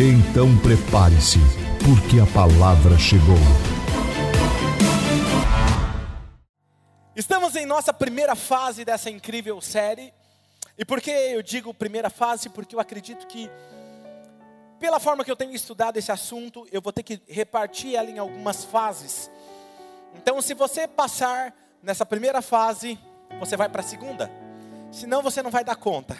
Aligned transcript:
Então 0.00 0.56
prepare-se, 0.60 1.40
porque 1.84 2.20
a 2.20 2.26
palavra 2.32 2.96
chegou. 2.96 3.34
Estamos 7.16 7.56
em 7.56 7.66
nossa 7.66 7.92
primeira 7.92 8.36
fase 8.36 8.84
dessa 8.84 9.10
incrível 9.10 9.60
série. 9.60 10.14
E 10.78 10.84
por 10.84 11.00
que 11.00 11.10
eu 11.10 11.42
digo 11.42 11.74
primeira 11.74 12.08
fase? 12.08 12.48
Porque 12.48 12.76
eu 12.76 12.78
acredito 12.78 13.26
que, 13.26 13.50
pela 14.78 15.00
forma 15.00 15.24
que 15.24 15.32
eu 15.32 15.34
tenho 15.34 15.52
estudado 15.52 15.96
esse 15.96 16.12
assunto, 16.12 16.64
eu 16.70 16.80
vou 16.80 16.92
ter 16.92 17.02
que 17.02 17.20
repartir 17.26 17.96
ela 17.96 18.08
em 18.08 18.18
algumas 18.18 18.62
fases. 18.62 19.28
Então, 20.14 20.40
se 20.40 20.54
você 20.54 20.86
passar 20.86 21.52
nessa 21.82 22.06
primeira 22.06 22.40
fase, 22.40 22.96
você 23.40 23.56
vai 23.56 23.68
para 23.68 23.80
a 23.80 23.84
segunda. 23.84 24.30
Senão, 24.92 25.22
você 25.22 25.42
não 25.42 25.50
vai 25.50 25.64
dar 25.64 25.74
conta. 25.74 26.16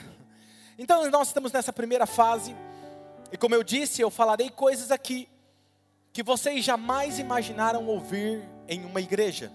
Então, 0.77 1.09
nós 1.13 1.29
estamos 1.29 1.53
nessa 1.53 1.73
primeira 1.73 2.07
fase. 2.07 2.57
E 3.31 3.37
como 3.37 3.55
eu 3.55 3.63
disse, 3.63 4.01
eu 4.01 4.11
falarei 4.11 4.51
coisas 4.51 4.91
aqui 4.91 5.29
que 6.13 6.23
vocês 6.23 6.65
jamais 6.65 7.19
imaginaram 7.19 7.87
ouvir 7.87 8.43
em 8.67 8.85
uma 8.85 9.01
igreja. 9.01 9.53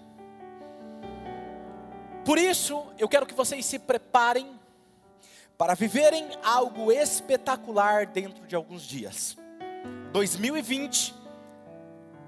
Por 2.24 2.38
isso, 2.38 2.86
eu 2.98 3.08
quero 3.08 3.26
que 3.26 3.34
vocês 3.34 3.66
se 3.66 3.78
preparem 3.78 4.58
para 5.58 5.74
viverem 5.74 6.26
algo 6.42 6.90
espetacular 6.90 8.06
dentro 8.06 8.46
de 8.46 8.56
alguns 8.56 8.82
dias. 8.82 9.36
2020 10.12 11.14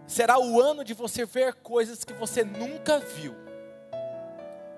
será 0.07 0.39
o 0.39 0.61
ano 0.61 0.85
de 0.85 0.95
você 0.95 1.25
ver 1.25 1.55
coisas 1.55 2.05
que 2.05 2.13
você 2.13 2.45
nunca 2.45 2.99
viu. 2.99 3.35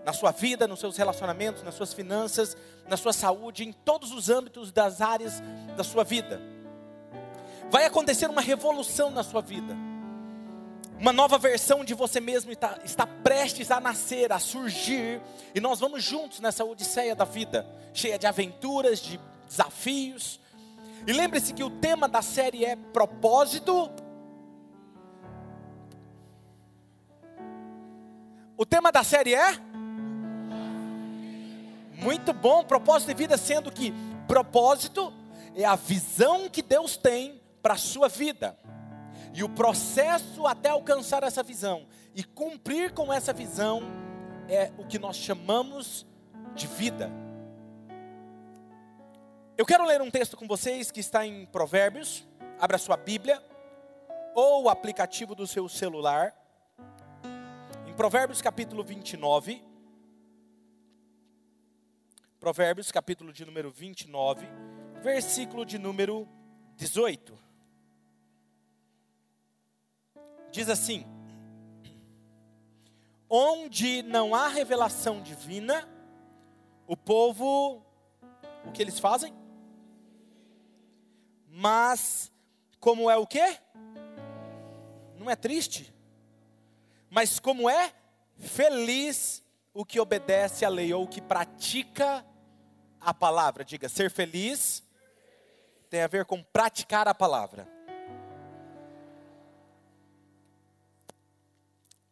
Na 0.05 0.12
sua 0.12 0.31
vida, 0.31 0.67
nos 0.67 0.81
seus 0.81 0.97
relacionamentos, 0.97 1.62
nas 1.62 1.75
suas 1.75 1.92
finanças, 1.92 2.57
na 2.89 2.97
sua 2.97 3.12
saúde, 3.12 3.64
em 3.64 3.73
todos 3.73 4.12
os 4.12 4.31
âmbitos 4.31 4.73
das 4.73 5.01
áreas 5.01 5.42
da 5.77 5.85
sua 5.85 6.05
vida. 6.05 6.41
Vai 7.70 7.84
acontecer 7.84 8.30
uma 8.30 8.41
revolução 8.41 9.11
na 9.11 9.22
sua 9.22 9.42
vida. 9.42 9.77
Uma 10.98 11.12
nova 11.12 11.38
versão 11.38 11.84
de 11.84 11.94
você 11.94 12.19
mesmo 12.20 12.50
está, 12.50 12.78
está 12.84 13.06
prestes 13.06 13.70
a 13.70 13.78
nascer, 13.78 14.33
a 14.33 14.38
surgir, 14.38 15.20
e 15.55 15.61
nós 15.61 15.78
vamos 15.78 16.02
juntos 16.02 16.41
nessa 16.41 16.64
odisseia 16.64 17.14
da 17.14 17.24
vida, 17.24 17.64
cheia 17.94 18.19
de 18.19 18.27
aventuras, 18.27 18.98
de 18.98 19.20
desafios. 19.46 20.41
E 21.06 21.12
lembre-se 21.12 21.52
que 21.52 21.62
o 21.62 21.70
tema 21.70 22.08
da 22.08 22.20
série 22.20 22.64
é 22.64 22.74
propósito. 22.74 23.91
O 28.56 28.66
tema 28.66 28.91
da 28.91 29.05
série 29.05 29.34
é? 29.34 29.52
Muito 31.94 32.33
bom, 32.33 32.64
propósito 32.64 33.08
de 33.08 33.14
vida, 33.14 33.36
sendo 33.36 33.70
que 33.70 33.94
propósito 34.27 35.12
é 35.55 35.64
a 35.64 35.77
visão 35.77 36.48
que 36.48 36.62
Deus 36.62 36.96
tem 36.96 37.41
para 37.69 37.74
a 37.74 37.77
sua 37.77 38.08
vida. 38.08 38.58
E 39.34 39.44
o 39.44 39.48
processo 39.50 40.47
até 40.47 40.70
alcançar 40.70 41.22
essa 41.22 41.42
visão 41.42 41.86
e 42.14 42.24
cumprir 42.24 42.95
com 42.95 43.12
essa 43.12 43.30
visão 43.30 43.83
é 44.48 44.73
o 44.79 44.86
que 44.86 44.98
nós 44.98 45.17
chamamos 45.17 46.07
de 46.55 46.67
vida. 46.67 47.11
Eu 49.55 49.67
quero 49.67 49.84
ler 49.84 50.01
um 50.01 50.11
texto 50.11 50.34
com 50.34 50.48
vocês 50.48 50.90
que 50.90 51.01
está 51.01 51.27
em 51.27 51.45
Provérbios. 51.45 52.27
Abra 52.58 52.78
sua 52.78 52.96
Bíblia 52.96 53.39
ou 54.34 54.62
o 54.62 54.70
aplicativo 54.70 55.34
do 55.34 55.46
seu 55.46 55.68
celular. 55.68 56.33
Em 57.86 57.92
Provérbios 57.92 58.40
capítulo 58.40 58.83
29. 58.83 59.62
Provérbios 62.40 62.90
capítulo 62.90 63.30
de 63.30 63.45
número 63.45 63.70
29, 63.70 64.46
versículo 65.02 65.67
de 65.67 65.77
número 65.77 66.27
18. 66.77 67.48
Diz 70.51 70.69
assim: 70.69 71.07
Onde 73.29 74.03
não 74.03 74.35
há 74.35 74.48
revelação 74.48 75.23
divina, 75.23 75.89
o 76.86 76.97
povo, 76.97 77.83
o 78.64 78.73
que 78.73 78.83
eles 78.83 78.98
fazem? 78.98 79.35
Mas, 81.47 82.33
como 82.81 83.11
é 83.11 83.17
o 83.17 83.27
que? 83.27 83.58
Não 85.17 85.29
é 85.29 85.37
triste? 85.37 85.92
Mas 87.11 87.39
como 87.39 87.69
é 87.69 87.92
feliz 88.37 89.42
o 89.75 89.85
que 89.85 90.01
obedece 90.01 90.64
à 90.64 90.69
lei 90.69 90.92
ou 90.92 91.05
o 91.05 91.08
que 91.08 91.20
pratica 91.20 92.25
a 93.01 93.13
palavra. 93.13 93.64
Diga, 93.64 93.89
ser 93.89 94.11
feliz 94.11 94.83
tem 95.89 96.03
a 96.03 96.07
ver 96.07 96.25
com 96.25 96.42
praticar 96.42 97.08
a 97.08 97.14
palavra. 97.14 97.77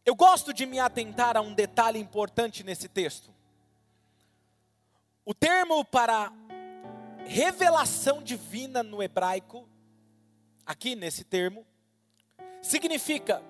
Eu 0.07 0.15
gosto 0.15 0.53
de 0.53 0.65
me 0.65 0.79
atentar 0.79 1.35
a 1.35 1.41
um 1.41 1.53
detalhe 1.53 1.99
importante 1.99 2.63
nesse 2.63 2.87
texto. 2.87 3.29
O 5.25 5.33
termo 5.33 5.83
para 5.83 6.31
revelação 7.25 8.23
divina 8.23 8.81
no 8.81 9.03
hebraico, 9.03 9.67
aqui 10.65 10.95
nesse 10.95 11.25
termo, 11.25 11.67
significa 12.61 13.43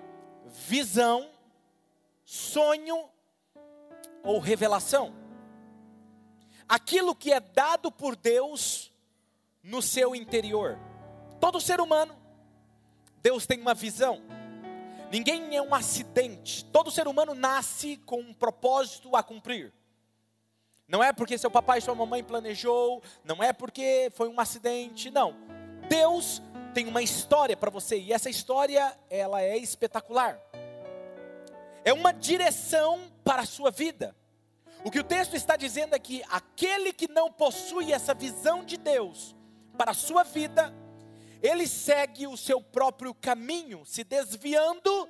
visão, 0.46 1.30
sonho 2.24 3.08
ou 4.24 4.40
revelação. 4.40 5.14
Aquilo 6.68 7.14
que 7.14 7.32
é 7.32 7.38
dado 7.38 7.92
por 7.92 8.16
Deus 8.16 8.92
no 9.62 9.80
seu 9.80 10.12
interior. 10.12 10.76
Todo 11.38 11.60
ser 11.60 11.80
humano, 11.80 12.18
Deus 13.22 13.46
tem 13.46 13.60
uma 13.60 13.74
visão. 13.74 14.37
Ninguém 15.10 15.56
é 15.56 15.62
um 15.62 15.74
acidente. 15.74 16.64
Todo 16.66 16.90
ser 16.90 17.08
humano 17.08 17.34
nasce 17.34 17.96
com 17.98 18.20
um 18.20 18.34
propósito 18.34 19.16
a 19.16 19.22
cumprir. 19.22 19.72
Não 20.86 21.02
é 21.02 21.12
porque 21.12 21.36
seu 21.36 21.50
papai 21.50 21.78
e 21.78 21.82
sua 21.82 21.94
mamãe 21.94 22.22
planejou, 22.22 23.02
não 23.24 23.42
é 23.42 23.52
porque 23.52 24.10
foi 24.14 24.28
um 24.28 24.40
acidente, 24.40 25.10
não. 25.10 25.34
Deus 25.88 26.42
tem 26.72 26.86
uma 26.86 27.02
história 27.02 27.56
para 27.56 27.70
você 27.70 27.98
e 27.98 28.12
essa 28.12 28.30
história 28.30 28.96
ela 29.10 29.42
é 29.42 29.56
espetacular. 29.56 30.40
É 31.84 31.92
uma 31.92 32.12
direção 32.12 33.10
para 33.24 33.42
a 33.42 33.46
sua 33.46 33.70
vida. 33.70 34.14
O 34.84 34.90
que 34.90 35.00
o 35.00 35.04
texto 35.04 35.34
está 35.34 35.56
dizendo 35.56 35.94
é 35.94 35.98
que 35.98 36.22
aquele 36.30 36.92
que 36.92 37.08
não 37.08 37.30
possui 37.30 37.92
essa 37.92 38.14
visão 38.14 38.64
de 38.64 38.76
Deus 38.76 39.34
para 39.76 39.90
a 39.90 39.94
sua 39.94 40.22
vida, 40.22 40.72
ele 41.42 41.66
segue 41.66 42.26
o 42.26 42.36
seu 42.36 42.60
próprio 42.60 43.14
caminho, 43.14 43.84
se 43.84 44.02
desviando 44.04 45.08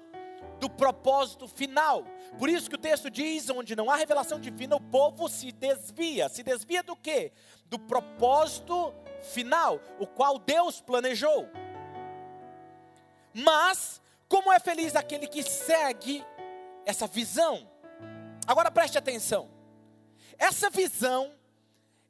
do 0.59 0.69
propósito 0.69 1.49
final. 1.49 2.05
Por 2.39 2.49
isso 2.49 2.69
que 2.69 2.77
o 2.77 2.81
texto 2.81 3.11
diz: 3.11 3.49
onde 3.49 3.75
não 3.75 3.91
há 3.91 3.97
revelação 3.97 4.41
divina, 4.41 4.77
o 4.77 4.81
povo 4.81 5.29
se 5.29 5.53
desvia. 5.53 6.29
Se 6.29 6.43
desvia 6.43 6.83
do 6.83 6.95
que? 6.95 7.33
Do 7.67 7.79
propósito 7.79 8.95
final, 9.33 9.81
o 9.99 10.07
qual 10.07 10.39
Deus 10.39 10.81
planejou. 10.81 11.49
Mas, 13.33 14.01
como 14.29 14.53
é 14.53 14.59
feliz 14.59 14.97
aquele 14.97 15.27
que 15.27 15.43
segue 15.43 16.25
essa 16.85 17.07
visão? 17.07 17.69
Agora 18.47 18.71
preste 18.71 18.99
atenção. 18.99 19.49
Essa 20.39 20.71
visão, 20.71 21.33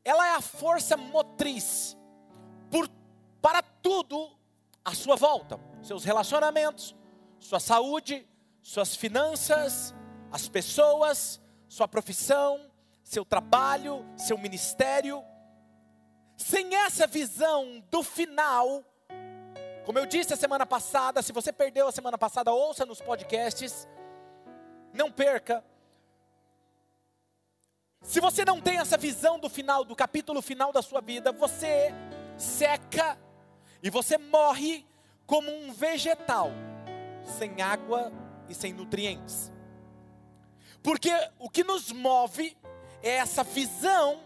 ela 0.05 0.27
é 0.27 0.35
a 0.35 0.41
força 0.41 0.97
motriz 0.97 1.97
por 2.71 2.89
para 3.41 3.63
tudo 3.63 4.31
à 4.85 4.95
sua 4.95 5.17
volta: 5.17 5.59
seus 5.83 6.05
relacionamentos, 6.05 6.95
sua 7.39 7.61
saúde, 7.61 8.27
suas 8.63 8.95
finanças, 8.95 9.95
as 10.31 10.49
pessoas, 10.49 11.41
sua 11.69 11.89
profissão, 11.89 12.71
seu 13.03 13.25
trabalho, 13.25 14.05
seu 14.17 14.37
ministério. 14.39 15.25
Sem 16.37 16.75
essa 16.75 17.07
visão 17.07 17.83
do 17.91 18.03
final, 18.03 18.85
como 19.85 19.99
eu 19.99 20.07
disse 20.07 20.33
a 20.33 20.37
semana 20.37 20.67
passada, 20.67 21.23
se 21.23 21.33
você 21.33 21.53
perdeu 21.53 21.89
a 21.89 21.93
semana 21.93 22.17
passada, 22.17 22.53
ouça 22.53 22.87
nos 22.87 23.01
podcasts, 23.01 23.89
não 24.93 25.11
perca. 25.11 25.65
Se 28.03 28.21
você 28.21 28.45
não 28.45 28.61
tem 28.61 28.79
essa 28.79 28.97
visão 28.97 29.39
do 29.39 29.49
final, 29.49 29.85
do 29.85 29.97
capítulo 29.97 30.41
final 30.41 30.73
da 30.73 30.83
sua 30.83 31.01
vida, 31.01 31.33
você 31.33 31.93
seca 32.37 33.19
E 33.83 33.91
você 33.91 34.19
morre 34.19 34.85
como 35.27 35.51
um 35.51 35.73
vegetal, 35.73 36.51
sem 37.39 37.61
água 37.61 38.13
e 38.49 38.55
sem 38.55 38.73
nutrientes. 38.73 39.53
Porque 40.83 41.11
o 41.39 41.51
que 41.51 41.63
nos 41.63 41.93
move 41.93 42.57
é 43.03 43.11
essa 43.11 43.43
visão 43.45 44.21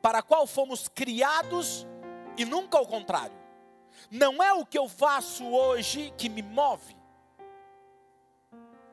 para 0.00 0.18
a 0.18 0.22
qual 0.22 0.46
fomos 0.46 0.88
criados 0.88 1.86
e 2.36 2.44
nunca 2.44 2.80
o 2.80 2.86
contrário. 2.86 3.36
Não 4.10 4.42
é 4.42 4.52
o 4.52 4.64
que 4.64 4.78
eu 4.78 4.88
faço 4.88 5.44
hoje 5.44 6.12
que 6.16 6.28
me 6.28 6.42
move, 6.42 6.96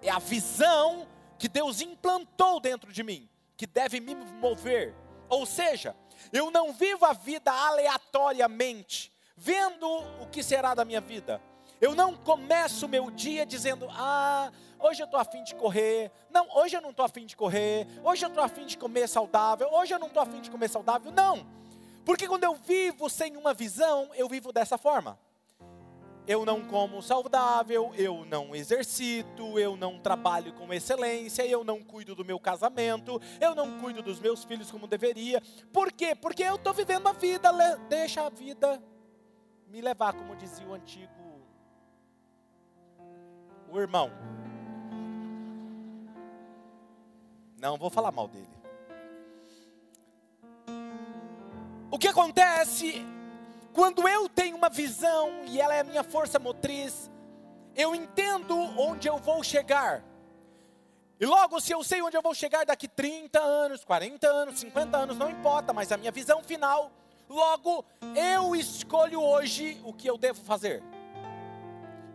é 0.02 0.10
a 0.12 0.20
visão 0.20 1.08
que 1.38 1.48
Deus 1.48 1.82
implantou 1.82 2.60
dentro 2.60 2.92
de 2.92 3.04
mim, 3.04 3.30
que 3.58 3.66
deve 3.66 4.00
me 4.00 4.16
mover. 4.16 4.96
Ou 5.28 5.46
seja, 5.46 5.96
eu 6.32 6.52
não 6.52 6.72
vivo 6.72 7.06
a 7.06 7.14
vida 7.14 7.52
aleatoriamente, 7.52 9.12
vendo 9.36 9.88
o 10.22 10.28
que 10.32 10.42
será 10.42 10.74
da 10.74 10.86
minha 10.86 11.02
vida. 11.02 11.42
Eu 11.82 11.94
não 11.94 12.16
começo 12.16 12.86
o 12.86 12.90
meu 12.90 13.12
dia 13.12 13.46
dizendo, 13.46 13.88
ah, 13.92 14.52
hoje 14.80 15.02
eu 15.02 15.06
estou 15.06 15.20
afim 15.20 15.44
de 15.44 15.56
correr. 15.56 16.12
Não, 16.32 16.48
hoje 16.56 16.76
eu 16.76 16.82
não 16.82 16.92
estou 16.92 17.06
afim 17.06 17.26
de 17.26 17.36
correr. 17.36 17.86
Hoje 18.04 18.26
eu 18.26 18.30
estou 18.30 18.44
afim 18.44 18.66
de 18.66 18.78
comer 18.78 19.08
saudável. 19.08 19.68
Hoje 19.72 19.94
eu 19.94 20.00
não 20.00 20.08
estou 20.08 20.24
afim 20.24 20.40
de 20.40 20.50
comer 20.50 20.70
saudável. 20.70 21.12
Não. 21.12 21.46
Porque 22.06 22.28
quando 22.28 22.44
eu 22.44 22.56
vivo 22.56 23.10
sem 23.10 23.36
uma 23.36 23.54
visão, 23.54 24.10
eu 24.16 24.30
vivo 24.30 24.54
dessa 24.54 24.78
forma. 24.78 25.20
Eu 26.28 26.44
não 26.44 26.66
como 26.66 27.04
saudável, 27.04 27.92
eu 27.96 28.26
não 28.26 28.56
exercito, 28.56 29.60
eu 29.60 29.78
não 29.78 30.00
trabalho 30.00 30.54
com 30.54 30.74
excelência, 30.74 31.46
eu 31.46 31.64
não 31.64 31.84
cuido 31.84 32.16
do 32.16 32.26
meu 32.26 32.40
casamento, 32.40 33.22
eu 33.40 33.54
não 33.54 33.80
cuido 33.80 34.02
dos 34.02 34.20
meus 34.20 34.44
filhos 34.44 34.72
como 34.72 34.88
deveria. 34.88 35.40
Por 35.72 35.92
quê? 35.92 36.16
Porque 36.16 36.42
eu 36.42 36.56
estou 36.56 36.74
vivendo 36.74 37.08
a 37.08 37.12
vida, 37.12 37.52
deixa 37.88 38.26
a 38.26 38.30
vida 38.30 38.82
me 39.68 39.82
levar, 39.82 40.14
como 40.14 40.36
dizia 40.36 40.68
o 40.68 40.74
antigo 40.74 41.26
o 43.76 43.80
irmão. 43.80 44.10
Não 47.60 47.78
vou 47.78 47.90
falar 47.90 48.12
mal 48.12 48.28
dele. 48.28 48.48
O 51.92 52.00
que 52.00 52.08
acontece 52.08 53.06
quando 53.74 54.08
eu 54.08 54.30
tenho 54.30 54.56
uma 54.56 54.70
visão 54.70 55.44
e 55.48 55.60
ela 55.60 55.74
é 55.74 55.82
a 55.82 55.84
minha 55.84 56.04
força 56.04 56.40
motriz, 56.40 57.12
eu 57.76 57.94
entendo 57.94 58.58
onde 58.80 59.08
eu 59.08 59.18
vou 59.18 59.44
chegar. 59.44 60.04
E 61.20 61.26
logo, 61.26 61.60
se 61.60 61.72
eu 61.72 61.84
sei 61.84 62.02
onde 62.02 62.16
eu 62.16 62.22
vou 62.22 62.34
chegar 62.34 62.66
daqui 62.66 62.88
30 62.88 63.40
anos, 63.40 63.84
40 63.84 64.28
anos, 64.28 64.60
50 64.60 64.98
anos, 64.98 65.18
não 65.18 65.30
importa, 65.30 65.74
mas 65.74 65.92
a 65.92 65.98
minha 65.98 66.12
visão 66.12 66.42
final, 66.42 66.92
logo 67.30 67.86
eu 68.16 68.56
escolho 68.56 69.22
hoje 69.22 69.82
o 69.84 69.94
que 69.94 70.10
eu 70.10 70.18
devo 70.18 70.42
fazer. 70.42 70.84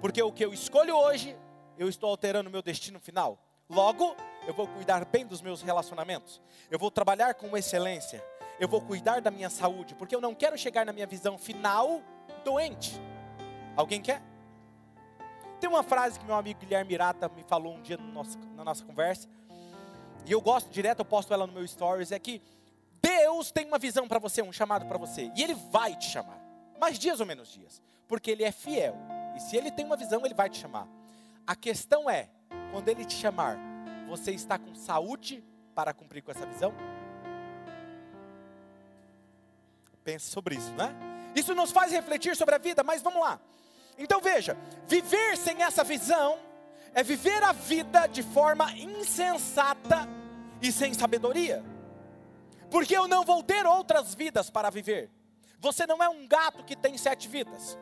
Porque 0.00 0.22
o 0.22 0.32
que 0.32 0.44
eu 0.44 0.52
escolho 0.52 0.96
hoje, 0.96 1.36
eu 1.78 1.88
estou 1.88 2.10
alterando 2.10 2.48
o 2.48 2.52
meu 2.52 2.62
destino 2.62 2.98
final. 2.98 3.38
Logo, 3.68 4.16
eu 4.46 4.54
vou 4.54 4.66
cuidar 4.66 5.04
bem 5.04 5.26
dos 5.26 5.42
meus 5.42 5.62
relacionamentos. 5.62 6.40
Eu 6.70 6.78
vou 6.78 6.90
trabalhar 6.90 7.34
com 7.34 7.56
excelência 7.56 8.24
eu 8.60 8.68
vou 8.68 8.82
cuidar 8.82 9.22
da 9.22 9.30
minha 9.30 9.48
saúde, 9.48 9.94
porque 9.94 10.14
eu 10.14 10.20
não 10.20 10.34
quero 10.34 10.56
chegar 10.58 10.84
na 10.84 10.92
minha 10.92 11.06
visão 11.06 11.38
final 11.38 12.02
doente. 12.44 13.00
Alguém 13.74 14.02
quer? 14.02 14.22
Tem 15.58 15.68
uma 15.68 15.82
frase 15.82 16.20
que 16.20 16.26
meu 16.26 16.34
amigo 16.34 16.60
Guilherme 16.60 16.90
Mirata 16.90 17.26
me 17.30 17.42
falou 17.42 17.74
um 17.74 17.80
dia 17.80 17.96
no 17.96 18.12
nosso, 18.12 18.38
na 18.54 18.62
nossa 18.62 18.84
conversa, 18.84 19.26
e 20.26 20.32
eu 20.32 20.42
gosto 20.42 20.68
direto, 20.70 20.98
eu 20.98 21.04
posto 21.06 21.32
ela 21.32 21.46
no 21.46 21.54
meu 21.54 21.66
stories, 21.66 22.12
é 22.12 22.18
que 22.18 22.42
Deus 23.18 23.50
tem 23.50 23.66
uma 23.66 23.78
visão 23.78 24.06
para 24.06 24.18
você, 24.18 24.40
um 24.40 24.52
chamado 24.52 24.86
para 24.86 24.96
você, 24.96 25.30
e 25.34 25.42
Ele 25.42 25.54
vai 25.54 25.96
te 25.96 26.06
chamar, 26.06 26.38
mais 26.78 26.98
dias 26.98 27.18
ou 27.20 27.26
menos 27.26 27.48
dias, 27.48 27.82
porque 28.06 28.30
Ele 28.30 28.44
é 28.44 28.52
fiel, 28.52 28.96
e 29.36 29.40
se 29.40 29.56
Ele 29.56 29.70
tem 29.70 29.84
uma 29.84 29.96
visão, 29.96 30.24
Ele 30.24 30.34
vai 30.34 30.48
te 30.48 30.58
chamar. 30.58 30.86
A 31.46 31.56
questão 31.56 32.08
é, 32.08 32.28
quando 32.70 32.88
Ele 32.88 33.04
te 33.04 33.14
chamar, 33.14 33.58
você 34.06 34.30
está 34.30 34.58
com 34.58 34.74
saúde 34.74 35.44
para 35.74 35.92
cumprir 35.92 36.22
com 36.22 36.30
essa 36.30 36.46
visão? 36.46 36.72
Pense 40.04 40.30
sobre 40.30 40.54
isso, 40.54 40.72
né? 40.74 40.94
Isso 41.34 41.54
nos 41.54 41.70
faz 41.70 41.92
refletir 41.92 42.36
sobre 42.36 42.54
a 42.54 42.58
vida, 42.58 42.82
mas 42.82 43.02
vamos 43.02 43.20
lá. 43.20 43.40
Então 43.98 44.20
veja, 44.20 44.56
viver 44.86 45.36
sem 45.36 45.62
essa 45.62 45.84
visão 45.84 46.38
é 46.94 47.02
viver 47.02 47.42
a 47.42 47.52
vida 47.52 48.06
de 48.06 48.22
forma 48.22 48.72
insensata 48.72 50.08
e 50.62 50.72
sem 50.72 50.94
sabedoria. 50.94 51.62
Porque 52.70 52.96
eu 52.96 53.08
não 53.08 53.24
vou 53.24 53.42
ter 53.42 53.66
outras 53.66 54.14
vidas 54.14 54.48
para 54.48 54.70
viver. 54.70 55.10
Você 55.58 55.86
não 55.86 56.02
é 56.02 56.08
um 56.08 56.26
gato 56.26 56.64
que 56.64 56.76
tem 56.76 56.96
sete 56.96 57.28
vidas. 57.28 57.78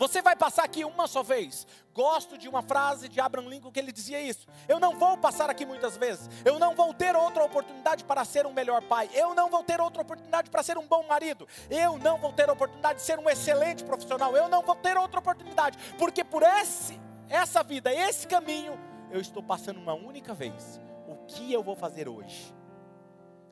Você 0.00 0.22
vai 0.22 0.34
passar 0.34 0.64
aqui 0.64 0.82
uma 0.82 1.06
só 1.06 1.22
vez. 1.22 1.66
Gosto 1.92 2.38
de 2.38 2.48
uma 2.48 2.62
frase 2.62 3.06
de 3.06 3.20
Abraham 3.20 3.48
Lincoln 3.48 3.70
que 3.70 3.78
ele 3.78 3.92
dizia 3.92 4.18
isso. 4.18 4.48
Eu 4.66 4.80
não 4.80 4.98
vou 4.98 5.18
passar 5.18 5.50
aqui 5.50 5.66
muitas 5.66 5.94
vezes. 5.98 6.26
Eu 6.42 6.58
não 6.58 6.74
vou 6.74 6.94
ter 6.94 7.14
outra 7.14 7.44
oportunidade 7.44 8.02
para 8.04 8.24
ser 8.24 8.46
um 8.46 8.52
melhor 8.52 8.80
pai. 8.80 9.10
Eu 9.12 9.34
não 9.34 9.50
vou 9.50 9.62
ter 9.62 9.78
outra 9.78 10.00
oportunidade 10.00 10.48
para 10.48 10.62
ser 10.62 10.78
um 10.78 10.86
bom 10.86 11.02
marido. 11.06 11.46
Eu 11.68 11.98
não 11.98 12.16
vou 12.16 12.32
ter 12.32 12.48
oportunidade 12.48 13.00
de 13.00 13.04
ser 13.04 13.18
um 13.18 13.28
excelente 13.28 13.84
profissional. 13.84 14.34
Eu 14.34 14.48
não 14.48 14.62
vou 14.62 14.74
ter 14.74 14.96
outra 14.96 15.20
oportunidade, 15.20 15.76
porque 15.98 16.24
por 16.24 16.42
esse 16.42 16.98
essa 17.28 17.62
vida, 17.62 17.94
esse 17.94 18.26
caminho, 18.26 18.80
eu 19.10 19.20
estou 19.20 19.42
passando 19.42 19.78
uma 19.78 19.92
única 19.94 20.32
vez. 20.32 20.80
O 21.06 21.26
que 21.26 21.52
eu 21.52 21.62
vou 21.62 21.76
fazer 21.76 22.08
hoje? 22.08 22.54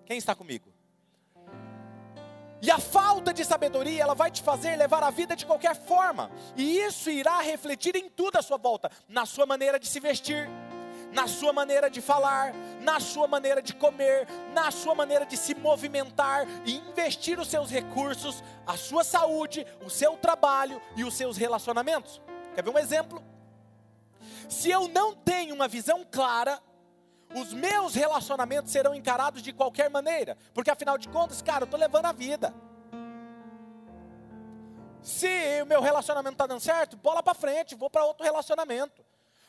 Quem 0.09 0.17
está 0.17 0.35
comigo? 0.35 0.73
E 2.63 2.71
a 2.71 2.79
falta 2.79 3.31
de 3.31 3.45
sabedoria, 3.45 4.03
ela 4.03 4.15
vai 4.15 4.31
te 4.31 4.43
fazer 4.43 4.75
levar 4.75 5.03
a 5.03 5.11
vida 5.11 5.37
de 5.37 5.45
qualquer 5.45 5.77
forma. 5.77 6.31
E 6.57 6.79
isso 6.79 7.11
irá 7.11 7.43
refletir 7.43 7.95
em 7.95 8.09
tudo 8.09 8.39
à 8.39 8.43
sua 8.43 8.57
volta, 8.57 8.91
na 9.07 9.27
sua 9.27 9.45
maneira 9.45 9.79
de 9.79 9.87
se 9.87 10.01
vestir, 10.01 10.49
na 11.13 11.27
sua 11.27 11.53
maneira 11.53 11.91
de 11.91 12.01
falar, 12.01 12.55
na 12.81 12.99
sua 13.01 13.29
maneira 13.29 13.61
de 13.61 13.75
comer, 13.75 14.27
na 14.55 14.71
sua 14.71 14.95
maneira 14.95 15.27
de 15.27 15.37
se 15.37 15.55
movimentar 15.55 16.47
e 16.65 16.77
investir 16.77 17.39
os 17.39 17.49
seus 17.49 17.71
recursos, 17.71 18.43
a 18.67 18.79
sua 18.79 19.05
saúde, 19.05 19.67
o 19.85 19.91
seu 19.91 20.17
trabalho 20.17 20.81
e 20.97 21.05
os 21.05 21.13
seus 21.13 21.37
relacionamentos. 21.37 22.19
Quer 22.55 22.65
ver 22.65 22.71
um 22.71 22.79
exemplo? 22.79 23.23
Se 24.49 24.71
eu 24.71 24.89
não 24.89 25.15
tenho 25.15 25.55
uma 25.55 25.69
visão 25.69 26.03
clara 26.11 26.59
os 27.35 27.53
meus 27.53 27.95
relacionamentos 27.95 28.73
serão 28.73 28.95
encarados 28.95 29.43
de 29.43 29.53
qualquer 29.53 29.91
maneira, 29.91 30.37
porque 30.55 30.71
afinal 30.71 30.97
de 30.97 31.09
contas, 31.09 31.43
cara, 31.43 31.63
eu 31.63 31.67
estou 31.67 31.79
levando 31.79 32.07
a 32.07 32.13
vida. 32.13 32.55
Se 35.03 35.63
o 35.63 35.67
meu 35.67 35.81
relacionamento 35.81 36.35
está 36.35 36.47
dando 36.47 36.61
certo, 36.61 36.97
bola 36.97 37.23
para 37.23 37.35
frente, 37.35 37.75
vou 37.75 37.89
para 37.89 38.05
outro 38.05 38.25
relacionamento. 38.25 39.05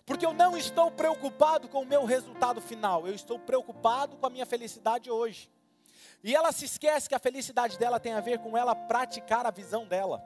Porque 0.06 0.26
eu 0.26 0.34
não 0.34 0.58
estou 0.58 0.90
preocupado 0.90 1.68
com 1.68 1.82
o 1.82 1.86
meu 1.86 2.04
resultado 2.06 2.60
final, 2.60 3.08
eu 3.08 3.14
estou 3.14 3.38
preocupado 3.38 4.18
com 4.18 4.26
a 4.26 4.30
minha 4.30 4.46
felicidade 4.46 5.12
hoje. 5.12 5.52
E 6.24 6.36
ela 6.36 6.52
se 6.52 6.66
esquece 6.66 7.08
que 7.08 7.16
a 7.16 7.20
felicidade 7.20 7.78
dela 7.78 8.00
tem 8.00 8.14
a 8.14 8.20
ver 8.20 8.40
com 8.40 8.58
ela 8.58 8.76
praticar 8.76 9.46
a 9.46 9.52
visão 9.52 9.86
dela, 9.86 10.24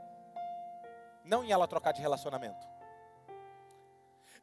não 1.23 1.43
em 1.43 1.51
ela 1.51 1.67
trocar 1.67 1.91
de 1.91 2.01
relacionamento. 2.01 2.72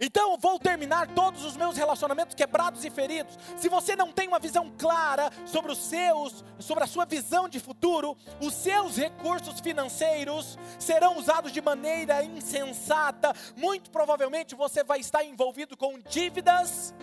Então 0.01 0.39
vou 0.39 0.59
terminar 0.59 1.09
todos 1.09 1.45
os 1.45 1.57
meus 1.59 1.77
relacionamentos 1.77 2.35
quebrados 2.35 2.83
e 2.87 2.91
feridos. 2.91 3.39
Se 3.59 3.69
você 3.69 3.95
não 3.95 4.11
tem 4.11 4.29
uma 4.29 4.39
visão 4.39 4.73
clara 4.79 5.31
sobre 5.45 5.71
os 5.71 5.79
seus, 5.79 6.43
sobre 6.59 6.85
a 6.85 6.87
sua 6.87 7.05
visão 7.05 7.47
de 7.47 7.61
futuro, 7.61 8.17
os 8.41 8.55
seus 8.55 8.97
recursos 8.97 9.61
financeiros 9.61 10.59
serão 10.79 11.19
usados 11.19 11.53
de 11.53 11.61
maneira 11.61 12.25
insensata. 12.25 13.35
Muito 13.55 13.91
provavelmente 13.91 14.55
você 14.55 14.83
vai 14.83 15.01
estar 15.01 15.23
envolvido 15.23 15.77
com 15.77 15.99
dívidas, 15.99 16.95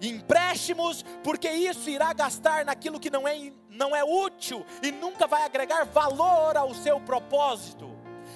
empréstimos, 0.00 1.04
porque 1.22 1.50
isso 1.50 1.90
irá 1.90 2.14
gastar 2.14 2.64
naquilo 2.64 2.98
que 2.98 3.10
não 3.10 3.28
é, 3.28 3.52
não 3.68 3.94
é 3.94 4.02
útil 4.02 4.64
e 4.82 4.90
nunca 4.90 5.26
vai 5.26 5.42
agregar 5.42 5.84
valor 5.84 6.56
ao 6.56 6.74
seu 6.74 6.98
propósito. 7.00 7.93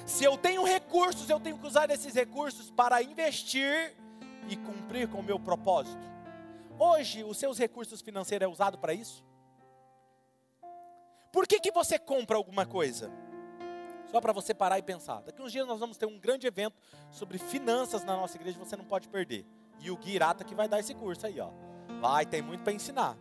Se 0.09 0.25
eu 0.25 0.39
tenho 0.39 0.65
recursos, 0.65 1.29
eu 1.29 1.39
tenho 1.39 1.59
que 1.59 1.67
usar 1.67 1.91
esses 1.91 2.15
recursos 2.15 2.71
para 2.71 3.03
investir 3.03 3.95
e 4.49 4.57
cumprir 4.57 5.07
com 5.07 5.19
o 5.19 5.23
meu 5.23 5.39
propósito. 5.39 6.03
Hoje, 6.79 7.23
os 7.23 7.37
seus 7.37 7.59
recursos 7.59 8.01
financeiros 8.01 8.47
é 8.47 8.49
usado 8.49 8.79
para 8.79 8.95
isso? 8.95 9.23
Por 11.31 11.47
que, 11.47 11.61
que 11.61 11.71
você 11.71 11.99
compra 11.99 12.39
alguma 12.39 12.65
coisa? 12.65 13.13
Só 14.07 14.19
para 14.19 14.33
você 14.33 14.55
parar 14.55 14.79
e 14.79 14.83
pensar. 14.83 15.21
Daqui 15.21 15.43
uns 15.43 15.53
dias 15.53 15.67
nós 15.67 15.79
vamos 15.79 15.99
ter 15.99 16.07
um 16.07 16.19
grande 16.19 16.47
evento 16.47 16.77
sobre 17.11 17.37
finanças 17.37 18.03
na 18.03 18.17
nossa 18.17 18.35
igreja, 18.39 18.59
você 18.59 18.77
não 18.77 18.87
pode 18.87 19.09
perder. 19.09 19.45
E 19.79 19.91
o 19.91 19.97
Gui 19.99 20.15
Irata 20.15 20.43
que 20.43 20.55
vai 20.55 20.67
dar 20.67 20.81
esse 20.81 20.95
curso 20.95 21.27
aí, 21.27 21.39
ó. 21.39 21.51
Vai, 22.01 22.25
tem 22.25 22.41
muito 22.41 22.65
para 22.65 22.73
ensinar. 22.73 23.15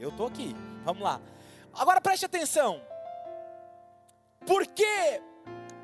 Eu 0.00 0.10
tô 0.10 0.26
aqui. 0.26 0.52
Vamos 0.84 1.00
lá. 1.00 1.20
Agora 1.72 2.00
preste 2.00 2.26
atenção. 2.26 2.82
Por 4.44 4.66
que 4.66 5.22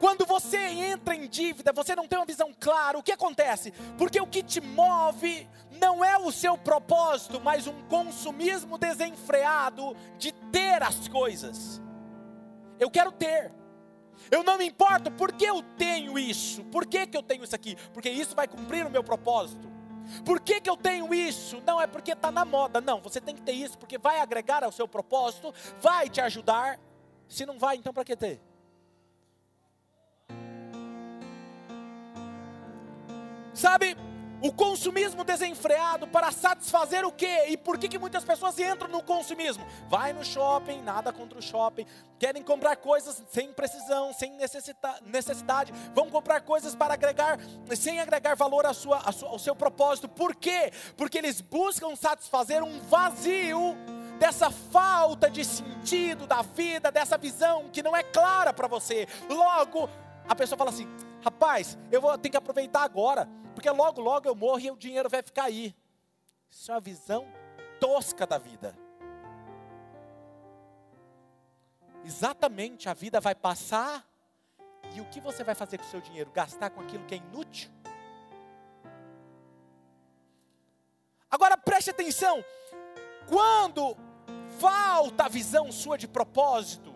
quando 0.00 0.24
você 0.24 0.56
entra 0.56 1.14
em 1.14 1.28
dívida, 1.28 1.74
você 1.74 1.94
não 1.94 2.08
tem 2.08 2.18
uma 2.18 2.24
visão 2.24 2.54
clara, 2.58 2.98
o 2.98 3.02
que 3.02 3.12
acontece? 3.12 3.70
Porque 3.98 4.18
o 4.18 4.26
que 4.26 4.42
te 4.42 4.58
move 4.58 5.46
não 5.78 6.02
é 6.02 6.16
o 6.16 6.32
seu 6.32 6.56
propósito, 6.56 7.38
mas 7.38 7.66
um 7.66 7.82
consumismo 7.82 8.78
desenfreado 8.78 9.94
de 10.18 10.32
ter 10.50 10.82
as 10.82 11.06
coisas. 11.06 11.82
Eu 12.78 12.90
quero 12.90 13.12
ter. 13.12 13.52
Eu 14.30 14.42
não 14.42 14.56
me 14.56 14.66
importo 14.66 15.10
porque 15.10 15.44
eu 15.44 15.62
tenho 15.76 16.18
isso. 16.18 16.64
Por 16.64 16.86
que, 16.86 17.06
que 17.06 17.16
eu 17.16 17.22
tenho 17.22 17.44
isso 17.44 17.54
aqui? 17.54 17.76
Porque 17.92 18.08
isso 18.08 18.34
vai 18.34 18.48
cumprir 18.48 18.86
o 18.86 18.90
meu 18.90 19.04
propósito. 19.04 19.70
Por 20.24 20.40
que, 20.40 20.62
que 20.62 20.70
eu 20.70 20.78
tenho 20.78 21.12
isso? 21.12 21.62
Não 21.66 21.78
é 21.78 21.86
porque 21.86 22.12
está 22.12 22.30
na 22.30 22.46
moda. 22.46 22.80
Não, 22.80 23.02
você 23.02 23.20
tem 23.20 23.34
que 23.34 23.42
ter 23.42 23.52
isso 23.52 23.76
porque 23.76 23.98
vai 23.98 24.18
agregar 24.18 24.64
ao 24.64 24.72
seu 24.72 24.88
propósito, 24.88 25.52
vai 25.78 26.08
te 26.08 26.22
ajudar. 26.22 26.80
Se 27.28 27.44
não 27.44 27.58
vai, 27.58 27.76
então 27.76 27.92
para 27.92 28.04
que 28.04 28.16
ter? 28.16 28.40
Sabe, 33.60 33.94
o 34.40 34.50
consumismo 34.50 35.22
desenfreado 35.22 36.06
para 36.06 36.32
satisfazer 36.32 37.04
o 37.04 37.12
quê? 37.12 37.44
E 37.48 37.58
por 37.58 37.76
que, 37.76 37.90
que 37.90 37.98
muitas 37.98 38.24
pessoas 38.24 38.58
entram 38.58 38.88
no 38.88 39.02
consumismo? 39.02 39.66
Vai 39.86 40.14
no 40.14 40.24
shopping, 40.24 40.80
nada 40.80 41.12
contra 41.12 41.38
o 41.38 41.42
shopping, 41.42 41.84
querem 42.18 42.42
comprar 42.42 42.76
coisas 42.76 43.22
sem 43.30 43.52
precisão, 43.52 44.14
sem 44.14 44.34
necessidade, 45.04 45.74
vão 45.94 46.08
comprar 46.08 46.40
coisas 46.40 46.74
para 46.74 46.94
agregar, 46.94 47.38
sem 47.76 48.00
agregar 48.00 48.34
valor 48.34 48.64
à 48.64 48.72
sua, 48.72 48.96
à 49.00 49.12
sua, 49.12 49.28
ao 49.28 49.38
seu 49.38 49.54
propósito. 49.54 50.08
Por 50.08 50.34
quê? 50.34 50.72
Porque 50.96 51.18
eles 51.18 51.42
buscam 51.42 51.94
satisfazer 51.94 52.62
um 52.62 52.80
vazio 52.80 53.76
dessa 54.18 54.50
falta 54.50 55.30
de 55.30 55.44
sentido 55.44 56.26
da 56.26 56.40
vida, 56.40 56.90
dessa 56.90 57.18
visão 57.18 57.68
que 57.70 57.82
não 57.82 57.94
é 57.94 58.02
clara 58.02 58.54
para 58.54 58.66
você. 58.66 59.06
Logo, 59.28 59.86
a 60.26 60.34
pessoa 60.34 60.56
fala 60.56 60.70
assim: 60.70 60.88
rapaz, 61.22 61.76
eu 61.92 62.00
vou 62.00 62.16
ter 62.16 62.30
que 62.30 62.38
aproveitar 62.38 62.84
agora 62.84 63.28
porque 63.60 63.68
logo, 63.68 64.00
logo 64.00 64.26
eu 64.26 64.34
morro 64.34 64.58
e 64.60 64.70
o 64.70 64.76
dinheiro 64.76 65.10
vai 65.10 65.22
ficar 65.22 65.44
aí. 65.44 65.76
Isso 66.50 66.70
é 66.70 66.74
uma 66.74 66.80
visão 66.80 67.30
tosca 67.78 68.26
da 68.26 68.38
vida. 68.38 68.74
Exatamente, 72.02 72.88
a 72.88 72.94
vida 72.94 73.20
vai 73.20 73.34
passar 73.34 74.02
e 74.94 75.00
o 75.02 75.04
que 75.10 75.20
você 75.20 75.44
vai 75.44 75.54
fazer 75.54 75.76
com 75.76 75.84
o 75.84 75.90
seu 75.90 76.00
dinheiro? 76.00 76.30
Gastar 76.30 76.70
com 76.70 76.80
aquilo 76.80 77.04
que 77.04 77.14
é 77.14 77.18
inútil? 77.18 77.70
Agora 81.30 81.54
preste 81.54 81.90
atenção: 81.90 82.42
quando 83.28 83.94
falta 84.58 85.24
a 85.24 85.28
visão 85.28 85.70
sua 85.70 85.98
de 85.98 86.08
propósito, 86.08 86.89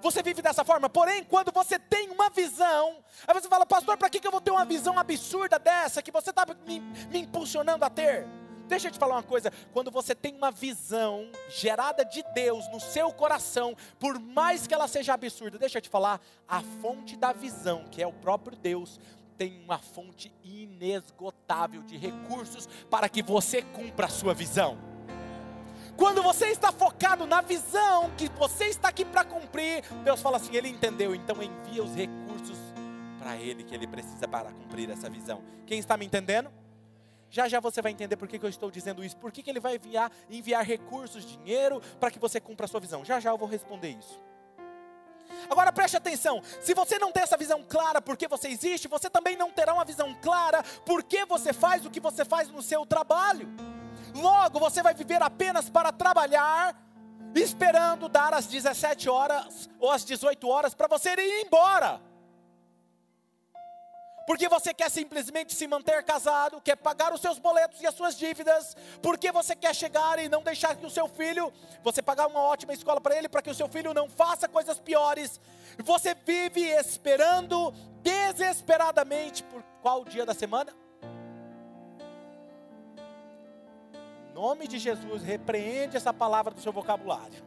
você 0.00 0.22
vive 0.22 0.42
dessa 0.42 0.64
forma. 0.64 0.88
Porém, 0.88 1.24
quando 1.24 1.52
você 1.52 1.78
tem 1.78 2.10
uma 2.10 2.30
visão, 2.30 2.98
aí 3.26 3.34
você 3.34 3.48
fala, 3.48 3.66
pastor, 3.66 3.96
para 3.96 4.10
que 4.10 4.26
eu 4.26 4.30
vou 4.30 4.40
ter 4.40 4.50
uma 4.50 4.64
visão 4.64 4.98
absurda 4.98 5.58
dessa 5.58 6.02
que 6.02 6.10
você 6.10 6.30
está 6.30 6.46
me, 6.66 6.80
me 6.80 7.18
impulsionando 7.20 7.84
a 7.84 7.90
ter? 7.90 8.26
Deixa 8.68 8.88
eu 8.88 8.92
te 8.92 8.98
falar 8.98 9.16
uma 9.16 9.22
coisa: 9.22 9.50
quando 9.72 9.90
você 9.90 10.14
tem 10.14 10.36
uma 10.36 10.50
visão 10.50 11.30
gerada 11.48 12.04
de 12.04 12.22
Deus 12.34 12.68
no 12.70 12.78
seu 12.78 13.10
coração, 13.10 13.74
por 13.98 14.18
mais 14.20 14.66
que 14.66 14.74
ela 14.74 14.86
seja 14.86 15.14
absurda, 15.14 15.58
deixa 15.58 15.78
eu 15.78 15.82
te 15.82 15.88
falar, 15.88 16.20
a 16.46 16.60
fonte 16.82 17.16
da 17.16 17.32
visão, 17.32 17.86
que 17.90 18.02
é 18.02 18.06
o 18.06 18.12
próprio 18.12 18.56
Deus, 18.56 19.00
tem 19.38 19.58
uma 19.64 19.78
fonte 19.78 20.32
inesgotável 20.44 21.82
de 21.82 21.96
recursos 21.96 22.68
para 22.90 23.08
que 23.08 23.22
você 23.22 23.62
cumpra 23.62 24.06
a 24.06 24.10
sua 24.10 24.34
visão. 24.34 24.76
Quando 25.98 26.22
você 26.22 26.46
está 26.46 26.70
focado 26.70 27.26
na 27.26 27.40
visão 27.40 28.12
que 28.16 28.28
você 28.28 28.66
está 28.66 28.86
aqui 28.86 29.04
para 29.04 29.24
cumprir, 29.24 29.82
Deus 30.04 30.22
fala 30.22 30.36
assim: 30.36 30.54
Ele 30.54 30.68
entendeu, 30.68 31.12
então 31.12 31.42
envia 31.42 31.82
os 31.82 31.92
recursos 31.92 32.56
para 33.18 33.36
Ele 33.36 33.64
que 33.64 33.74
Ele 33.74 33.84
precisa 33.84 34.28
para 34.28 34.52
cumprir 34.52 34.88
essa 34.90 35.10
visão. 35.10 35.42
Quem 35.66 35.80
está 35.80 35.96
me 35.96 36.06
entendendo? 36.06 36.52
Já 37.28 37.48
já 37.48 37.58
você 37.58 37.82
vai 37.82 37.90
entender 37.90 38.16
por 38.16 38.28
que, 38.28 38.38
que 38.38 38.44
eu 38.44 38.48
estou 38.48 38.70
dizendo 38.70 39.04
isso. 39.04 39.16
Por 39.16 39.32
que, 39.32 39.42
que 39.42 39.50
Ele 39.50 39.58
vai 39.58 39.74
enviar, 39.74 40.12
enviar 40.30 40.64
recursos, 40.64 41.26
dinheiro, 41.26 41.82
para 41.98 42.12
que 42.12 42.18
você 42.20 42.40
cumpra 42.40 42.66
a 42.66 42.68
sua 42.68 42.78
visão. 42.78 43.04
Já 43.04 43.18
já 43.18 43.30
eu 43.30 43.36
vou 43.36 43.48
responder 43.48 43.88
isso. 43.88 44.22
Agora 45.50 45.72
preste 45.72 45.96
atenção: 45.96 46.40
se 46.60 46.74
você 46.74 46.96
não 47.00 47.10
tem 47.10 47.24
essa 47.24 47.36
visão 47.36 47.60
clara 47.68 48.00
por 48.00 48.16
que 48.16 48.28
você 48.28 48.46
existe, 48.46 48.86
você 48.86 49.10
também 49.10 49.36
não 49.36 49.50
terá 49.50 49.74
uma 49.74 49.84
visão 49.84 50.14
clara 50.22 50.62
por 50.86 51.02
que 51.02 51.24
você 51.24 51.52
faz 51.52 51.84
o 51.84 51.90
que 51.90 51.98
você 51.98 52.24
faz 52.24 52.48
no 52.50 52.62
seu 52.62 52.86
trabalho. 52.86 53.48
Logo, 54.14 54.58
você 54.58 54.82
vai 54.82 54.94
viver 54.94 55.22
apenas 55.22 55.68
para 55.68 55.92
trabalhar, 55.92 56.76
esperando 57.34 58.08
dar 58.08 58.34
as 58.34 58.46
17 58.46 59.08
horas 59.08 59.68
ou 59.78 59.90
as 59.90 60.04
18 60.04 60.48
horas 60.48 60.74
para 60.74 60.88
você 60.88 61.14
ir 61.14 61.46
embora. 61.46 62.00
Porque 64.28 64.46
você 64.46 64.74
quer 64.74 64.90
simplesmente 64.90 65.54
se 65.54 65.66
manter 65.66 66.04
casado, 66.04 66.60
quer 66.60 66.76
pagar 66.76 67.14
os 67.14 67.20
seus 67.22 67.38
boletos 67.38 67.80
e 67.80 67.86
as 67.86 67.94
suas 67.94 68.14
dívidas, 68.14 68.76
porque 69.00 69.32
você 69.32 69.56
quer 69.56 69.74
chegar 69.74 70.18
e 70.18 70.28
não 70.28 70.42
deixar 70.42 70.76
que 70.76 70.84
o 70.84 70.90
seu 70.90 71.08
filho, 71.08 71.50
você 71.82 72.02
pagar 72.02 72.26
uma 72.26 72.42
ótima 72.42 72.74
escola 72.74 73.00
para 73.00 73.16
ele, 73.16 73.26
para 73.26 73.40
que 73.40 73.48
o 73.48 73.54
seu 73.54 73.68
filho 73.68 73.94
não 73.94 74.06
faça 74.06 74.46
coisas 74.46 74.78
piores. 74.78 75.40
Você 75.78 76.14
vive 76.14 76.60
esperando 76.60 77.72
desesperadamente 78.02 79.42
por 79.44 79.62
qual 79.80 80.04
dia 80.04 80.26
da 80.26 80.34
semana? 80.34 80.76
Nome 84.38 84.68
de 84.68 84.78
Jesus, 84.78 85.20
repreende 85.20 85.96
essa 85.96 86.14
palavra 86.14 86.54
do 86.54 86.60
seu 86.60 86.72
vocabulário. 86.72 87.42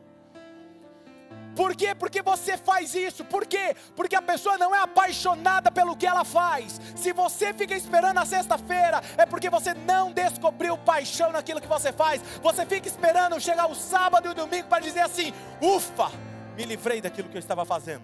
Por 1.56 1.74
quê? 1.74 1.96
Porque 1.96 2.22
você 2.22 2.58
faz 2.58 2.94
isso. 2.94 3.24
Por 3.24 3.46
quê? 3.46 3.76
Porque 3.96 4.16
a 4.16 4.22
pessoa 4.22 4.58
não 4.58 4.76
é 4.76 4.80
apaixonada 4.80 5.72
pelo 5.72 5.96
que 5.96 6.06
ela 6.06 6.26
faz. 6.26 6.82
Se 6.96 7.14
você 7.14 7.54
fica 7.54 7.76
esperando 7.76 8.18
a 8.18 8.26
sexta-feira, 8.26 9.02
é 9.18 9.26
porque 9.26 9.50
você 9.50 9.74
não 9.74 10.12
descobriu 10.12 10.78
paixão 10.78 11.32
naquilo 11.32 11.62
que 11.62 11.68
você 11.68 11.94
faz. 11.94 12.22
Você 12.42 12.66
fica 12.66 12.88
esperando 12.90 13.40
chegar 13.40 13.70
o 13.70 13.76
sábado 13.76 14.28
e 14.28 14.32
o 14.32 14.36
domingo 14.36 14.68
para 14.68 14.84
dizer 14.84 15.02
assim: 15.02 15.34
ufa, 15.62 16.10
me 16.58 16.66
livrei 16.66 17.00
daquilo 17.00 17.30
que 17.30 17.38
eu 17.38 17.40
estava 17.40 17.64
fazendo. 17.64 18.04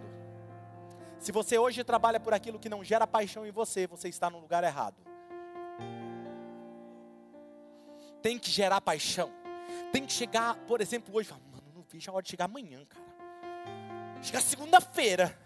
Se 1.20 1.32
você 1.32 1.58
hoje 1.58 1.84
trabalha 1.84 2.20
por 2.22 2.34
aquilo 2.34 2.60
que 2.60 2.70
não 2.70 2.84
gera 2.84 3.06
paixão 3.06 3.46
em 3.46 3.52
você, 3.52 3.86
você 3.86 4.08
está 4.08 4.30
no 4.30 4.40
lugar 4.40 4.64
errado. 4.64 4.96
Tem 8.22 8.38
que 8.38 8.50
gerar 8.50 8.82
paixão. 8.82 9.32
Tem 9.92 10.06
que 10.06 10.14
chegar, 10.14 10.56
por 10.68 10.82
exemplo, 10.82 11.16
hoje, 11.16 11.32
mano, 11.32 11.64
não 11.76 11.84
vejo 11.90 12.10
a 12.12 12.14
hora 12.14 12.24
de 12.24 12.30
chegar 12.30 12.46
amanhã, 12.46 12.84
cara. 12.86 13.06
Chegar 14.22 14.42
segunda-feira. 14.42 15.38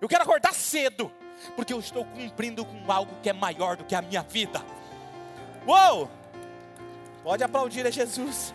Eu 0.00 0.08
quero 0.08 0.22
acordar 0.22 0.54
cedo, 0.54 1.12
porque 1.56 1.72
eu 1.72 1.80
estou 1.80 2.04
cumprindo 2.04 2.64
com 2.64 2.90
algo 2.90 3.20
que 3.22 3.28
é 3.28 3.32
maior 3.32 3.76
do 3.76 3.84
que 3.84 3.94
a 3.94 4.02
minha 4.02 4.22
vida. 4.22 4.60
Uou! 5.66 6.10
Pode 7.22 7.44
aplaudir 7.44 7.86
a 7.86 7.90
Jesus. 7.90 8.54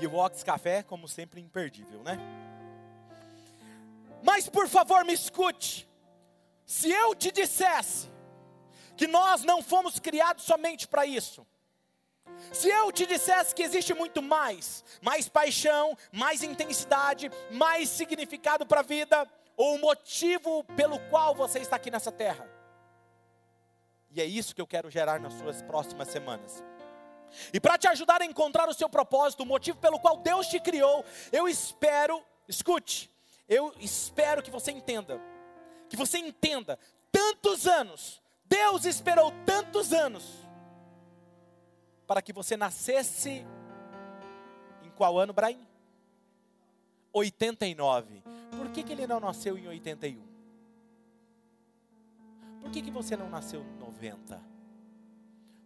E 0.00 0.06
o 0.06 0.14
Ox 0.14 0.42
Café, 0.42 0.82
como 0.82 1.06
sempre, 1.06 1.40
imperdível, 1.40 2.02
né? 2.02 2.18
Mas 4.22 4.48
por 4.48 4.68
favor, 4.68 5.04
me 5.04 5.12
escute. 5.12 5.88
Se 6.64 6.90
eu 6.90 7.14
te 7.14 7.32
dissesse 7.32 8.08
que 8.96 9.06
nós 9.06 9.42
não 9.44 9.62
fomos 9.62 9.98
criados 9.98 10.44
somente 10.44 10.86
para 10.86 11.06
isso, 11.06 11.46
se 12.52 12.68
eu 12.68 12.90
te 12.92 13.06
dissesse 13.06 13.54
que 13.54 13.62
existe 13.62 13.92
muito 13.94 14.22
mais, 14.22 14.84
mais 15.02 15.28
paixão, 15.28 15.96
mais 16.12 16.42
intensidade, 16.42 17.30
mais 17.50 17.88
significado 17.88 18.66
para 18.66 18.80
a 18.80 18.84
vida, 18.84 19.28
ou 19.56 19.76
o 19.76 19.80
motivo 19.80 20.64
pelo 20.76 20.98
qual 21.10 21.34
você 21.34 21.58
está 21.58 21.76
aqui 21.76 21.90
nessa 21.90 22.10
terra. 22.10 22.48
E 24.10 24.20
é 24.20 24.24
isso 24.24 24.54
que 24.54 24.60
eu 24.60 24.66
quero 24.66 24.90
gerar 24.90 25.20
nas 25.20 25.34
suas 25.34 25.62
próximas 25.62 26.08
semanas. 26.08 26.64
E 27.52 27.60
para 27.60 27.78
te 27.78 27.86
ajudar 27.86 28.22
a 28.22 28.24
encontrar 28.24 28.68
o 28.68 28.74
seu 28.74 28.88
propósito, 28.88 29.42
o 29.42 29.46
motivo 29.46 29.78
pelo 29.78 30.00
qual 30.00 30.16
Deus 30.16 30.46
te 30.48 30.58
criou, 30.58 31.04
eu 31.30 31.48
espero, 31.48 32.24
escute, 32.48 33.10
eu 33.50 33.74
espero 33.80 34.44
que 34.44 34.50
você 34.50 34.70
entenda, 34.70 35.20
que 35.88 35.96
você 35.96 36.18
entenda, 36.18 36.78
tantos 37.10 37.66
anos, 37.66 38.22
Deus 38.44 38.84
esperou 38.84 39.32
tantos 39.44 39.92
anos, 39.92 40.24
para 42.06 42.22
que 42.22 42.32
você 42.32 42.56
nascesse 42.56 43.44
em 44.84 44.90
qual 44.90 45.18
ano, 45.18 45.32
Braim? 45.32 45.66
89. 47.12 48.22
Por 48.56 48.70
que, 48.70 48.84
que 48.84 48.92
ele 48.92 49.06
não 49.06 49.18
nasceu 49.18 49.58
em 49.58 49.66
81? 49.66 50.22
Por 52.60 52.70
que, 52.70 52.82
que 52.82 52.90
você 52.90 53.16
não 53.16 53.28
nasceu 53.28 53.62
em 53.62 53.78
90? 53.78 54.40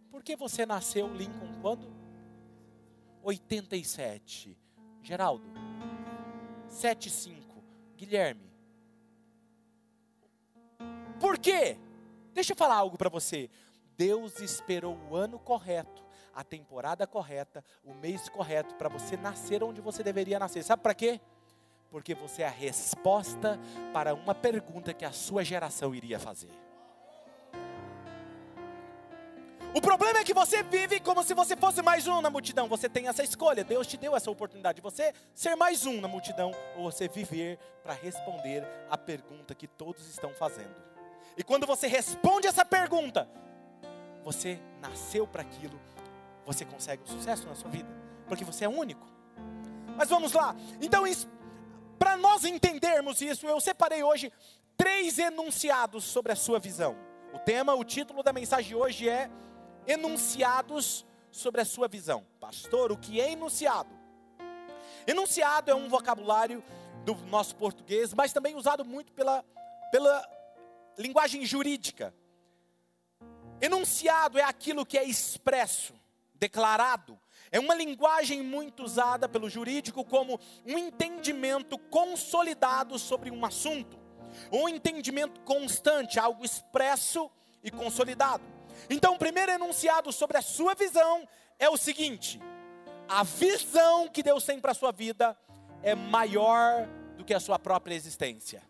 Por 0.09 0.23
que 0.23 0.35
você 0.35 0.65
nasceu, 0.65 1.07
Lincoln, 1.13 1.53
quando? 1.61 1.87
87. 3.21 4.57
Geraldo, 5.03 5.45
75. 6.69 7.44
Guilherme. 7.95 8.51
Por 11.19 11.37
quê? 11.37 11.77
Deixa 12.33 12.53
eu 12.53 12.57
falar 12.57 12.75
algo 12.75 12.97
para 12.97 13.09
você. 13.09 13.49
Deus 13.97 14.41
esperou 14.41 14.97
o 15.09 15.15
ano 15.15 15.39
correto, 15.39 16.03
a 16.33 16.43
temporada 16.43 17.07
correta, 17.07 17.63
o 17.83 17.93
mês 17.93 18.27
correto 18.27 18.75
para 18.75 18.89
você 18.89 19.15
nascer 19.15 19.63
onde 19.63 19.79
você 19.79 20.03
deveria 20.03 20.37
nascer. 20.37 20.63
Sabe 20.63 20.83
para 20.83 20.93
quê? 20.93 21.21
Porque 21.89 22.13
você 22.13 22.41
é 22.41 22.47
a 22.47 22.51
resposta 22.51 23.57
para 23.93 24.13
uma 24.13 24.35
pergunta 24.35 24.93
que 24.93 25.05
a 25.05 25.13
sua 25.13 25.43
geração 25.45 25.95
iria 25.95 26.19
fazer. 26.19 26.64
O 29.75 29.81
problema 29.81 30.19
é 30.19 30.23
que 30.23 30.33
você 30.33 30.63
vive 30.63 31.01
como 31.01 31.21
se 31.21 31.33
você 31.33 31.53
fosse 31.53 31.81
mais 31.81 32.07
um 32.07 32.21
na 32.21 32.29
multidão. 32.29 32.65
Você 32.69 32.87
tem 32.87 33.09
essa 33.09 33.21
escolha. 33.21 33.61
Deus 33.61 33.85
te 33.85 33.97
deu 33.97 34.15
essa 34.15 34.31
oportunidade 34.31 34.77
de 34.77 34.81
você 34.81 35.13
ser 35.33 35.57
mais 35.57 35.85
um 35.85 35.99
na 35.99 36.07
multidão 36.07 36.53
ou 36.77 36.89
você 36.89 37.09
viver 37.09 37.59
para 37.83 37.93
responder 37.93 38.65
a 38.89 38.97
pergunta 38.97 39.53
que 39.53 39.67
todos 39.67 40.07
estão 40.07 40.29
fazendo. 40.29 40.73
E 41.35 41.43
quando 41.43 41.67
você 41.67 41.87
responde 41.87 42.47
essa 42.47 42.63
pergunta, 42.63 43.27
você 44.23 44.57
nasceu 44.79 45.27
para 45.27 45.41
aquilo, 45.41 45.77
você 46.45 46.63
consegue 46.63 47.03
um 47.03 47.07
sucesso 47.07 47.45
na 47.45 47.53
sua 47.53 47.69
vida, 47.69 47.89
porque 48.29 48.45
você 48.45 48.63
é 48.63 48.69
único. 48.69 49.05
Mas 49.97 50.07
vamos 50.07 50.31
lá. 50.31 50.55
Então, 50.79 51.03
para 51.99 52.15
nós 52.15 52.45
entendermos 52.45 53.19
isso, 53.19 53.45
eu 53.45 53.59
separei 53.59 54.01
hoje 54.03 54.31
três 54.77 55.19
enunciados 55.19 56.05
sobre 56.05 56.31
a 56.31 56.35
sua 56.37 56.59
visão. 56.59 56.95
O 57.33 57.39
tema, 57.39 57.75
o 57.75 57.83
título 57.83 58.23
da 58.23 58.31
mensagem 58.31 58.69
de 58.69 58.75
hoje 58.75 59.09
é 59.09 59.29
enunciados 59.87 61.05
sobre 61.31 61.61
a 61.61 61.65
sua 61.65 61.87
visão. 61.87 62.25
Pastor, 62.39 62.91
o 62.91 62.97
que 62.97 63.19
é 63.19 63.31
enunciado? 63.31 63.89
Enunciado 65.05 65.69
é 65.69 65.75
um 65.75 65.89
vocabulário 65.89 66.63
do 67.03 67.15
nosso 67.27 67.55
português, 67.55 68.13
mas 68.13 68.33
também 68.33 68.55
usado 68.55 68.83
muito 68.83 69.13
pela, 69.13 69.43
pela 69.91 70.27
linguagem 70.97 71.45
jurídica. 71.45 72.13
Enunciado 73.61 74.39
é 74.39 74.43
aquilo 74.43 74.85
que 74.85 74.97
é 74.97 75.03
expresso, 75.03 75.93
declarado. 76.33 77.19
É 77.51 77.59
uma 77.59 77.75
linguagem 77.75 78.41
muito 78.41 78.83
usada 78.83 79.29
pelo 79.29 79.49
jurídico 79.49 80.03
como 80.03 80.39
um 80.65 80.77
entendimento 80.77 81.77
consolidado 81.77 82.97
sobre 82.97 83.29
um 83.29 83.45
assunto, 83.45 83.97
um 84.51 84.67
entendimento 84.67 85.39
constante, 85.41 86.19
algo 86.19 86.43
expresso 86.43 87.29
e 87.63 87.69
consolidado. 87.69 88.54
Então, 88.89 89.15
o 89.15 89.19
primeiro 89.19 89.51
enunciado 89.51 90.11
sobre 90.11 90.37
a 90.37 90.41
sua 90.41 90.73
visão 90.75 91.27
é 91.59 91.69
o 91.69 91.77
seguinte: 91.77 92.41
a 93.07 93.23
visão 93.23 94.07
que 94.07 94.23
Deus 94.23 94.43
tem 94.45 94.59
para 94.59 94.71
a 94.71 94.75
sua 94.75 94.91
vida 94.91 95.37
é 95.83 95.95
maior 95.95 96.87
do 97.17 97.23
que 97.23 97.33
a 97.33 97.39
sua 97.39 97.59
própria 97.59 97.95
existência. 97.95 98.61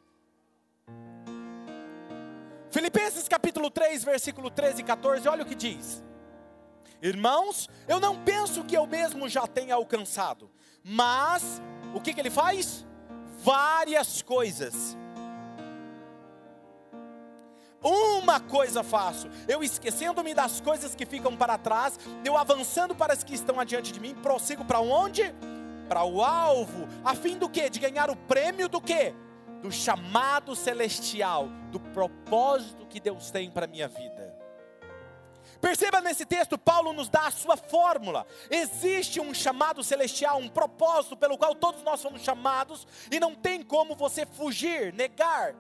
Filipenses 2.70 3.28
capítulo 3.30 3.72
3, 3.72 4.04
versículo 4.04 4.50
13 4.50 4.82
e 4.82 4.84
14, 4.84 5.28
olha 5.30 5.44
o 5.44 5.46
que 5.46 5.56
diz. 5.56 6.04
Irmãos, 7.02 7.70
eu 7.88 8.00
não 8.00 8.22
penso 8.24 8.64
que 8.64 8.76
eu 8.76 8.86
mesmo 8.86 9.30
já 9.30 9.48
tenha 9.48 9.76
alcançado, 9.76 10.52
mas 10.84 11.62
o 11.94 12.02
que, 12.02 12.14
que 12.14 12.20
ele 12.20 12.30
faz? 12.30 12.86
Várias 13.44 14.22
coisas 14.22 14.98
uma 18.26 18.40
coisa 18.40 18.84
faço, 18.84 19.30
eu 19.48 19.64
esquecendo-me 19.64 20.34
das 20.34 20.60
coisas 20.60 20.96
que 20.96 21.06
ficam 21.06 21.38
para 21.38 21.60
trás, 21.60 22.00
eu 22.24 22.36
avançando 22.36 22.96
para 22.96 23.14
as 23.14 23.24
que 23.24 23.36
estão 23.36 23.60
adiante 23.60 23.94
de 23.94 24.00
mim, 24.00 24.16
prossigo 24.16 24.66
para 24.66 24.80
onde? 24.80 25.34
Para 25.88 26.04
o 26.04 26.24
alvo, 26.24 26.88
a 27.04 27.14
fim 27.14 27.38
do 27.38 27.48
que? 27.48 27.70
De 27.70 27.80
ganhar 27.80 28.10
o 28.10 28.16
prêmio 28.16 28.68
do 28.68 28.82
que? 28.82 29.14
Do 29.62 29.72
chamado 29.72 30.56
celestial, 30.56 31.48
do 31.72 31.80
propósito 31.80 32.88
que 32.88 33.00
Deus 33.00 33.30
tem 33.30 33.52
para 33.52 33.66
a 33.66 33.68
minha 33.68 33.88
vida. 33.88 34.36
Perceba 35.62 36.02
nesse 36.02 36.26
texto, 36.26 36.58
Paulo 36.58 36.94
nos 36.94 37.08
dá 37.08 37.28
a 37.28 37.32
sua 37.32 37.56
fórmula. 37.56 38.26
Existe 38.50 39.22
um 39.22 39.36
chamado 39.36 39.84
celestial, 39.84 40.40
um 40.40 40.50
propósito 40.50 41.16
pelo 41.16 41.38
qual 41.38 41.54
todos 41.54 41.84
nós 41.84 42.00
somos 42.00 42.24
chamados, 42.24 42.88
e 43.12 43.20
não 43.20 43.36
tem 43.36 43.62
como 43.62 43.96
você 43.96 44.26
fugir, 44.26 44.92
negar. 44.94 45.56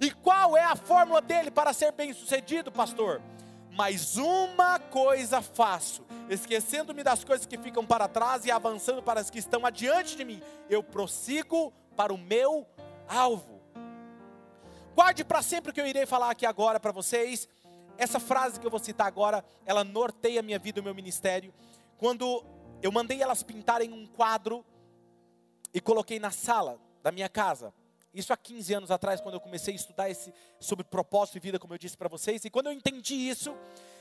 E 0.00 0.10
qual 0.10 0.56
é 0.56 0.64
a 0.64 0.76
fórmula 0.76 1.20
dele 1.20 1.50
para 1.50 1.72
ser 1.72 1.92
bem-sucedido, 1.92 2.70
pastor? 2.72 3.20
Mas 3.70 4.16
uma 4.16 4.78
coisa 4.78 5.42
faço, 5.42 6.04
esquecendo-me 6.30 7.02
das 7.02 7.24
coisas 7.24 7.46
que 7.46 7.58
ficam 7.58 7.84
para 7.84 8.08
trás 8.08 8.46
e 8.46 8.50
avançando 8.50 9.02
para 9.02 9.20
as 9.20 9.28
que 9.28 9.38
estão 9.38 9.66
adiante 9.66 10.16
de 10.16 10.24
mim, 10.24 10.42
eu 10.70 10.82
prossigo 10.82 11.72
para 11.94 12.12
o 12.12 12.18
meu 12.18 12.66
alvo. 13.06 13.60
Guarde 14.94 15.24
para 15.24 15.42
sempre 15.42 15.70
o 15.70 15.74
que 15.74 15.80
eu 15.80 15.86
irei 15.86 16.06
falar 16.06 16.30
aqui 16.30 16.46
agora 16.46 16.80
para 16.80 16.90
vocês. 16.90 17.46
Essa 17.98 18.18
frase 18.18 18.58
que 18.58 18.66
eu 18.66 18.70
vou 18.70 18.80
citar 18.80 19.06
agora, 19.06 19.44
ela 19.66 19.84
norteia 19.84 20.40
a 20.40 20.42
minha 20.42 20.58
vida 20.58 20.78
e 20.78 20.80
o 20.80 20.84
meu 20.84 20.94
ministério. 20.94 21.52
Quando 21.98 22.42
eu 22.82 22.90
mandei 22.90 23.20
elas 23.20 23.42
pintarem 23.42 23.92
um 23.92 24.06
quadro 24.06 24.64
e 25.72 25.82
coloquei 25.82 26.18
na 26.18 26.30
sala 26.30 26.78
da 27.02 27.12
minha 27.12 27.28
casa, 27.28 27.74
isso 28.12 28.32
há 28.32 28.36
15 28.36 28.74
anos 28.74 28.90
atrás, 28.90 29.20
quando 29.20 29.34
eu 29.34 29.40
comecei 29.40 29.74
a 29.74 29.76
estudar 29.76 30.08
esse, 30.08 30.32
sobre 30.58 30.84
propósito 30.84 31.36
e 31.36 31.40
vida, 31.40 31.58
como 31.58 31.74
eu 31.74 31.78
disse 31.78 31.96
para 31.96 32.08
vocês. 32.08 32.44
E 32.44 32.50
quando 32.50 32.68
eu 32.68 32.72
entendi 32.72 33.14
isso, 33.14 33.54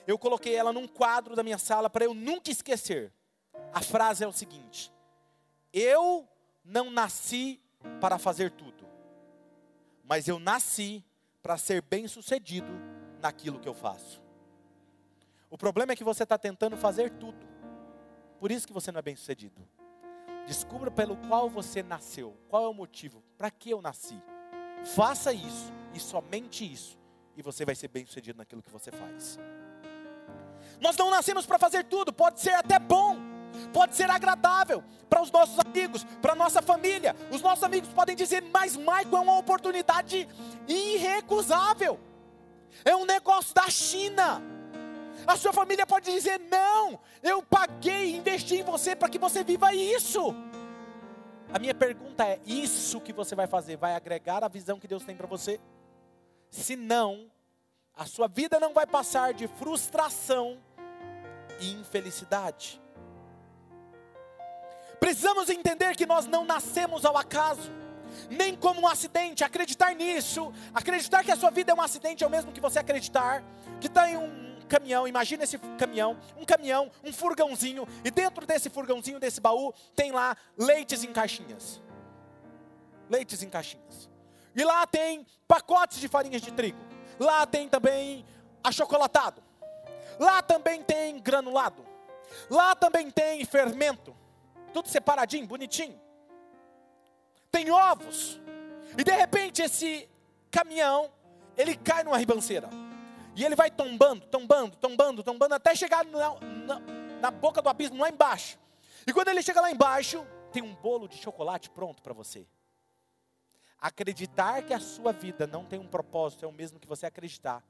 eu 0.08 0.18
coloquei 0.18 0.56
ela 0.56 0.72
num 0.72 0.88
quadro 0.88 1.36
da 1.36 1.44
minha 1.44 1.58
sala 1.58 1.90
para 1.90 2.06
eu 2.06 2.14
nunca 2.14 2.50
esquecer. 2.50 3.12
A 3.74 3.82
frase 3.82 4.24
é 4.24 4.28
o 4.28 4.32
seguinte: 4.32 4.92
Eu 5.74 6.28
não 6.64 6.90
nasci 6.90 7.62
para 8.00 8.18
fazer 8.18 8.52
tudo, 8.52 8.88
mas 10.04 10.28
eu 10.28 10.40
nasci 10.40 11.04
para 11.42 11.58
ser 11.58 11.82
bem 11.82 12.08
sucedido 12.08 12.72
naquilo 13.22 13.60
que 13.60 13.68
eu 13.68 13.74
faço. 13.74 14.22
O 15.50 15.58
problema 15.58 15.94
é 15.94 15.96
que 15.96 16.04
você 16.04 16.24
está 16.24 16.38
tentando 16.38 16.76
fazer 16.78 17.12
tudo, 17.12 17.46
por 18.40 18.52
isso 18.52 18.66
que 18.66 18.74
você 18.74 18.92
não 18.92 19.00
é 19.00 19.04
bem 19.04 19.16
sucedido. 19.16 19.62
Descubra 20.46 20.92
pelo 20.92 21.18
qual 21.28 21.50
você 21.50 21.82
nasceu. 21.82 22.38
Qual 22.48 22.64
é 22.64 22.68
o 22.68 22.74
motivo? 22.74 23.24
Para 23.38 23.50
que 23.50 23.72
eu 23.72 23.82
nasci? 23.82 24.22
Faça 24.96 25.34
isso 25.34 25.74
e 25.94 26.00
somente 26.00 26.72
isso, 26.72 27.00
e 27.36 27.42
você 27.42 27.66
vai 27.66 27.74
ser 27.74 27.88
bem 27.88 28.06
sucedido 28.06 28.38
naquilo 28.38 28.62
que 28.62 28.70
você 28.70 28.92
faz. 28.92 29.40
Nós 30.80 30.96
não 30.98 31.10
nascemos 31.10 31.46
para 31.46 31.58
fazer 31.58 31.86
tudo, 31.86 32.14
pode 32.14 32.42
ser 32.42 32.54
até 32.54 32.78
bom, 32.78 33.18
pode 33.74 33.96
ser 33.96 34.10
agradável 34.10 34.84
para 35.10 35.22
os 35.22 35.32
nossos 35.32 35.58
amigos, 35.60 36.04
para 36.22 36.36
nossa 36.36 36.62
família. 36.62 37.16
Os 37.32 37.42
nossos 37.42 37.64
amigos 37.64 37.90
podem 37.90 38.16
dizer, 38.16 38.44
mas 38.54 38.76
Michael 38.76 39.16
é 39.16 39.20
uma 39.20 39.38
oportunidade 39.38 40.28
irrecusável, 40.68 42.00
é 42.84 42.96
um 42.96 43.06
negócio 43.06 43.56
da 43.56 43.70
China. 43.70 44.42
A 45.26 45.36
sua 45.36 45.54
família 45.54 45.86
pode 45.86 46.12
dizer: 46.12 46.40
não, 46.40 47.00
eu 47.22 47.42
paguei, 47.42 48.16
investi 48.16 48.56
em 48.56 48.64
você 48.64 48.96
para 48.96 49.10
que 49.10 49.20
você 49.20 49.44
viva 49.44 49.74
isso. 49.74 50.36
A 51.54 51.60
minha 51.60 51.74
pergunta 51.74 52.26
é: 52.26 52.40
isso 52.46 53.00
que 53.00 53.14
você 53.14 53.36
vai 53.36 53.48
fazer 53.48 53.78
vai 53.78 53.96
agregar 53.96 54.44
a 54.44 54.48
visão 54.48 54.80
que 54.80 54.88
Deus 54.88 55.04
tem 55.04 55.16
para 55.16 55.28
você? 55.28 55.60
Se 56.50 56.76
não, 56.76 57.30
a 57.96 58.06
sua 58.06 58.28
vida 58.28 58.60
não 58.60 58.74
vai 58.74 58.86
passar 58.86 59.34
de 59.34 59.48
frustração 59.48 60.58
e 61.60 61.72
infelicidade. 61.72 62.82
Precisamos 65.00 65.50
entender 65.50 65.96
que 65.96 66.06
nós 66.06 66.26
não 66.26 66.44
nascemos 66.46 67.06
ao 67.06 67.18
acaso, 67.18 67.72
nem 68.30 68.56
como 68.56 68.82
um 68.82 68.88
acidente. 68.88 69.44
Acreditar 69.44 69.94
nisso, 69.94 70.52
acreditar 70.74 71.24
que 71.24 71.32
a 71.32 71.36
sua 71.36 71.52
vida 71.52 71.72
é 71.72 71.76
um 71.76 71.82
acidente 71.82 72.24
é 72.24 72.28
o 72.28 72.30
mesmo 72.30 72.52
que 72.52 72.62
você 72.62 72.80
acreditar 72.80 73.44
que 73.80 73.88
está 73.88 74.10
em 74.10 74.18
um 74.18 74.45
caminhão, 74.66 75.08
imagina 75.08 75.44
esse 75.44 75.58
caminhão, 75.78 76.18
um 76.38 76.46
caminhão, 76.46 76.92
um 77.04 77.14
furgãozinho, 77.14 77.88
e 78.04 78.12
dentro 78.12 78.46
desse 78.46 78.70
furgãozinho, 78.70 79.20
desse 79.20 79.40
baú, 79.40 79.74
tem 79.96 80.12
lá 80.12 80.36
leites 80.58 81.04
em 81.04 81.14
caixinhas. 81.14 81.82
Leites 83.10 83.44
em 83.44 83.50
caixinhas. 83.50 84.10
E 84.56 84.64
lá 84.64 84.88
tem 84.88 85.26
pacotes 85.48 86.00
de 86.00 86.08
farinhas 86.08 86.42
de 86.42 86.52
trigo. 86.52 86.80
Lá 87.20 87.46
tem 87.46 87.68
também 87.68 88.26
achocolatado. 88.64 89.44
Lá 90.20 90.42
também 90.42 90.82
tem 90.82 91.20
granulado. 91.20 91.86
Lá 92.50 92.76
também 92.76 93.12
tem 93.12 93.44
fermento. 93.46 94.16
Tudo 94.74 94.90
separadinho, 94.90 95.46
bonitinho. 95.46 96.00
Tem 97.52 97.70
ovos. 97.70 98.40
E 98.98 99.04
de 99.04 99.12
repente 99.12 99.62
esse 99.62 100.10
caminhão, 100.50 101.12
ele 101.58 101.76
cai 101.76 102.04
numa 102.04 102.18
ribanceira. 102.18 102.70
E 103.36 103.44
ele 103.44 103.56
vai 103.56 103.70
tombando, 103.70 104.26
tombando, 104.28 104.78
tombando, 104.78 105.24
tombando, 105.24 105.56
até 105.56 105.76
chegar 105.76 106.06
na, 106.06 106.40
na, 106.40 106.80
na 107.20 107.32
boca 107.32 107.62
do 107.62 107.70
abismo 107.70 108.02
lá 108.02 108.10
embaixo. 108.10 108.58
E 109.06 109.12
quando 109.12 109.28
ele 109.28 109.42
chega 109.42 109.60
lá 109.60 109.70
embaixo, 109.70 110.26
tem 110.52 110.64
um 110.64 110.74
bolo 110.74 111.08
de 111.08 111.18
chocolate 111.18 111.70
pronto 111.70 112.02
para 112.02 112.14
você. 112.14 112.48
Acreditar 113.80 114.64
que 114.64 114.74
a 114.74 114.80
sua 114.80 115.12
vida 115.12 115.46
não 115.46 115.66
tem 115.66 115.78
um 115.78 115.88
propósito 115.88 116.46
é 116.46 116.48
o 116.48 116.52
mesmo 116.52 116.80
que 116.80 116.88
você 116.88 117.06
acreditar 117.06 117.64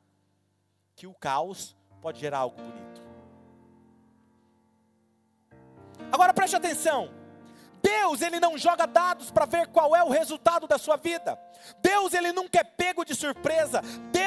que 0.96 1.08
o 1.08 1.14
caos 1.14 1.76
pode 2.02 2.20
gerar 2.20 2.40
algo 2.40 2.62
bonito. 2.62 3.02
Agora 6.12 6.34
preste 6.34 6.56
atenção. 6.56 7.10
Deus, 7.82 8.22
ele 8.22 8.40
não 8.40 8.58
joga 8.58 8.88
dados 8.88 9.30
para 9.30 9.46
ver 9.46 9.68
qual 9.68 9.96
é 9.96 10.04
o 10.04 10.10
resultado 10.10 10.68
da 10.68 10.78
sua 10.78 10.96
vida. 10.96 11.40
Deus, 11.82 12.14
ele 12.14 12.32
nunca 12.32 12.60
é 12.60 12.64
pego 12.64 13.06
de 13.06 13.14
surpresa. 13.14 13.82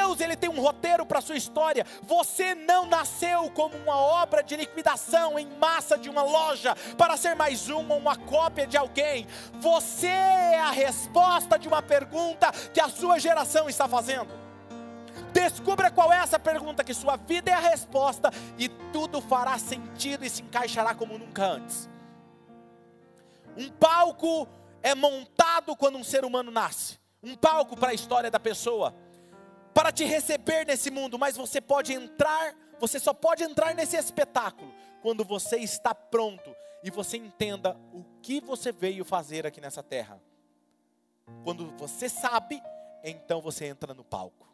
Deus, 0.08 0.20
ele 0.20 0.36
tem 0.36 0.48
um 0.48 0.60
roteiro 0.60 1.04
para 1.04 1.18
a 1.18 1.22
sua 1.22 1.36
história. 1.36 1.84
Você 2.02 2.54
não 2.54 2.86
nasceu 2.86 3.50
como 3.50 3.76
uma 3.76 3.96
obra 3.96 4.42
de 4.42 4.56
liquidação 4.56 5.38
em 5.38 5.46
massa 5.58 5.98
de 5.98 6.08
uma 6.08 6.22
loja 6.22 6.74
para 6.96 7.16
ser 7.16 7.34
mais 7.34 7.68
uma, 7.68 7.94
uma 7.94 8.16
cópia 8.16 8.66
de 8.66 8.76
alguém. 8.76 9.26
Você 9.54 10.06
é 10.06 10.60
a 10.60 10.70
resposta 10.70 11.58
de 11.58 11.68
uma 11.68 11.82
pergunta 11.82 12.50
que 12.72 12.80
a 12.80 12.88
sua 12.88 13.18
geração 13.18 13.68
está 13.68 13.86
fazendo. 13.86 14.28
Descubra 15.32 15.90
qual 15.90 16.12
é 16.12 16.16
essa 16.16 16.38
pergunta, 16.38 16.82
que 16.82 16.94
sua 16.94 17.16
vida 17.16 17.50
é 17.50 17.54
a 17.54 17.60
resposta 17.60 18.30
e 18.56 18.68
tudo 18.92 19.20
fará 19.20 19.58
sentido 19.58 20.24
e 20.24 20.30
se 20.30 20.42
encaixará 20.42 20.94
como 20.94 21.18
nunca 21.18 21.44
antes. 21.44 21.88
Um 23.56 23.68
palco 23.68 24.48
é 24.82 24.94
montado 24.94 25.76
quando 25.76 25.98
um 25.98 26.04
ser 26.04 26.24
humano 26.24 26.50
nasce 26.50 26.98
um 27.22 27.34
palco 27.34 27.76
para 27.76 27.90
a 27.90 27.94
história 27.94 28.30
da 28.30 28.38
pessoa, 28.38 28.94
para 29.78 29.92
te 29.92 30.04
receber 30.04 30.66
nesse 30.66 30.90
mundo, 30.90 31.16
mas 31.16 31.36
você 31.36 31.60
pode 31.60 31.92
entrar, 31.92 32.52
você 32.80 32.98
só 32.98 33.14
pode 33.14 33.44
entrar 33.44 33.76
nesse 33.76 33.96
espetáculo 33.96 34.74
quando 35.00 35.24
você 35.24 35.58
está 35.58 35.94
pronto 35.94 36.52
e 36.82 36.90
você 36.90 37.16
entenda 37.16 37.76
o 37.92 38.02
que 38.20 38.40
você 38.40 38.72
veio 38.72 39.04
fazer 39.04 39.46
aqui 39.46 39.60
nessa 39.60 39.80
terra. 39.80 40.20
Quando 41.44 41.70
você 41.76 42.08
sabe, 42.08 42.60
então 43.04 43.40
você 43.40 43.66
entra 43.66 43.94
no 43.94 44.02
palco. 44.02 44.52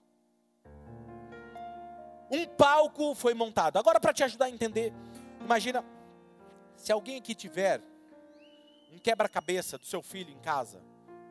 Um 2.31 2.45
palco 2.47 3.15
foi 3.15 3.33
montado. 3.33 3.79
Agora, 3.79 3.99
para 3.99 4.13
te 4.13 4.23
ajudar 4.25 4.45
a 4.45 4.51
entender, 4.51 4.93
imagina 5.41 5.83
se 6.77 6.93
alguém 6.93 7.17
aqui 7.17 7.35
tiver 7.35 7.81
um 8.93 8.99
quebra-cabeça 8.99 9.79
do 9.79 9.87
seu 9.87 10.03
filho 10.03 10.31
em 10.31 10.39
casa, 10.41 10.83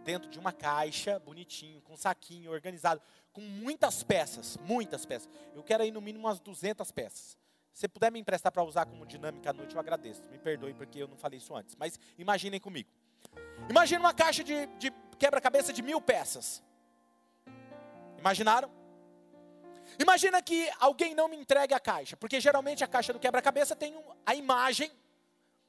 dentro 0.04 0.30
de 0.32 0.40
uma 0.40 0.52
caixa, 0.52 1.20
bonitinho, 1.20 1.80
com 1.82 1.94
um 1.94 1.98
saquinho 1.98 2.52
organizado, 2.52 3.00
com 3.34 3.42
muitas 3.42 4.04
peças, 4.04 4.58
muitas 4.58 5.06
peças. 5.06 5.28
Eu 5.54 5.64
quero 5.64 5.84
aí 5.84 5.92
no 5.92 6.00
mínimo 6.00 6.28
umas 6.28 6.40
200 6.40 6.92
peças. 6.92 7.38
Se 7.74 7.88
puder 7.88 8.12
me 8.12 8.20
emprestar 8.20 8.52
para 8.52 8.64
usar 8.64 8.86
como 8.86 9.06
dinâmica 9.06 9.50
à 9.50 9.54
noite, 9.54 9.74
eu 9.74 9.82
agradeço. 9.82 10.24
Me 10.32 10.38
perdoe 10.38 10.74
porque 10.76 11.00
eu 11.00 11.08
não 11.08 11.18
falei 11.18 11.40
isso 11.40 11.56
antes. 11.56 11.76
Mas 11.76 12.00
imaginem 12.18 12.60
comigo. 12.60 12.90
Imagine 13.68 14.00
uma 14.00 14.14
caixa 14.14 14.44
de, 14.44 14.68
de 14.78 14.92
quebra-cabeça 15.18 15.74
de 15.74 15.82
mil 15.82 16.00
peças. 16.00 16.62
Imaginaram? 18.20 18.72
Imagina 20.00 20.42
que 20.42 20.70
alguém 20.80 21.16
não 21.16 21.28
me 21.28 21.36
entregue 21.36 21.74
a 21.74 21.80
caixa, 21.80 22.16
porque 22.16 22.40
geralmente 22.40 22.84
a 22.84 22.88
caixa 22.88 23.12
do 23.12 23.20
quebra-cabeça 23.20 23.76
tem 23.76 23.96
a 24.26 24.36
imagem 24.36 24.92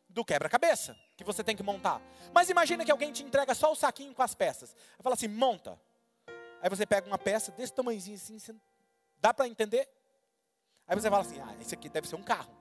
do 0.08 0.24
quebra-cabeça 0.24 0.96
que 1.16 1.24
você 1.24 1.42
tem 1.42 1.56
que 1.56 1.62
montar. 1.62 2.00
Mas 2.32 2.48
imagina 2.48 2.84
que 2.84 2.90
alguém 2.90 3.12
te 3.12 3.22
entrega 3.22 3.54
só 3.54 3.72
o 3.72 3.74
saquinho 3.74 4.14
com 4.14 4.22
as 4.22 4.34
peças. 4.34 4.74
Fala 5.00 5.14
assim, 5.14 5.28
monta. 5.28 5.78
Aí 6.64 6.70
você 6.70 6.86
pega 6.86 7.06
uma 7.06 7.18
peça 7.18 7.52
desse 7.52 7.74
tamanhozinho 7.74 8.16
assim, 8.16 8.58
dá 9.20 9.34
para 9.34 9.46
entender? 9.46 9.86
Aí 10.88 10.98
você 10.98 11.10
fala 11.10 11.20
assim, 11.20 11.38
ah, 11.38 11.54
esse 11.60 11.74
aqui 11.74 11.90
deve 11.90 12.08
ser 12.08 12.16
um 12.16 12.22
carro. 12.22 12.56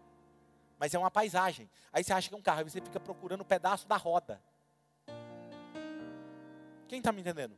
Mas 0.77 0.93
é 0.93 0.99
uma 0.99 1.09
paisagem. 1.09 1.69
Aí 1.89 2.03
você 2.03 2.11
acha 2.11 2.27
que 2.27 2.35
é 2.35 2.37
um 2.37 2.41
carro, 2.41 2.59
aí 2.59 2.69
você 2.69 2.81
fica 2.81 2.99
procurando 2.99 3.39
o 3.39 3.43
um 3.43 3.47
pedaço 3.47 3.87
da 3.87 3.95
roda. 3.95 4.43
Quem 6.89 6.97
está 6.97 7.13
me 7.13 7.21
entendendo? 7.21 7.57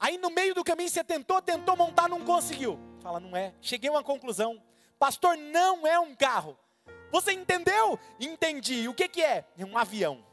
Aí 0.00 0.18
no 0.18 0.30
meio 0.30 0.52
do 0.52 0.64
caminho 0.64 0.88
você 0.88 1.04
tentou, 1.04 1.40
tentou 1.40 1.76
montar, 1.76 2.08
não 2.08 2.24
conseguiu. 2.24 2.76
Fala, 3.00 3.20
não 3.20 3.36
é. 3.36 3.54
Cheguei 3.60 3.88
a 3.88 3.92
uma 3.92 4.02
conclusão. 4.02 4.60
Pastor, 4.98 5.36
não 5.36 5.86
é 5.86 5.96
um 5.96 6.12
carro. 6.16 6.58
Você 7.12 7.30
entendeu? 7.30 8.00
Entendi. 8.18 8.88
O 8.88 8.94
que, 8.94 9.08
que 9.08 9.22
é? 9.22 9.44
É 9.56 9.64
um 9.64 9.78
avião. 9.78 10.26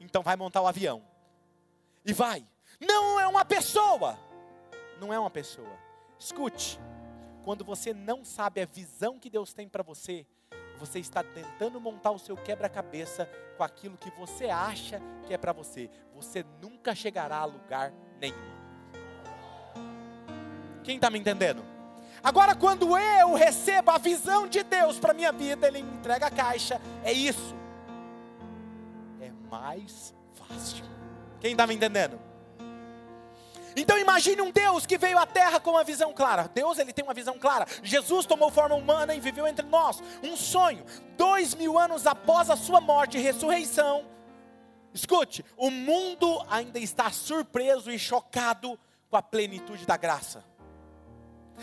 Então 0.00 0.22
vai 0.22 0.36
montar 0.36 0.62
o 0.62 0.66
avião. 0.66 1.06
E 2.02 2.14
vai. 2.14 2.48
Não 2.80 3.18
é 3.18 3.26
uma 3.26 3.44
pessoa. 3.44 4.18
Não 5.00 5.12
é 5.12 5.18
uma 5.18 5.30
pessoa. 5.30 5.76
Escute. 6.18 6.78
Quando 7.44 7.64
você 7.64 7.94
não 7.94 8.24
sabe 8.24 8.60
a 8.60 8.66
visão 8.66 9.18
que 9.18 9.30
Deus 9.30 9.52
tem 9.52 9.68
para 9.68 9.82
você, 9.82 10.26
você 10.78 10.98
está 10.98 11.22
tentando 11.22 11.80
montar 11.80 12.10
o 12.10 12.18
seu 12.18 12.36
quebra-cabeça 12.36 13.28
com 13.56 13.64
aquilo 13.64 13.96
que 13.96 14.10
você 14.10 14.46
acha 14.46 15.00
que 15.26 15.34
é 15.34 15.38
para 15.38 15.52
você. 15.52 15.90
Você 16.14 16.44
nunca 16.60 16.94
chegará 16.94 17.38
a 17.38 17.44
lugar 17.44 17.92
nenhum. 18.20 18.36
Quem 20.84 20.96
está 20.96 21.10
me 21.10 21.18
entendendo? 21.18 21.64
Agora, 22.22 22.54
quando 22.54 22.96
eu 22.96 23.34
recebo 23.34 23.90
a 23.90 23.98
visão 23.98 24.46
de 24.46 24.62
Deus 24.62 24.98
para 24.98 25.14
minha 25.14 25.32
vida, 25.32 25.66
Ele 25.66 25.82
me 25.82 25.96
entrega 25.98 26.26
a 26.26 26.30
caixa. 26.30 26.80
É 27.04 27.12
isso. 27.12 27.54
É 29.20 29.30
mais 29.50 30.14
fácil. 30.34 30.84
Quem 31.40 31.52
está 31.52 31.66
me 31.66 31.74
entendendo? 31.74 32.18
Então 33.80 33.96
imagine 33.98 34.42
um 34.42 34.50
Deus 34.50 34.84
que 34.84 34.98
veio 34.98 35.18
à 35.18 35.26
terra 35.26 35.60
com 35.60 35.70
uma 35.70 35.84
visão 35.84 36.12
clara. 36.12 36.50
Deus 36.52 36.78
ele 36.78 36.92
tem 36.92 37.04
uma 37.04 37.14
visão 37.14 37.38
clara. 37.38 37.66
Jesus 37.82 38.26
tomou 38.26 38.50
forma 38.50 38.74
humana 38.74 39.14
e 39.14 39.20
viveu 39.20 39.46
entre 39.46 39.64
nós. 39.66 40.02
Um 40.22 40.36
sonho. 40.36 40.84
Dois 41.16 41.54
mil 41.54 41.78
anos 41.78 42.06
após 42.06 42.50
a 42.50 42.56
sua 42.56 42.80
morte 42.80 43.18
e 43.18 43.20
ressurreição. 43.20 44.04
Escute, 44.92 45.44
o 45.56 45.70
mundo 45.70 46.44
ainda 46.50 46.78
está 46.78 47.10
surpreso 47.10 47.90
e 47.90 47.98
chocado 47.98 48.78
com 49.08 49.16
a 49.16 49.22
plenitude 49.22 49.86
da 49.86 49.96
graça 49.96 50.44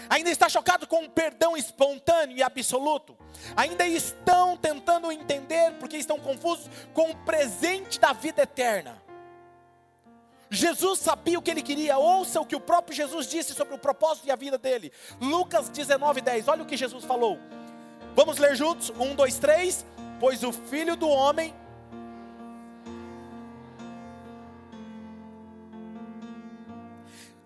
ainda 0.10 0.30
está 0.30 0.50
chocado 0.50 0.86
com 0.88 1.06
o 1.06 1.10
perdão 1.10 1.56
espontâneo 1.56 2.38
e 2.38 2.44
absoluto, 2.44 3.18
ainda 3.56 3.88
estão 3.88 4.58
tentando 4.58 5.12
entender, 5.12 5.74
porque 5.80 5.98
estão 5.98 6.20
confusos 6.20 6.70
com 6.94 7.12
o 7.12 7.16
presente 7.18 8.00
da 8.00 8.14
vida 8.14 8.42
eterna. 8.44 9.05
Jesus 10.50 11.00
sabia 11.00 11.40
o 11.40 11.42
que 11.42 11.52
ele 11.52 11.62
queria, 11.62 11.98
ouça 11.98 12.40
o 12.40 12.46
que 12.46 12.56
o 12.56 12.60
próprio 12.60 12.96
Jesus 12.96 13.28
disse 13.28 13.54
sobre 13.54 13.74
o 13.74 13.80
propósito 13.80 14.28
e 14.28 14.32
a 14.32 14.36
vida 14.36 14.58
dele. 14.58 14.92
Lucas 15.20 15.70
19, 15.70 16.22
10, 16.22 16.48
olha 16.48 16.64
o 16.64 16.66
que 16.66 16.78
Jesus 16.78 17.04
falou. 17.04 17.40
Vamos 18.16 18.38
ler 18.38 18.56
juntos? 18.56 18.92
Um, 18.92 19.16
dois, 19.16 19.38
três. 19.38 19.86
Pois 20.20 20.44
o 20.44 20.54
filho 20.54 20.96
do 20.96 21.10
homem 21.10 21.54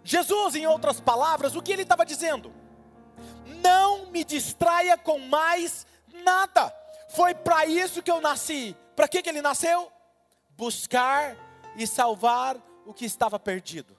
Jesus, 0.09 0.55
em 0.55 0.65
outras 0.65 0.99
palavras, 0.99 1.55
o 1.55 1.61
que 1.61 1.71
ele 1.71 1.83
estava 1.83 2.03
dizendo? 2.03 2.51
Não 3.61 4.07
me 4.07 4.23
distraia 4.23 4.97
com 4.97 5.19
mais 5.19 5.85
nada. 6.23 6.73
Foi 7.09 7.35
para 7.35 7.67
isso 7.67 8.01
que 8.01 8.09
eu 8.09 8.19
nasci. 8.19 8.75
Para 8.95 9.07
que, 9.07 9.21
que 9.21 9.29
ele 9.29 9.39
nasceu? 9.39 9.91
Buscar 10.57 11.37
e 11.75 11.85
salvar 11.85 12.57
o 12.89 12.93
que 12.93 13.05
estava 13.05 13.39
perdido. 13.39 13.95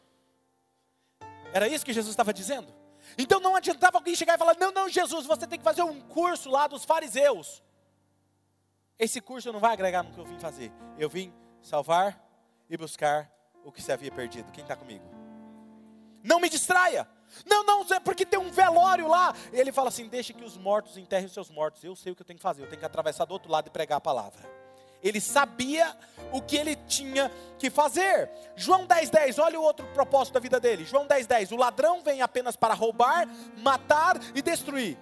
Era 1.53 1.69
isso 1.69 1.85
que 1.85 1.93
Jesus 1.93 2.13
estava 2.13 2.35
dizendo? 2.35 2.75
Então 3.17 3.39
não 3.39 3.55
adiantava 3.55 3.99
alguém 3.99 4.17
chegar 4.17 4.35
e 4.35 4.39
falar: 4.39 4.57
Não, 4.59 4.73
não, 4.73 4.89
Jesus, 4.89 5.27
você 5.27 5.47
tem 5.47 5.59
que 5.59 5.65
fazer 5.65 5.83
um 5.83 6.01
curso 6.01 6.51
lá 6.51 6.67
dos 6.67 6.85
fariseus. 6.85 7.63
Esse 8.99 9.21
curso 9.21 9.53
não 9.53 9.61
vai 9.61 9.73
agregar 9.73 10.03
no 10.03 10.13
que 10.13 10.19
eu 10.19 10.25
vim 10.25 10.39
fazer. 10.39 10.73
Eu 10.99 11.09
vim 11.09 11.33
salvar 11.63 12.21
e 12.69 12.77
buscar 12.77 13.31
o 13.65 13.71
que 13.71 13.81
se 13.81 13.93
havia 13.93 14.11
perdido. 14.11 14.51
Quem 14.51 14.63
está 14.63 14.75
comigo? 14.75 15.05
Não 16.23 16.41
me 16.41 16.51
distraia. 16.51 17.09
Não, 17.47 17.63
não, 17.65 17.87
é 17.95 18.01
porque 18.01 18.27
tem 18.27 18.41
um 18.41 18.51
velório 18.51 19.07
lá. 19.07 19.33
Ele 19.53 19.71
fala 19.71 19.89
assim: 19.89 20.09
deixa 20.09 20.33
que 20.33 20.45
os 20.45 20.57
mortos 20.57 20.97
enterrem 20.97 21.27
os 21.27 21.33
seus 21.33 21.49
mortos. 21.49 21.85
Eu 21.85 21.95
sei 21.95 22.11
o 22.11 22.17
que 22.17 22.23
eu 22.23 22.27
tenho 22.27 22.39
que 22.39 22.43
fazer. 22.43 22.63
Eu 22.63 22.69
tenho 22.69 22.81
que 22.81 22.87
atravessar 22.87 23.25
do 23.25 23.33
outro 23.33 23.53
lado 23.53 23.69
e 23.69 23.71
pregar 23.71 23.99
a 23.99 24.01
palavra. 24.01 24.60
Ele 25.03 25.21
sabia 25.21 25.97
o 26.33 26.41
que 26.41 26.57
ele 26.57 26.77
tinha 26.87 27.31
que 27.59 27.71
fazer. 27.71 28.31
João 28.57 28.87
10,10, 28.87 29.11
10, 29.11 29.39
olha 29.39 29.59
o 29.61 29.63
outro 29.63 29.87
propósito 29.89 30.35
da 30.35 30.41
vida 30.41 30.61
dele. 30.61 30.85
João 30.85 31.07
10,10: 31.07 31.27
10, 31.27 31.53
o 31.53 31.57
ladrão 31.57 32.03
vem 32.03 32.23
apenas 32.23 32.57
para 32.57 32.75
roubar, 32.75 33.29
matar 33.57 34.19
e 34.35 34.43
destruir. 34.43 34.99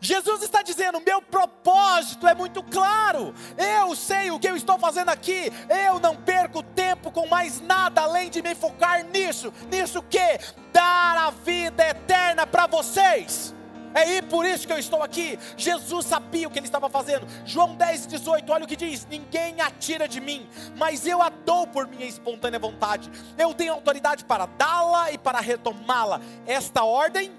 Jesus 0.00 0.42
está 0.42 0.62
dizendo: 0.62 1.00
meu 1.00 1.20
propósito 1.20 2.26
é 2.26 2.34
muito 2.34 2.62
claro, 2.62 3.34
eu 3.58 3.94
sei 3.94 4.30
o 4.30 4.38
que 4.38 4.48
eu 4.48 4.56
estou 4.56 4.78
fazendo 4.78 5.10
aqui, 5.10 5.52
eu 5.86 6.00
não 6.00 6.16
perco 6.16 6.62
tempo 6.62 6.87
com 7.18 7.26
mais 7.26 7.60
nada 7.60 8.02
além 8.02 8.30
de 8.30 8.40
me 8.40 8.54
focar 8.54 9.04
nisso. 9.06 9.52
Nisso 9.68 10.00
que? 10.02 10.38
Dar 10.72 11.16
a 11.16 11.30
vida 11.30 11.84
eterna 11.84 12.46
para 12.46 12.68
vocês. 12.68 13.52
É 13.92 14.22
por 14.22 14.46
isso 14.46 14.68
que 14.68 14.72
eu 14.72 14.78
estou 14.78 15.02
aqui. 15.02 15.36
Jesus 15.56 16.06
sabia 16.06 16.46
o 16.46 16.50
que 16.50 16.60
ele 16.60 16.66
estava 16.66 16.88
fazendo. 16.88 17.26
João 17.44 17.74
10, 17.74 18.06
18, 18.06 18.52
olha 18.52 18.64
o 18.64 18.68
que 18.68 18.76
diz: 18.76 19.04
Ninguém 19.06 19.60
atira 19.60 20.06
de 20.06 20.20
mim, 20.20 20.48
mas 20.76 21.08
eu 21.08 21.20
a 21.20 21.28
dou 21.28 21.66
por 21.66 21.88
minha 21.88 22.06
espontânea 22.06 22.60
vontade. 22.60 23.10
Eu 23.36 23.52
tenho 23.52 23.72
autoridade 23.72 24.24
para 24.24 24.46
dá-la 24.46 25.10
e 25.10 25.18
para 25.18 25.40
retomá-la. 25.40 26.20
Esta 26.46 26.84
ordem 26.84 27.32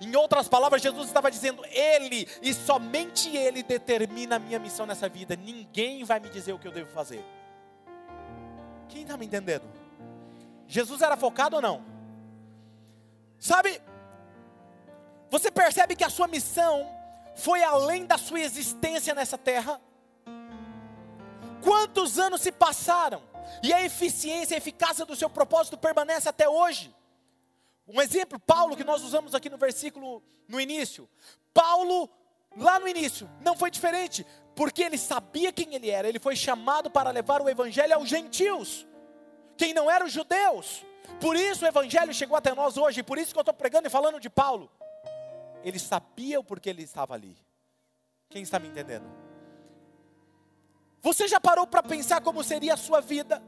em 0.00 0.16
outras 0.16 0.48
palavras, 0.48 0.80
Jesus 0.80 1.08
estava 1.08 1.30
dizendo: 1.30 1.62
Ele 1.66 2.26
e 2.40 2.54
somente 2.54 3.36
Ele 3.36 3.62
determina 3.62 4.36
a 4.36 4.38
minha 4.38 4.58
missão 4.58 4.86
nessa 4.86 5.10
vida. 5.10 5.36
Ninguém 5.36 6.04
vai 6.04 6.20
me 6.20 6.30
dizer 6.30 6.54
o 6.54 6.58
que 6.58 6.66
eu 6.66 6.72
devo 6.72 6.90
fazer. 6.90 7.22
Quem 8.92 9.02
está 9.02 9.16
me 9.16 9.24
entendendo? 9.24 9.64
Jesus 10.68 11.00
era 11.00 11.16
focado 11.16 11.56
ou 11.56 11.62
não? 11.62 11.82
Sabe, 13.38 13.80
você 15.30 15.50
percebe 15.50 15.96
que 15.96 16.04
a 16.04 16.10
sua 16.10 16.28
missão 16.28 16.86
foi 17.34 17.62
além 17.62 18.04
da 18.04 18.18
sua 18.18 18.40
existência 18.40 19.14
nessa 19.14 19.38
terra? 19.38 19.80
Quantos 21.62 22.18
anos 22.18 22.42
se 22.42 22.52
passaram 22.52 23.22
e 23.62 23.72
a 23.72 23.82
eficiência, 23.82 24.54
a 24.54 24.58
eficácia 24.58 25.06
do 25.06 25.16
seu 25.16 25.30
propósito 25.30 25.78
permanece 25.78 26.28
até 26.28 26.46
hoje? 26.46 26.94
Um 27.88 28.00
exemplo, 28.00 28.38
Paulo, 28.38 28.76
que 28.76 28.84
nós 28.84 29.02
usamos 29.02 29.34
aqui 29.34 29.48
no 29.48 29.56
versículo 29.56 30.22
no 30.46 30.60
início. 30.60 31.08
Paulo 31.54 32.10
Lá 32.56 32.78
no 32.78 32.88
início, 32.88 33.28
não 33.40 33.56
foi 33.56 33.70
diferente, 33.70 34.26
porque 34.54 34.82
ele 34.82 34.98
sabia 34.98 35.52
quem 35.52 35.74
ele 35.74 35.90
era, 35.90 36.08
ele 36.08 36.18
foi 36.18 36.36
chamado 36.36 36.90
para 36.90 37.10
levar 37.10 37.40
o 37.40 37.48
evangelho 37.48 37.94
aos 37.94 38.08
gentios, 38.08 38.86
quem 39.56 39.72
não 39.72 39.90
eram 39.90 40.06
os 40.06 40.12
judeus. 40.12 40.84
Por 41.20 41.36
isso 41.36 41.64
o 41.64 41.68
evangelho 41.68 42.12
chegou 42.12 42.36
até 42.36 42.54
nós 42.54 42.76
hoje, 42.76 43.02
por 43.02 43.18
isso 43.18 43.32
que 43.32 43.38
eu 43.38 43.42
estou 43.42 43.54
pregando 43.54 43.86
e 43.86 43.90
falando 43.90 44.20
de 44.20 44.28
Paulo. 44.28 44.70
Ele 45.62 45.78
sabia 45.78 46.40
o 46.40 46.44
porquê 46.44 46.70
ele 46.70 46.82
estava 46.82 47.14
ali. 47.14 47.36
Quem 48.28 48.42
está 48.42 48.58
me 48.58 48.68
entendendo? 48.68 49.06
Você 51.00 51.26
já 51.28 51.40
parou 51.40 51.66
para 51.66 51.82
pensar 51.82 52.20
como 52.20 52.42
seria 52.44 52.74
a 52.74 52.76
sua 52.76 53.00
vida 53.00 53.42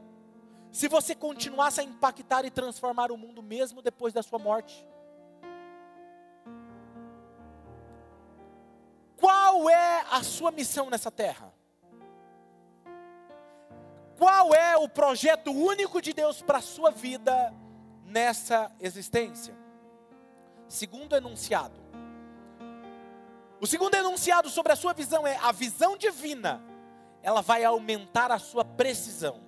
se 0.71 0.87
você 0.87 1.15
continuasse 1.15 1.79
a 1.79 1.83
impactar 1.83 2.43
e 2.45 2.51
transformar 2.51 3.11
o 3.11 3.17
mundo 3.17 3.41
mesmo 3.41 3.81
depois 3.81 4.13
da 4.13 4.21
sua 4.21 4.37
morte? 4.37 4.85
A 10.15 10.23
sua 10.23 10.49
missão 10.49 10.89
nessa 10.89 11.11
terra? 11.11 11.53
Qual 14.17 14.55
é 14.55 14.77
o 14.77 14.87
projeto 14.87 15.51
único 15.51 16.01
de 16.01 16.13
Deus 16.13 16.41
para 16.41 16.59
a 16.59 16.61
sua 16.61 16.89
vida 16.89 17.53
nessa 18.05 18.71
existência? 18.79 19.53
Segundo 20.69 21.15
enunciado. 21.15 21.83
O 23.59 23.67
segundo 23.67 23.95
enunciado 23.95 24.49
sobre 24.49 24.71
a 24.71 24.75
sua 24.77 24.93
visão 24.93 25.27
é 25.27 25.35
a 25.37 25.51
visão 25.51 25.97
divina. 25.97 26.63
Ela 27.21 27.41
vai 27.41 27.65
aumentar 27.65 28.31
a 28.31 28.39
sua 28.39 28.63
precisão. 28.63 29.43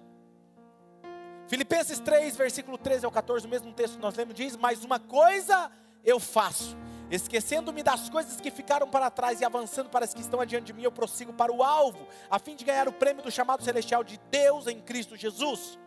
Filipenses 1.47 1.99
3, 1.99 2.35
versículo 2.35 2.77
13 2.77 3.05
ao 3.05 3.11
14, 3.11 3.47
o 3.47 3.49
mesmo 3.49 3.71
texto 3.71 3.95
que 3.95 4.01
nós 4.01 4.15
lemos, 4.15 4.35
diz: 4.35 4.57
Mas 4.57 4.83
uma 4.83 4.99
coisa 4.99 5.71
eu 6.03 6.19
faço, 6.19 6.75
esquecendo-me 7.09 7.83
das 7.83 8.09
coisas 8.09 8.39
que 8.39 8.51
ficaram 8.51 8.87
para 8.87 9.09
trás 9.09 9.41
e 9.41 9.45
avançando 9.45 9.89
para 9.89 10.05
as 10.05 10.13
que 10.13 10.21
estão 10.21 10.41
adiante 10.41 10.65
de 10.65 10.73
mim, 10.73 10.83
eu 10.83 10.91
prossigo 10.91 11.33
para 11.33 11.51
o 11.51 11.63
alvo, 11.63 12.07
a 12.29 12.39
fim 12.39 12.55
de 12.55 12.65
ganhar 12.65 12.87
o 12.87 12.93
prêmio 12.93 13.23
do 13.23 13.31
chamado 13.31 13.63
celestial 13.63 14.03
de 14.03 14.19
Deus 14.29 14.67
em 14.67 14.79
Cristo 14.81 15.15
Jesus. 15.15 15.77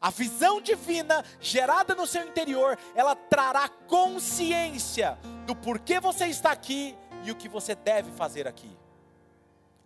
A 0.00 0.10
visão 0.10 0.60
divina 0.60 1.24
gerada 1.40 1.94
no 1.94 2.06
seu 2.06 2.26
interior, 2.26 2.78
ela 2.94 3.14
trará 3.14 3.68
consciência 3.68 5.18
do 5.46 5.54
porquê 5.54 6.00
você 6.00 6.26
está 6.26 6.52
aqui 6.52 6.96
e 7.24 7.30
o 7.30 7.36
que 7.36 7.48
você 7.48 7.74
deve 7.74 8.10
fazer 8.12 8.46
aqui. 8.46 8.70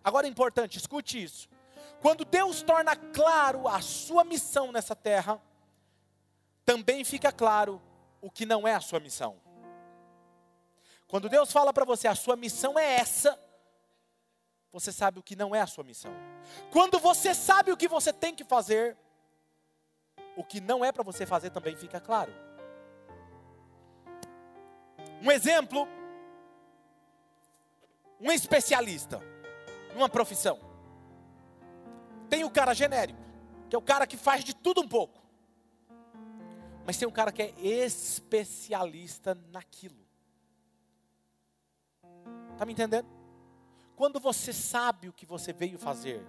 Agora 0.03 0.27
é 0.27 0.29
importante, 0.29 0.77
escute 0.77 1.21
isso. 1.21 1.49
Quando 2.01 2.23
Deus 2.23 2.61
torna 2.61 2.95
claro 2.95 3.67
a 3.67 3.81
sua 3.81 4.23
missão 4.23 4.71
nessa 4.71 4.95
terra, 4.95 5.41
também 6.63 7.03
fica 7.03 7.31
claro 7.31 7.81
o 8.21 8.29
que 8.29 8.45
não 8.45 8.67
é 8.67 8.73
a 8.73 8.81
sua 8.81 8.99
missão. 8.99 9.37
Quando 11.07 11.29
Deus 11.29 11.51
fala 11.51 11.71
para 11.71 11.85
você, 11.85 12.07
a 12.07 12.15
sua 12.15 12.35
missão 12.35 12.77
é 12.77 12.95
essa, 12.95 13.39
você 14.71 14.91
sabe 14.91 15.19
o 15.19 15.23
que 15.23 15.35
não 15.35 15.55
é 15.55 15.61
a 15.61 15.67
sua 15.67 15.83
missão. 15.83 16.11
Quando 16.71 16.99
você 16.99 17.33
sabe 17.33 17.71
o 17.71 17.77
que 17.77 17.87
você 17.87 18.11
tem 18.11 18.35
que 18.35 18.43
fazer, 18.43 18.97
o 20.35 20.43
que 20.43 20.59
não 20.59 20.83
é 20.83 20.91
para 20.91 21.03
você 21.03 21.25
fazer 21.25 21.49
também 21.49 21.75
fica 21.75 21.99
claro. 21.99 22.33
Um 25.21 25.31
exemplo, 25.31 25.87
um 28.19 28.31
especialista 28.31 29.21
numa 29.93 30.09
profissão. 30.09 30.59
Tem 32.29 32.43
o 32.43 32.49
cara 32.49 32.73
genérico, 32.73 33.21
que 33.69 33.75
é 33.75 33.79
o 33.79 33.81
cara 33.81 34.05
que 34.05 34.17
faz 34.17 34.43
de 34.43 34.53
tudo 34.53 34.81
um 34.81 34.87
pouco. 34.87 35.23
Mas 36.85 36.97
tem 36.97 37.07
um 37.07 37.11
cara 37.11 37.31
que 37.31 37.41
é 37.41 37.53
especialista 37.57 39.35
naquilo. 39.49 40.04
Está 42.55 42.65
me 42.65 42.71
entendendo? 42.71 43.05
Quando 43.97 44.17
você 44.17 44.53
sabe 44.53 45.09
o 45.09 45.13
que 45.13 45.25
você 45.25 45.51
veio 45.51 45.77
fazer, 45.77 46.25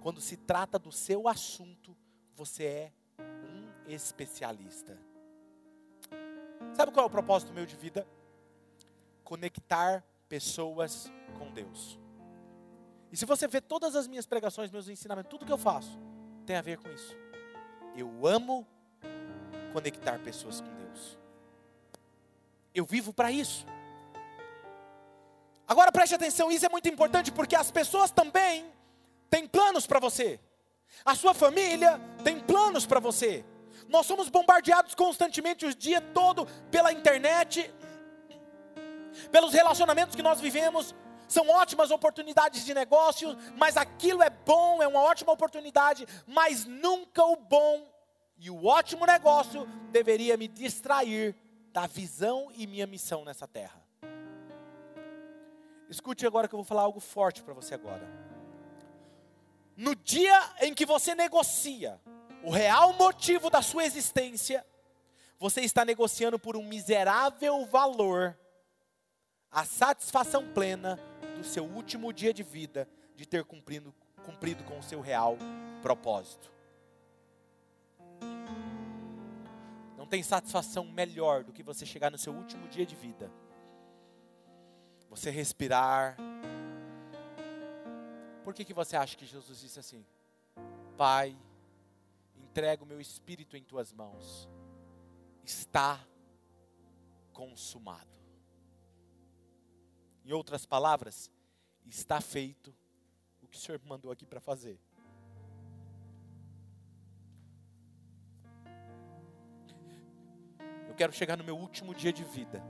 quando 0.00 0.20
se 0.20 0.36
trata 0.36 0.78
do 0.78 0.92
seu 0.92 1.26
assunto, 1.26 1.96
você 2.36 2.64
é 2.64 2.92
um 3.18 3.90
especialista. 3.90 4.96
Sabe 6.74 6.92
qual 6.92 7.02
é 7.02 7.08
o 7.08 7.10
propósito 7.10 7.52
meu 7.52 7.66
de 7.66 7.74
vida? 7.74 8.06
Conectar 9.24 10.04
pessoas 10.28 11.10
com 11.36 11.52
Deus. 11.52 11.98
E 13.10 13.16
se 13.16 13.26
você 13.26 13.48
vê 13.48 13.60
todas 13.60 13.96
as 13.96 14.06
minhas 14.06 14.26
pregações, 14.26 14.70
meus 14.70 14.88
ensinamentos, 14.88 15.28
tudo 15.28 15.44
que 15.44 15.50
eu 15.52 15.58
faço, 15.58 15.98
tem 16.46 16.54
a 16.54 16.62
ver 16.62 16.78
com 16.78 16.88
isso. 16.88 17.16
Eu 17.96 18.24
amo 18.24 18.64
conectar 19.72 20.20
pessoas 20.20 20.60
com 20.60 20.72
Deus. 20.76 21.18
Eu 22.72 22.84
vivo 22.84 23.12
para 23.12 23.32
isso. 23.32 23.66
Agora 25.68 25.92
preste 25.92 26.14
atenção, 26.14 26.50
isso 26.50 26.64
é 26.64 26.68
muito 26.70 26.88
importante 26.88 27.30
porque 27.30 27.54
as 27.54 27.70
pessoas 27.70 28.10
também 28.10 28.64
têm 29.28 29.46
planos 29.46 29.86
para 29.86 30.00
você. 30.00 30.40
A 31.04 31.14
sua 31.14 31.34
família 31.34 32.00
tem 32.24 32.40
planos 32.40 32.86
para 32.86 32.98
você. 32.98 33.44
Nós 33.86 34.06
somos 34.06 34.30
bombardeados 34.30 34.94
constantemente 34.94 35.66
o 35.66 35.74
dia 35.74 36.00
todo 36.00 36.46
pela 36.70 36.90
internet, 36.90 37.70
pelos 39.30 39.52
relacionamentos 39.52 40.16
que 40.16 40.22
nós 40.22 40.40
vivemos. 40.40 40.94
São 41.28 41.50
ótimas 41.50 41.90
oportunidades 41.90 42.64
de 42.64 42.72
negócio, 42.72 43.36
mas 43.54 43.76
aquilo 43.76 44.22
é 44.22 44.30
bom, 44.30 44.82
é 44.82 44.88
uma 44.88 45.00
ótima 45.00 45.32
oportunidade, 45.32 46.06
mas 46.26 46.64
nunca 46.64 47.22
o 47.22 47.36
bom 47.36 47.86
e 48.38 48.48
o 48.48 48.64
ótimo 48.64 49.04
negócio 49.04 49.66
deveria 49.90 50.38
me 50.38 50.48
distrair 50.48 51.36
da 51.72 51.86
visão 51.86 52.50
e 52.54 52.66
minha 52.66 52.86
missão 52.86 53.22
nessa 53.24 53.46
terra. 53.46 53.87
Escute 55.88 56.26
agora 56.26 56.46
que 56.46 56.54
eu 56.54 56.58
vou 56.58 56.64
falar 56.64 56.82
algo 56.82 57.00
forte 57.00 57.42
para 57.42 57.54
você 57.54 57.74
agora. 57.74 58.06
No 59.76 59.94
dia 59.94 60.38
em 60.60 60.74
que 60.74 60.84
você 60.84 61.14
negocia 61.14 61.98
o 62.42 62.50
real 62.50 62.92
motivo 62.92 63.48
da 63.48 63.62
sua 63.62 63.84
existência, 63.84 64.66
você 65.38 65.62
está 65.62 65.84
negociando 65.84 66.38
por 66.38 66.56
um 66.56 66.62
miserável 66.62 67.64
valor 67.64 68.36
a 69.50 69.64
satisfação 69.64 70.52
plena 70.52 70.98
do 71.36 71.44
seu 71.44 71.64
último 71.64 72.12
dia 72.12 72.34
de 72.34 72.42
vida 72.42 72.88
de 73.16 73.26
ter 73.26 73.44
cumprido, 73.44 73.94
cumprido 74.24 74.62
com 74.64 74.78
o 74.78 74.82
seu 74.82 75.00
real 75.00 75.38
propósito. 75.80 76.50
Não 79.96 80.06
tem 80.06 80.22
satisfação 80.22 80.84
melhor 80.84 81.44
do 81.44 81.52
que 81.52 81.62
você 81.62 81.86
chegar 81.86 82.10
no 82.10 82.18
seu 82.18 82.32
último 82.32 82.68
dia 82.68 82.84
de 82.84 82.94
vida 82.94 83.30
você 85.18 85.30
respirar. 85.30 86.16
Por 88.44 88.54
que, 88.54 88.64
que 88.64 88.72
você 88.72 88.96
acha 88.96 89.16
que 89.16 89.26
Jesus 89.26 89.60
disse 89.60 89.78
assim? 89.78 90.06
Pai, 90.96 91.36
entrego 92.36 92.84
o 92.84 92.86
meu 92.86 93.00
espírito 93.00 93.56
em 93.56 93.62
tuas 93.62 93.92
mãos. 93.92 94.48
Está 95.44 96.00
consumado. 97.32 98.08
Em 100.24 100.32
outras 100.32 100.64
palavras, 100.64 101.30
está 101.86 102.20
feito 102.20 102.74
o 103.42 103.48
que 103.48 103.56
o 103.56 103.60
Senhor 103.60 103.80
mandou 103.84 104.12
aqui 104.12 104.24
para 104.24 104.40
fazer. 104.40 104.78
Eu 110.86 110.94
quero 110.94 111.12
chegar 111.12 111.36
no 111.36 111.44
meu 111.44 111.56
último 111.56 111.94
dia 111.94 112.12
de 112.12 112.24
vida. 112.24 112.62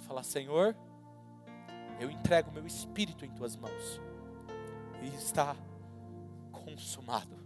Falar, 0.00 0.22
Senhor, 0.22 0.76
eu 2.00 2.10
entrego 2.10 2.50
meu 2.50 2.66
espírito 2.66 3.26
em 3.26 3.30
tuas 3.30 3.54
mãos. 3.54 4.00
E 5.02 5.14
está 5.14 5.54
consumado. 6.50 7.38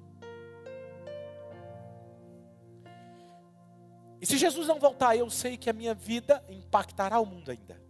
E 4.21 4.27
se 4.27 4.39
Jesus 4.39 4.69
não 4.69 4.79
voltar, 4.79 5.17
eu 5.17 5.29
sei 5.29 5.57
que 5.57 5.69
a 5.69 5.73
minha 5.73 5.93
vida 5.93 6.43
impactará 6.49 7.19
o 7.19 7.27
mundo 7.27 7.51
ainda. 7.51 7.83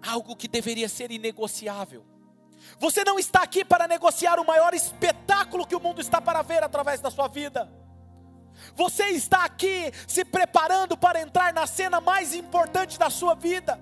Algo 0.00 0.34
que 0.36 0.48
deveria 0.48 0.88
ser 0.88 1.10
inegociável. 1.10 2.06
Você 2.78 3.04
não 3.04 3.18
está 3.18 3.42
aqui 3.42 3.64
para 3.64 3.88
negociar 3.88 4.38
o 4.38 4.46
maior 4.46 4.72
espetáculo 4.74 5.66
que 5.66 5.74
o 5.74 5.80
mundo 5.80 6.00
está 6.00 6.20
para 6.20 6.40
ver 6.40 6.62
através 6.62 7.00
da 7.00 7.10
sua 7.10 7.28
vida. 7.28 7.70
Você 8.74 9.06
está 9.06 9.44
aqui 9.44 9.92
se 10.06 10.24
preparando 10.24 10.96
para 10.96 11.20
entrar 11.20 11.52
na 11.52 11.66
cena 11.66 12.00
mais 12.00 12.34
importante 12.34 12.98
da 12.98 13.10
sua 13.10 13.34
vida. 13.34 13.80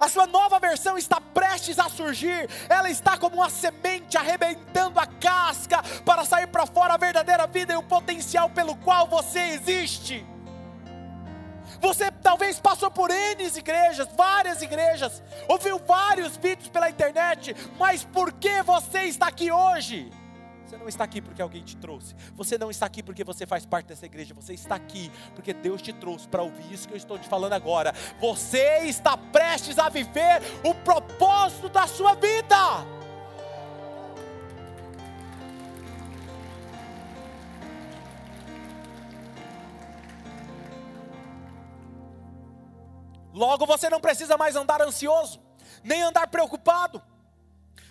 A 0.00 0.08
sua 0.08 0.26
nova 0.26 0.58
versão 0.58 0.96
está 0.96 1.20
prestes 1.20 1.78
a 1.78 1.88
surgir. 1.88 2.48
Ela 2.68 2.90
está 2.90 3.16
como 3.16 3.36
uma 3.36 3.50
semente 3.50 4.16
arrebentando 4.16 5.00
a 5.00 5.06
casca 5.06 5.82
para 6.04 6.24
sair 6.24 6.46
para 6.46 6.66
fora 6.66 6.94
a 6.94 6.98
verdadeira 6.98 7.46
vida 7.46 7.72
e 7.72 7.76
o 7.76 7.82
potencial 7.82 8.48
pelo 8.50 8.76
qual 8.76 9.06
você 9.06 9.40
existe. 9.40 10.24
Você 11.80 12.10
talvez 12.10 12.58
passou 12.58 12.90
por 12.90 13.10
N 13.10 13.44
igrejas, 13.44 14.08
várias 14.16 14.62
igrejas, 14.62 15.22
ouviu 15.46 15.78
vários 15.78 16.36
vídeos 16.36 16.68
pela 16.68 16.90
internet, 16.90 17.54
mas 17.78 18.04
por 18.04 18.32
que 18.32 18.62
você 18.62 19.04
está 19.04 19.28
aqui 19.28 19.52
hoje? 19.52 20.10
Você 20.68 20.76
não 20.76 20.86
está 20.86 21.04
aqui 21.04 21.22
porque 21.22 21.40
alguém 21.40 21.62
te 21.62 21.78
trouxe. 21.78 22.14
Você 22.34 22.58
não 22.58 22.70
está 22.70 22.84
aqui 22.84 23.02
porque 23.02 23.24
você 23.24 23.46
faz 23.46 23.64
parte 23.64 23.86
dessa 23.86 24.04
igreja. 24.04 24.34
Você 24.34 24.52
está 24.52 24.74
aqui 24.74 25.10
porque 25.34 25.54
Deus 25.54 25.80
te 25.80 25.94
trouxe 25.94 26.28
para 26.28 26.42
ouvir 26.42 26.70
isso 26.70 26.86
que 26.86 26.92
eu 26.92 26.98
estou 26.98 27.18
te 27.18 27.26
falando 27.26 27.54
agora. 27.54 27.94
Você 28.20 28.80
está 28.80 29.16
prestes 29.16 29.78
a 29.78 29.88
viver 29.88 30.42
o 30.62 30.74
propósito 30.74 31.70
da 31.70 31.86
sua 31.86 32.14
vida. 32.16 32.84
Logo 43.32 43.64
você 43.64 43.88
não 43.88 44.00
precisa 44.00 44.36
mais 44.36 44.54
andar 44.54 44.82
ansioso, 44.82 45.40
nem 45.82 46.02
andar 46.02 46.26
preocupado. 46.26 47.02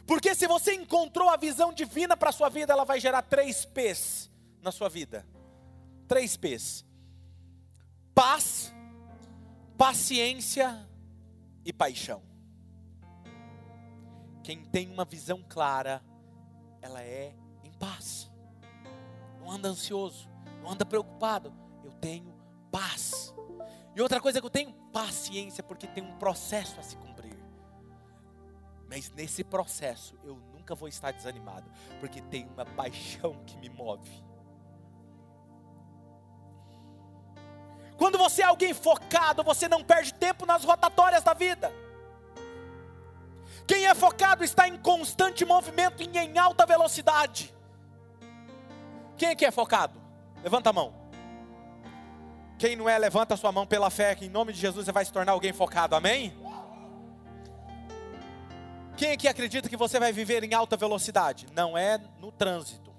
Porque 0.07 0.33
se 0.33 0.47
você 0.47 0.73
encontrou 0.73 1.29
a 1.29 1.35
visão 1.35 1.73
divina 1.73 2.15
para 2.15 2.29
a 2.29 2.33
sua 2.33 2.47
vida, 2.47 2.71
ela 2.71 2.85
vai 2.85 2.97
gerar 2.97 3.21
três 3.23 3.65
P's 3.65 4.31
na 4.61 4.71
sua 4.71 4.87
vida. 4.87 5.27
Três 6.07 6.37
P's: 6.37 6.85
paz, 8.15 8.73
paciência 9.77 10.87
e 11.65 11.73
paixão. 11.73 12.23
Quem 14.41 14.63
tem 14.63 14.89
uma 14.89 15.03
visão 15.03 15.43
clara, 15.49 16.01
ela 16.81 17.03
é 17.03 17.35
em 17.61 17.71
paz. 17.73 18.31
Não 19.41 19.51
anda 19.51 19.67
ansioso, 19.67 20.29
não 20.61 20.71
anda 20.71 20.85
preocupado. 20.85 21.53
Eu 21.83 21.91
tenho 21.91 22.33
paz. 22.71 23.35
E 23.93 24.01
outra 24.01 24.21
coisa 24.21 24.39
que 24.39 24.45
eu 24.45 24.49
tenho 24.49 24.71
paciência, 24.93 25.61
porque 25.61 25.85
tem 25.85 26.01
um 26.01 26.17
processo 26.17 26.79
a 26.79 26.83
se 26.83 26.95
cumprir. 26.95 27.16
Mas 28.89 29.11
nesse 29.11 29.43
processo 29.43 30.17
eu 30.23 30.35
nunca 30.53 30.73
vou 30.73 30.87
estar 30.87 31.11
desanimado, 31.11 31.69
porque 31.99 32.21
tem 32.21 32.47
uma 32.47 32.65
paixão 32.65 33.35
que 33.45 33.57
me 33.57 33.69
move. 33.69 34.25
Quando 37.97 38.17
você 38.17 38.43
é 38.43 38.45
alguém 38.45 38.73
focado, 38.73 39.43
você 39.43 39.67
não 39.67 39.83
perde 39.83 40.13
tempo 40.13 40.45
nas 40.45 40.63
rotatórias 40.63 41.23
da 41.23 41.33
vida. 41.33 41.73
Quem 43.65 43.85
é 43.85 43.95
focado 43.95 44.43
está 44.43 44.67
em 44.67 44.77
constante 44.77 45.43
movimento 45.43 46.01
e 46.01 46.17
em 46.17 46.37
alta 46.37 46.65
velocidade. 46.65 47.53
Quem 49.17 49.29
é 49.29 49.35
que 49.35 49.45
é 49.45 49.51
focado? 49.51 49.99
Levanta 50.43 50.69
a 50.69 50.73
mão. 50.73 50.93
Quem 52.57 52.75
não 52.75 52.87
é, 52.87 52.97
levanta 52.97 53.33
a 53.33 53.37
sua 53.37 53.51
mão 53.51 53.67
pela 53.67 53.89
fé, 53.89 54.15
que 54.15 54.25
em 54.25 54.29
nome 54.29 54.53
de 54.53 54.59
Jesus 54.59 54.85
você 54.85 54.91
vai 54.91 55.03
se 55.03 55.11
tornar 55.11 55.33
alguém 55.33 55.51
focado, 55.51 55.95
amém? 55.95 56.33
Quem 58.97 59.11
aqui 59.11 59.27
acredita 59.27 59.69
que 59.69 59.77
você 59.77 59.99
vai 59.99 60.11
viver 60.11 60.43
em 60.43 60.55
alta 60.55 60.75
velocidade? 60.75 61.45
Não 61.53 61.77
é 61.77 62.01
no 62.19 62.31
trânsito. 62.31 62.91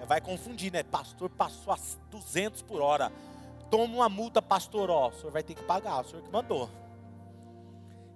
É, 0.00 0.04
vai 0.04 0.20
confundir, 0.20 0.72
né? 0.72 0.82
Pastor 0.82 1.30
passou 1.30 1.72
a 1.72 1.78
200 2.10 2.60
por 2.62 2.80
hora. 2.80 3.12
Toma 3.70 3.94
uma 3.94 4.08
multa, 4.08 4.42
pastor. 4.42 4.90
Ó, 4.90 5.10
o 5.10 5.12
senhor 5.12 5.30
vai 5.30 5.44
ter 5.44 5.54
que 5.54 5.62
pagar, 5.62 6.00
o 6.00 6.04
senhor 6.04 6.22
que 6.24 6.30
mandou. 6.30 6.68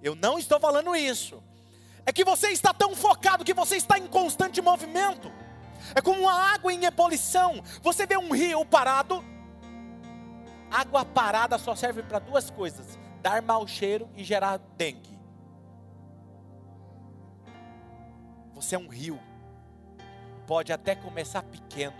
Eu 0.03 0.15
não 0.15 0.37
estou 0.37 0.59
falando 0.59 0.93
isso. 0.93 1.41
É 2.05 2.11
que 2.11 2.25
você 2.25 2.49
está 2.49 2.73
tão 2.73 2.93
focado 2.93 3.45
que 3.45 3.53
você 3.53 3.77
está 3.77 3.97
em 3.97 4.05
constante 4.05 4.61
movimento. 4.61 5.31
É 5.95 6.01
como 6.01 6.19
uma 6.19 6.53
água 6.53 6.73
em 6.73 6.83
ebulição. 6.83 7.63
Você 7.81 8.05
vê 8.05 8.17
um 8.17 8.33
rio 8.33 8.65
parado. 8.65 9.23
Água 10.69 11.05
parada 11.05 11.57
só 11.57 11.73
serve 11.73 12.03
para 12.03 12.19
duas 12.19 12.49
coisas: 12.49 12.99
dar 13.25 13.41
mau 13.41 13.65
cheiro 13.65 14.07
e 14.15 14.23
gerar 14.23 14.59
dengue. 14.77 15.19
Você 18.53 18.75
é 18.75 18.77
um 18.77 18.87
rio. 18.87 19.19
Pode 20.45 20.71
até 20.71 20.93
começar 20.93 21.41
pequeno, 21.41 21.95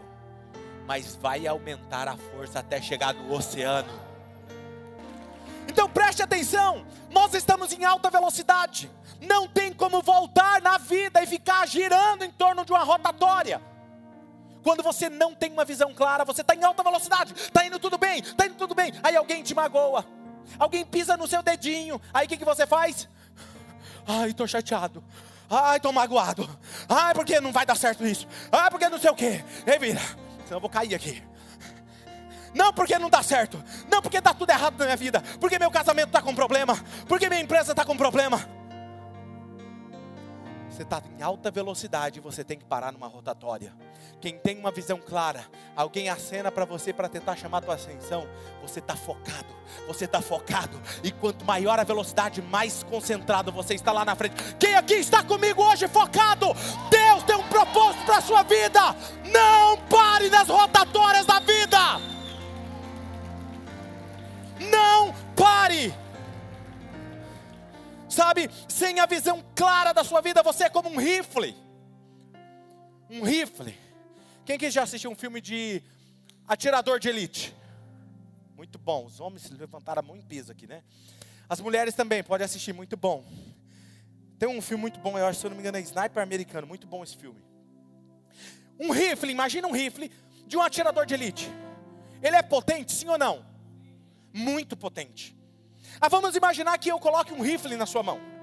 mas 0.85 1.15
vai 1.15 1.47
aumentar 1.47 2.07
a 2.07 2.15
força 2.15 2.59
até 2.59 2.79
chegar 2.79 3.15
no 3.15 3.33
oceano. 3.33 3.91
Então 5.67 5.89
preste 5.89 6.21
atenção, 6.21 6.85
nós 7.09 7.33
estamos 7.33 7.73
em 7.73 7.83
alta 7.83 8.11
velocidade. 8.11 8.91
Não 9.19 9.47
tem 9.47 9.73
como 9.73 10.03
voltar 10.03 10.61
na 10.61 10.77
vida 10.77 11.23
e 11.23 11.25
ficar 11.25 11.67
girando 11.67 12.23
em 12.23 12.29
torno 12.29 12.63
de 12.63 12.71
uma 12.71 12.83
rotatória. 12.83 13.59
Quando 14.61 14.83
você 14.83 15.09
não 15.09 15.33
tem 15.33 15.51
uma 15.51 15.65
visão 15.65 15.91
clara, 15.91 16.23
você 16.23 16.41
está 16.41 16.53
em 16.53 16.63
alta 16.63 16.83
velocidade, 16.83 17.33
está 17.33 17.65
indo 17.65 17.79
tudo 17.79 17.97
bem, 17.97 18.19
está 18.19 18.45
indo 18.45 18.55
tudo 18.55 18.75
bem, 18.75 18.93
aí 19.01 19.15
alguém 19.15 19.41
te 19.41 19.55
magoa 19.55 20.14
Alguém 20.57 20.85
pisa 20.85 21.17
no 21.17 21.27
seu 21.27 21.41
dedinho. 21.41 22.01
Aí 22.13 22.25
o 22.25 22.29
que, 22.29 22.37
que 22.37 22.45
você 22.45 22.65
faz? 22.65 23.07
Ai, 24.07 24.29
estou 24.29 24.47
chateado. 24.47 25.03
Ai, 25.49 25.77
estou 25.77 25.91
magoado. 25.91 26.49
Ai, 26.87 27.13
porque 27.13 27.39
não 27.39 27.51
vai 27.51 27.65
dar 27.65 27.75
certo 27.75 28.05
isso. 28.05 28.27
Ai, 28.51 28.69
porque 28.69 28.89
não 28.89 28.99
sei 28.99 29.09
o 29.09 29.15
quê. 29.15 29.43
Ei, 29.65 29.79
vira. 29.79 29.99
Senão 29.99 30.57
eu 30.57 30.59
vou 30.59 30.69
cair 30.69 30.95
aqui. 30.95 31.23
Não 32.53 32.71
porque 32.71 32.97
não 32.97 33.09
dá 33.09 33.21
certo. 33.21 33.61
Não 33.91 34.01
porque 34.01 34.17
está 34.17 34.33
tudo 34.33 34.49
errado 34.49 34.77
na 34.77 34.85
minha 34.85 34.97
vida. 34.97 35.21
Porque 35.39 35.59
meu 35.59 35.69
casamento 35.69 36.07
está 36.07 36.21
com 36.21 36.33
problema. 36.33 36.77
Porque 37.07 37.27
minha 37.27 37.41
empresa 37.41 37.71
está 37.71 37.83
com 37.83 37.97
problema. 37.97 38.47
Você 40.75 40.83
está 40.83 41.01
em 41.17 41.21
alta 41.21 41.49
velocidade, 41.49 42.19
você 42.19 42.43
tem 42.43 42.57
que 42.57 42.65
parar 42.65 42.91
numa 42.91 43.07
rotatória. 43.07 43.73
Quem 44.19 44.37
tem 44.37 44.59
uma 44.59 44.71
visão 44.71 44.97
clara, 44.99 45.45
alguém 45.73 46.09
acena 46.09 46.51
para 46.51 46.65
você 46.65 46.91
para 46.91 47.07
tentar 47.07 47.37
chamar 47.37 47.59
a 47.59 47.61
tua 47.61 47.75
atenção, 47.75 48.27
você 48.61 48.79
está 48.79 48.93
focado, 48.93 49.47
você 49.87 50.03
está 50.03 50.21
focado, 50.21 50.77
e 51.01 51.13
quanto 51.13 51.45
maior 51.45 51.79
a 51.79 51.85
velocidade, 51.85 52.41
mais 52.41 52.83
concentrado 52.83 53.53
você 53.53 53.73
está 53.73 53.93
lá 53.93 54.03
na 54.03 54.15
frente. 54.15 54.35
Quem 54.59 54.75
aqui 54.75 54.95
está 54.95 55.23
comigo 55.23 55.63
hoje 55.63 55.87
focado? 55.87 56.47
Deus 56.89 57.23
tem 57.23 57.37
um 57.37 57.47
propósito 57.47 58.03
para 58.03 58.17
a 58.17 58.21
sua 58.21 58.43
vida. 58.43 58.81
Não 59.31 59.77
pare 59.87 60.29
nas 60.29 60.49
rotatórias 60.49 61.25
da 61.25 61.39
vida. 61.39 61.79
Não 64.59 65.13
pare. 65.37 65.95
Sabe, 68.09 68.49
sem 68.75 68.99
a 68.99 69.05
visão 69.05 69.41
clara 69.55 69.93
da 69.93 70.03
sua 70.03 70.19
vida, 70.19 70.43
você 70.43 70.65
é 70.65 70.69
como 70.69 70.89
um 70.89 70.97
rifle. 70.97 71.55
Um 73.09 73.23
rifle. 73.23 73.73
Quem 74.43 74.57
que 74.57 74.69
já 74.69 74.83
assistiu 74.83 75.09
um 75.09 75.15
filme 75.15 75.39
de 75.39 75.81
atirador 76.45 76.99
de 76.99 77.07
elite? 77.07 77.55
Muito 78.53 78.77
bom. 78.77 79.05
Os 79.05 79.21
homens 79.21 79.43
se 79.43 79.53
levantaram 79.53 80.03
muito 80.03 80.25
peso 80.25 80.51
aqui, 80.51 80.67
né? 80.67 80.83
As 81.47 81.61
mulheres 81.61 81.95
também, 81.95 82.21
pode 82.21 82.43
assistir, 82.43 82.73
muito 82.73 82.97
bom. 82.97 83.23
Tem 84.37 84.49
um 84.49 84.61
filme 84.61 84.81
muito 84.81 84.99
bom, 84.99 85.17
eu 85.17 85.25
acho, 85.25 85.39
se 85.39 85.45
eu 85.45 85.51
não 85.51 85.55
me 85.55 85.61
engano, 85.61 85.77
é 85.77 85.81
Sniper 85.81 86.21
Americano. 86.21 86.67
Muito 86.67 86.85
bom 86.85 87.01
esse 87.01 87.15
filme. 87.15 87.41
Um 88.77 88.91
rifle, 88.91 89.31
imagina 89.31 89.69
um 89.69 89.71
rifle 89.71 90.11
de 90.45 90.57
um 90.57 90.61
atirador 90.61 91.05
de 91.05 91.13
elite. 91.13 91.49
Ele 92.21 92.35
é 92.35 92.41
potente, 92.41 92.91
sim 92.91 93.07
ou 93.07 93.17
não? 93.17 93.45
Muito 94.33 94.75
potente. 94.75 95.33
Ah, 96.01 96.09
vamos 96.09 96.35
imaginar 96.35 96.77
que 96.77 96.89
eu 96.89 96.99
coloque 96.99 97.31
um 97.31 97.41
rifle 97.41 97.77
na 97.77 97.85
sua 97.85 98.03
mão. 98.03 98.34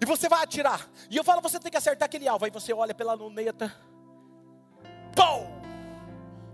E 0.00 0.04
você 0.04 0.28
vai 0.28 0.42
atirar. 0.42 0.88
E 1.10 1.16
eu 1.16 1.24
falo, 1.24 1.40
você 1.40 1.58
tem 1.58 1.70
que 1.70 1.76
acertar 1.76 2.06
aquele 2.06 2.28
alvo. 2.28 2.44
Aí 2.44 2.50
você 2.50 2.72
olha 2.72 2.94
pela 2.94 3.14
luneta. 3.14 3.74
Pou! 5.14 5.48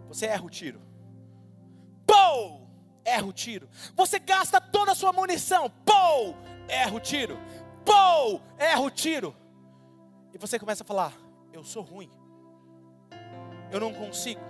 Você 0.09 0.27
erra 0.27 0.45
o 0.45 0.51
tiro. 0.51 0.81
Pou! 2.07 2.69
Erra 3.05 3.27
o 3.27 3.33
tiro. 3.33 3.69
Você 3.95 4.19
gasta 4.19 4.61
toda 4.61 4.93
a 4.93 4.95
sua 4.95 5.13
munição. 5.13 5.71
Pou! 5.85 6.37
Erra 6.69 6.95
o 6.95 7.01
tiro. 7.01 7.39
Pou! 7.85 8.41
Erra 8.59 8.81
o 8.81 8.91
tiro. 8.91 9.37
E 10.33 10.39
você 10.39 10.59
começa 10.59 10.83
a 10.83 10.87
falar: 10.87 11.13
Eu 11.53 11.63
sou 11.63 11.83
ruim. 11.83 12.11
Eu 13.71 13.79
não 13.79 13.93
consigo. 13.93 14.41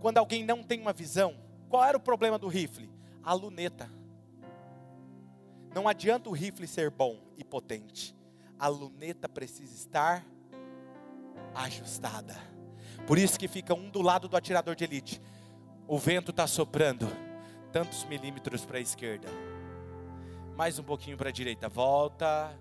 Quando 0.00 0.18
alguém 0.18 0.44
não 0.44 0.64
tem 0.64 0.80
uma 0.80 0.92
visão, 0.92 1.36
qual 1.68 1.84
era 1.84 1.96
o 1.96 2.00
problema 2.00 2.38
do 2.38 2.48
rifle? 2.48 2.90
A 3.22 3.32
luneta. 3.32 3.88
Não 5.72 5.86
adianta 5.86 6.28
o 6.28 6.32
rifle 6.32 6.66
ser 6.66 6.90
bom 6.90 7.18
e 7.36 7.44
potente. 7.44 8.16
A 8.58 8.68
luneta 8.68 9.28
precisa 9.28 9.74
estar 9.74 10.24
ajustada. 11.54 12.36
Por 13.06 13.18
isso 13.18 13.38
que 13.38 13.48
fica 13.48 13.74
um 13.74 13.90
do 13.90 14.00
lado 14.00 14.28
do 14.28 14.36
atirador 14.36 14.74
de 14.74 14.84
elite. 14.84 15.20
O 15.86 15.98
vento 15.98 16.30
está 16.30 16.46
soprando 16.46 17.06
tantos 17.72 18.04
milímetros 18.04 18.64
para 18.64 18.78
a 18.78 18.80
esquerda. 18.80 19.28
Mais 20.56 20.78
um 20.78 20.84
pouquinho 20.84 21.16
para 21.16 21.30
a 21.30 21.32
direita. 21.32 21.68
Volta. 21.68 22.56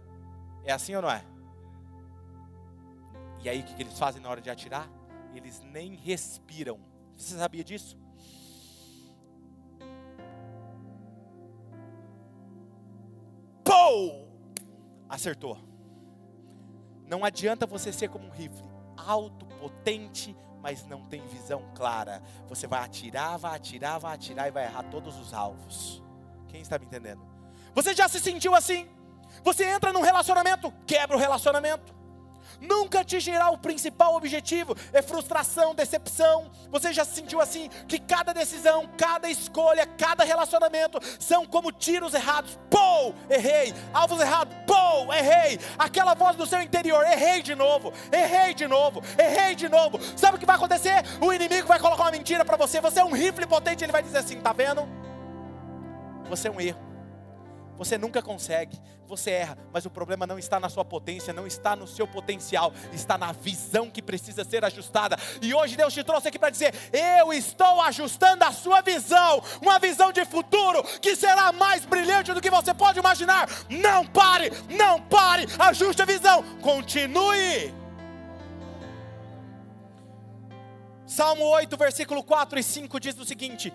É 0.64 0.72
assim 0.72 0.96
ou 0.96 1.02
não 1.02 1.12
é? 1.12 1.24
E 3.44 3.50
aí 3.50 3.62
o 3.62 3.64
que 3.64 3.82
eles 3.82 3.98
fazem 3.98 4.22
na 4.22 4.30
hora 4.30 4.42
de 4.42 4.50
atirar? 4.50 4.90
Eles 5.36 5.62
nem 5.62 5.96
respiram. 5.96 6.80
Você 7.16 7.36
sabia 7.38 7.64
disso? 7.64 7.98
Pou! 13.64 14.31
Acertou. 15.12 15.58
Não 17.06 17.26
adianta 17.26 17.68
você 17.68 17.92
ser 17.92 18.08
como 18.08 18.28
um 18.28 18.30
rifle, 18.30 18.64
alto, 18.96 19.46
potente, 19.46 20.34
mas 20.62 20.86
não 20.88 21.06
tem 21.06 21.28
visão 21.28 21.70
clara. 21.76 22.24
Você 22.48 22.66
vai 22.66 22.80
atirar, 22.80 23.38
vai 23.38 23.58
atirar, 23.58 24.00
vai 24.00 24.16
atirar 24.16 24.48
e 24.48 24.52
vai 24.52 24.64
errar 24.64 24.84
todos 24.84 25.20
os 25.20 25.34
alvos. 25.34 26.02
Quem 26.48 26.62
está 26.62 26.80
me 26.80 26.86
entendendo? 26.86 27.22
Você 27.76 27.94
já 27.94 28.08
se 28.08 28.22
sentiu 28.22 28.56
assim? 28.56 28.88
Você 29.44 29.66
entra 29.66 29.92
num 29.92 30.00
relacionamento, 30.00 30.74
quebra 30.88 31.18
o 31.18 31.20
relacionamento. 31.20 31.94
Nunca 32.62 33.02
atingirá 33.02 33.50
o 33.50 33.58
principal 33.58 34.16
objetivo. 34.16 34.76
É 34.94 35.02
frustração, 35.02 35.74
decepção. 35.74 36.50
Você 36.70 36.94
já 36.94 37.04
se 37.04 37.16
sentiu 37.16 37.42
assim? 37.42 37.70
Que 37.88 38.00
cada 38.00 38.34
decisão, 38.34 38.88
cada 38.98 39.30
escolha, 39.30 39.86
cada 39.86 40.24
relacionamento 40.24 41.00
são 41.20 41.46
como 41.46 41.72
tiros 41.72 42.14
errados. 42.14 42.58
Pou, 42.70 43.16
errei. 43.30 43.74
Alvos 43.92 44.22
errados. 44.22 44.56
Pou, 44.66 45.12
errei. 45.14 45.60
Aquela 45.78 46.14
voz 46.14 46.36
do 46.36 46.46
seu 46.46 46.62
interior, 46.62 47.04
errei 47.06 47.42
de 47.42 47.56
novo, 47.56 47.92
errei 48.12 48.54
de 48.54 48.68
novo, 48.68 49.02
errei 49.18 49.56
de 49.56 49.68
novo. 49.68 50.00
Sabe 50.16 50.38
o 50.38 50.40
que 50.40 50.46
vai 50.46 50.56
acontecer? 50.56 51.04
O 51.20 51.34
inimigo 51.34 51.68
vai 51.68 51.80
colocar 51.80 52.04
uma 52.04 52.12
mentira 52.12 52.46
para 52.46 52.58
você. 52.58 52.80
Você 52.80 53.00
é 53.00 53.04
um 53.04 53.14
rifle 53.14 53.48
potente, 53.48 53.84
ele 53.84 53.92
vai 53.92 54.04
dizer 54.04 54.20
assim: 54.20 54.40
tá 54.40 54.54
vendo? 54.54 54.88
Você 56.30 56.48
é 56.48 56.52
um 56.52 56.62
erro. 56.62 56.91
Você 57.82 57.98
nunca 57.98 58.22
consegue, 58.22 58.80
você 59.08 59.32
erra, 59.32 59.58
mas 59.74 59.88
o 59.88 59.90
problema 59.90 60.28
não 60.28 60.38
está 60.38 60.60
na 60.60 60.70
sua 60.70 60.86
potência, 60.86 61.34
não 61.34 61.48
está 61.48 61.76
no 61.76 61.88
seu 61.88 62.06
potencial, 62.06 62.72
está 62.94 63.18
na 63.18 63.32
visão 63.32 63.90
que 63.90 64.04
precisa 64.04 64.44
ser 64.44 64.64
ajustada. 64.64 65.18
E 65.42 65.52
hoje 65.52 65.76
Deus 65.76 65.92
te 65.92 66.04
trouxe 66.04 66.28
aqui 66.28 66.38
para 66.38 66.52
dizer: 66.52 66.76
Eu 66.94 67.34
estou 67.34 67.82
ajustando 67.82 68.44
a 68.44 68.52
sua 68.52 68.82
visão, 68.82 69.42
uma 69.60 69.80
visão 69.80 70.12
de 70.12 70.24
futuro 70.26 70.84
que 71.00 71.16
será 71.16 71.52
mais 71.52 71.84
brilhante 71.84 72.32
do 72.36 72.40
que 72.40 72.52
você 72.52 72.72
pode 72.72 73.00
imaginar. 73.00 73.50
Não 73.68 74.06
pare, 74.06 74.52
não 74.70 75.02
pare, 75.02 75.48
ajuste 75.58 76.04
a 76.04 76.06
visão, 76.06 76.44
continue. 76.62 77.74
Salmo 81.08 81.46
8, 81.46 81.76
versículo 81.78 82.24
4 82.24 82.60
e 82.60 82.64
5 82.64 83.00
diz 83.00 83.18
o 83.18 83.26
seguinte: 83.26 83.74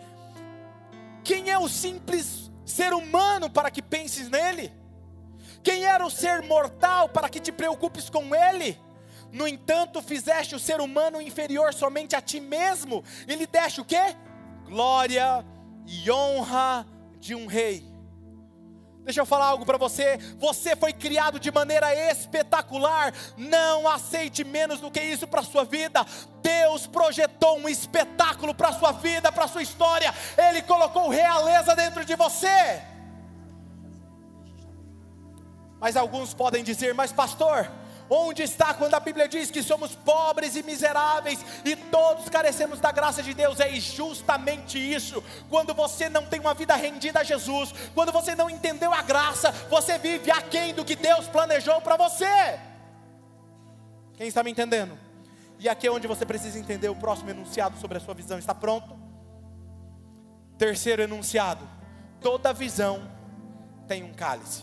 Quem 1.24 1.50
é 1.50 1.58
o 1.58 1.68
simples 1.68 2.45
ser 2.66 2.92
humano 2.92 3.48
para 3.48 3.70
que 3.70 3.80
penses 3.80 4.28
nele? 4.28 4.72
Quem 5.62 5.84
era 5.84 6.04
o 6.04 6.10
ser 6.10 6.42
mortal 6.42 7.08
para 7.08 7.28
que 7.28 7.40
te 7.40 7.50
preocupes 7.50 8.10
com 8.10 8.34
ele? 8.34 8.78
No 9.32 9.48
entanto, 9.48 10.02
fizeste 10.02 10.54
o 10.54 10.58
ser 10.58 10.80
humano 10.80 11.20
inferior 11.20 11.72
somente 11.72 12.14
a 12.14 12.20
ti 12.20 12.40
mesmo, 12.40 13.02
e 13.26 13.34
lhe 13.34 13.46
deste 13.46 13.80
o 13.80 13.84
quê? 13.84 14.14
Glória 14.64 15.44
e 15.86 16.10
honra 16.10 16.86
de 17.18 17.34
um 17.34 17.46
rei. 17.46 17.95
Deixa 19.06 19.20
eu 19.20 19.24
falar 19.24 19.46
algo 19.46 19.64
para 19.64 19.78
você. 19.78 20.18
Você 20.36 20.74
foi 20.74 20.92
criado 20.92 21.38
de 21.38 21.52
maneira 21.52 21.94
espetacular. 22.10 23.14
Não 23.36 23.86
aceite 23.86 24.42
menos 24.42 24.80
do 24.80 24.90
que 24.90 25.00
isso 25.00 25.28
para 25.28 25.44
sua 25.44 25.64
vida. 25.64 26.04
Deus 26.42 26.88
projetou 26.88 27.56
um 27.56 27.68
espetáculo 27.68 28.52
para 28.52 28.72
sua 28.72 28.90
vida, 28.90 29.30
para 29.30 29.46
sua 29.46 29.62
história. 29.62 30.12
Ele 30.36 30.60
colocou 30.60 31.08
realeza 31.08 31.76
dentro 31.76 32.04
de 32.04 32.16
você. 32.16 32.82
Mas 35.78 35.96
alguns 35.96 36.34
podem 36.34 36.64
dizer, 36.64 36.92
mas 36.92 37.12
pastor, 37.12 37.70
Onde 38.08 38.42
está 38.42 38.72
quando 38.72 38.94
a 38.94 39.00
Bíblia 39.00 39.28
diz 39.28 39.50
que 39.50 39.62
somos 39.62 39.94
pobres 39.94 40.54
e 40.54 40.62
miseráveis 40.62 41.44
e 41.64 41.74
todos 41.74 42.28
carecemos 42.28 42.78
da 42.78 42.92
graça 42.92 43.22
de 43.22 43.34
Deus? 43.34 43.58
É 43.58 43.68
justamente 43.74 44.78
isso. 44.78 45.22
Quando 45.50 45.74
você 45.74 46.08
não 46.08 46.24
tem 46.24 46.38
uma 46.38 46.54
vida 46.54 46.76
rendida 46.76 47.20
a 47.20 47.24
Jesus, 47.24 47.74
quando 47.94 48.12
você 48.12 48.34
não 48.34 48.48
entendeu 48.48 48.92
a 48.92 49.02
graça, 49.02 49.50
você 49.68 49.98
vive 49.98 50.30
aquém 50.30 50.72
do 50.72 50.84
que 50.84 50.94
Deus 50.94 51.26
planejou 51.26 51.80
para 51.80 51.96
você. 51.96 52.60
Quem 54.16 54.28
está 54.28 54.42
me 54.42 54.50
entendendo? 54.50 54.96
E 55.58 55.68
aqui 55.68 55.86
é 55.86 55.90
onde 55.90 56.06
você 56.06 56.24
precisa 56.24 56.58
entender 56.58 56.88
o 56.88 56.94
próximo 56.94 57.30
enunciado 57.30 57.78
sobre 57.78 57.98
a 57.98 58.00
sua 58.00 58.14
visão. 58.14 58.38
Está 58.38 58.54
pronto? 58.54 58.96
Terceiro 60.56 61.02
enunciado: 61.02 61.68
toda 62.20 62.52
visão 62.52 63.10
tem 63.88 64.04
um 64.04 64.12
cálice. 64.12 64.62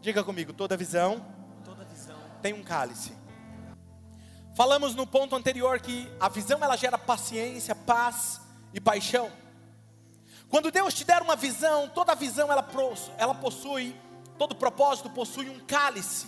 Diga 0.00 0.22
comigo, 0.22 0.52
toda 0.52 0.76
visão 0.76 1.34
tem 2.36 2.52
um 2.52 2.62
cálice. 2.62 3.12
Falamos 4.54 4.94
no 4.94 5.06
ponto 5.06 5.36
anterior 5.36 5.80
que 5.80 6.10
a 6.18 6.28
visão 6.28 6.58
ela 6.62 6.76
gera 6.76 6.96
paciência, 6.96 7.74
paz 7.74 8.40
e 8.72 8.80
paixão. 8.80 9.30
Quando 10.48 10.70
Deus 10.70 10.94
te 10.94 11.04
der 11.04 11.20
uma 11.20 11.36
visão, 11.36 11.88
toda 11.88 12.14
visão 12.14 12.50
ela, 12.50 12.66
ela 13.18 13.34
possui, 13.34 13.94
todo 14.38 14.54
propósito 14.54 15.10
possui 15.10 15.50
um 15.50 15.60
cálice. 15.60 16.26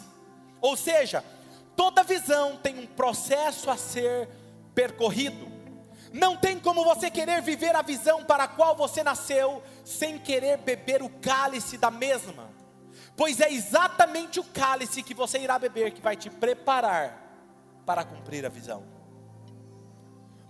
Ou 0.61 0.77
seja, 0.77 1.25
toda 1.75 2.03
visão 2.03 2.57
tem 2.57 2.79
um 2.79 2.87
processo 2.87 3.71
a 3.71 3.77
ser 3.77 4.29
percorrido. 4.75 5.51
Não 6.13 6.37
tem 6.37 6.59
como 6.59 6.85
você 6.85 7.11
querer 7.11 7.41
viver 7.41 7.75
a 7.77 7.83
visão 7.83 8.25
para 8.25 8.45
a 8.45 8.49
qual 8.49 8.77
você 8.77 9.03
nasceu 9.03 9.63
sem 9.85 10.19
querer 10.19 10.59
beber 10.59 11.03
o 11.03 11.09
cálice 11.09 11.79
da 11.79 11.91
mesma 11.91 12.58
pois 13.19 13.41
é 13.41 13.53
exatamente 13.53 14.39
o 14.39 14.45
cálice 14.45 15.03
que 15.03 15.12
você 15.12 15.41
irá 15.41 15.59
beber 15.59 15.91
que 15.91 16.01
vai 16.01 16.16
te 16.16 16.31
preparar 16.31 17.21
para 17.85 18.05
cumprir 18.05 18.47
a 18.47 18.49
visão. 18.49 18.85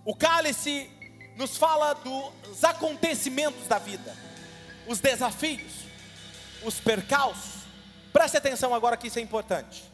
O 0.05 0.15
cálice 0.15 0.87
nos 1.35 1.57
fala 1.57 1.93
dos 1.93 2.63
acontecimentos 2.63 3.67
da 3.67 3.79
vida, 3.79 4.15
os 4.85 4.99
desafios, 4.99 5.85
os 6.63 6.79
percalços. 6.79 7.63
Preste 8.13 8.37
atenção 8.37 8.75
agora 8.75 8.95
que 8.95 9.07
isso 9.07 9.17
é 9.17 9.21
importante. 9.23 9.91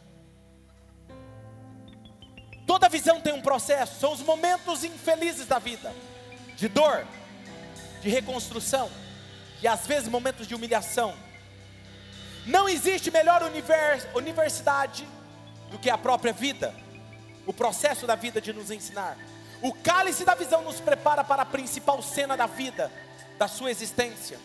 Toda 2.67 2.89
visão 2.89 3.21
tem 3.21 3.31
um 3.31 3.41
processo, 3.41 4.01
são 4.01 4.11
os 4.11 4.19
momentos 4.19 4.83
infelizes 4.83 5.47
da 5.47 5.59
vida, 5.59 5.95
de 6.57 6.67
dor, 6.67 7.07
de 8.01 8.09
reconstrução, 8.09 8.91
e 9.61 9.67
às 9.67 9.87
vezes 9.87 10.09
momentos 10.09 10.45
de 10.45 10.53
humilhação, 10.53 11.15
não 12.45 12.69
existe 12.69 13.09
melhor 13.09 13.41
univers, 13.41 14.07
universidade 14.13 15.07
do 15.71 15.79
que 15.79 15.89
a 15.89 15.97
própria 15.97 16.31
vida, 16.31 16.73
o 17.45 17.53
processo 17.53 18.05
da 18.05 18.15
vida 18.15 18.39
de 18.39 18.53
nos 18.53 18.69
ensinar. 18.69 19.17
O 19.61 19.73
cálice 19.73 20.23
da 20.23 20.35
visão 20.35 20.61
nos 20.61 20.79
prepara 20.79 21.23
para 21.23 21.41
a 21.41 21.45
principal 21.45 22.01
cena 22.03 22.37
da 22.37 22.45
vida, 22.45 22.91
da 23.37 23.47
sua 23.47 23.71
existência. 23.71 24.39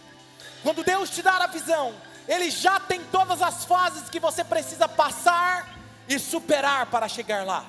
Quando 0.63 0.83
Deus 0.83 1.11
te 1.11 1.23
dar 1.23 1.43
a 1.43 1.47
visão, 1.47 1.95
Ele 2.27 2.51
já 2.51 2.81
tem 2.81 3.03
todas 3.05 3.43
as 3.43 3.65
fases 3.65 4.09
que 4.09 4.19
você 4.19 4.43
precisa 4.43 4.89
passar 4.89 5.77
e 6.09 6.19
superar 6.19 6.87
para 6.87 7.07
chegar 7.07 7.45
lá. 7.45 7.67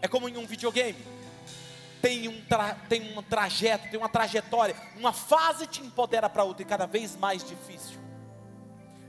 É 0.00 0.06
como 0.06 0.28
em 0.28 0.36
um 0.36 0.46
videogame. 0.46 1.04
Tem 2.00 2.28
um, 2.28 2.40
tra 2.44 2.76
tem 2.88 3.18
um 3.18 3.22
trajeto, 3.22 3.90
tem 3.90 3.98
uma 3.98 4.08
trajetória. 4.08 4.76
Uma 4.96 5.12
fase 5.12 5.66
te 5.66 5.82
empodera 5.82 6.28
para 6.28 6.44
outra 6.44 6.62
e 6.62 6.66
cada 6.66 6.86
vez 6.86 7.16
mais 7.16 7.42
difícil. 7.42 8.07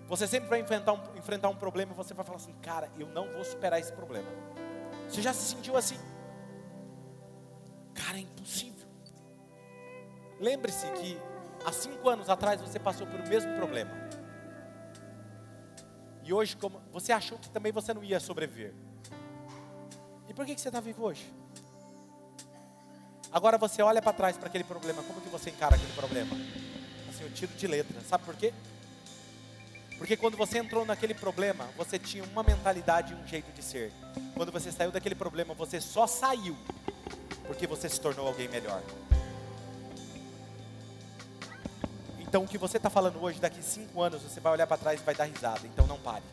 Você 0.10 0.28
sempre 0.28 0.50
vai 0.50 0.60
enfrentar 0.60 0.94
um, 0.94 1.18
enfrentar 1.18 1.50
um 1.50 1.56
problema 1.56 1.92
e 1.94 1.96
você 1.96 2.16
vai 2.16 2.26
falar 2.26 2.38
assim, 2.38 2.54
cara, 2.64 2.90
eu 2.98 3.08
não 3.10 3.32
vou 3.32 3.46
superar 3.46 3.80
esse 3.80 3.94
problema. 3.94 4.28
Você 5.08 5.22
já 5.22 5.32
se 5.32 5.54
sentiu 5.56 5.78
assim? 5.78 6.00
Cara, 7.94 8.18
é 8.18 8.22
impossível. 8.22 8.88
Lembre-se 10.40 10.88
que 10.94 11.16
há 11.64 11.72
cinco 11.72 12.10
anos 12.10 12.28
atrás 12.28 12.60
você 12.60 12.80
passou 12.80 13.06
por 13.06 13.20
o 13.20 13.28
mesmo 13.28 13.56
problema. 13.56 13.92
E 16.24 16.34
hoje, 16.34 16.58
como 16.58 16.82
você 16.92 17.12
achou 17.12 17.38
que 17.38 17.50
também 17.50 17.72
você 17.72 17.94
não 17.94 18.04
ia 18.04 18.20
sobreviver. 18.20 18.74
E 20.28 20.34
por 20.34 20.44
que, 20.44 20.56
que 20.56 20.62
você 20.62 20.70
está 20.70 20.80
vivo 20.80 21.04
hoje? 21.04 21.32
Agora 23.32 23.60
você 23.60 23.84
olha 23.84 24.02
para 24.02 24.14
trás 24.14 24.38
para 24.38 24.48
aquele 24.48 24.64
problema, 24.64 25.04
como 25.04 25.22
que 25.22 25.30
você 25.30 25.52
encara 25.52 25.76
aquele 25.76 25.94
problema? 25.94 26.36
Assim, 27.08 27.24
eu 27.26 27.32
tiro 27.32 27.54
de 27.54 27.68
letra. 27.68 28.02
Sabe 28.02 28.24
por 28.24 28.36
quê? 28.36 28.52
Porque 30.00 30.16
quando 30.16 30.38
você 30.38 30.58
entrou 30.58 30.86
naquele 30.86 31.14
problema, 31.14 31.68
você 31.78 32.00
tinha 32.00 32.24
uma 32.24 32.42
mentalidade 32.42 33.14
e 33.14 33.16
um 33.16 33.28
jeito 33.28 33.52
de 33.52 33.62
ser. 33.62 33.92
Quando 34.34 34.50
você 34.50 34.72
saiu 34.72 34.92
daquele 34.92 35.14
problema, 35.14 35.54
você 35.54 35.80
só 35.82 36.08
saiu 36.08 36.58
porque 37.46 37.68
você 37.68 37.90
se 37.90 38.00
tornou 38.00 38.26
alguém 38.26 38.48
melhor. 38.48 38.82
Então 42.18 42.44
o 42.44 42.48
que 42.48 42.58
você 42.58 42.78
está 42.78 42.90
falando 42.90 43.22
hoje, 43.22 43.40
daqui 43.42 43.62
cinco 43.62 44.02
anos, 44.02 44.22
você 44.22 44.40
vai 44.40 44.54
olhar 44.54 44.68
para 44.68 44.78
trás 44.78 45.02
e 45.02 45.04
vai 45.04 45.14
dar 45.14 45.26
risada. 45.26 45.68
Então 45.68 45.86
não 45.86 46.00
pare. 46.00 46.24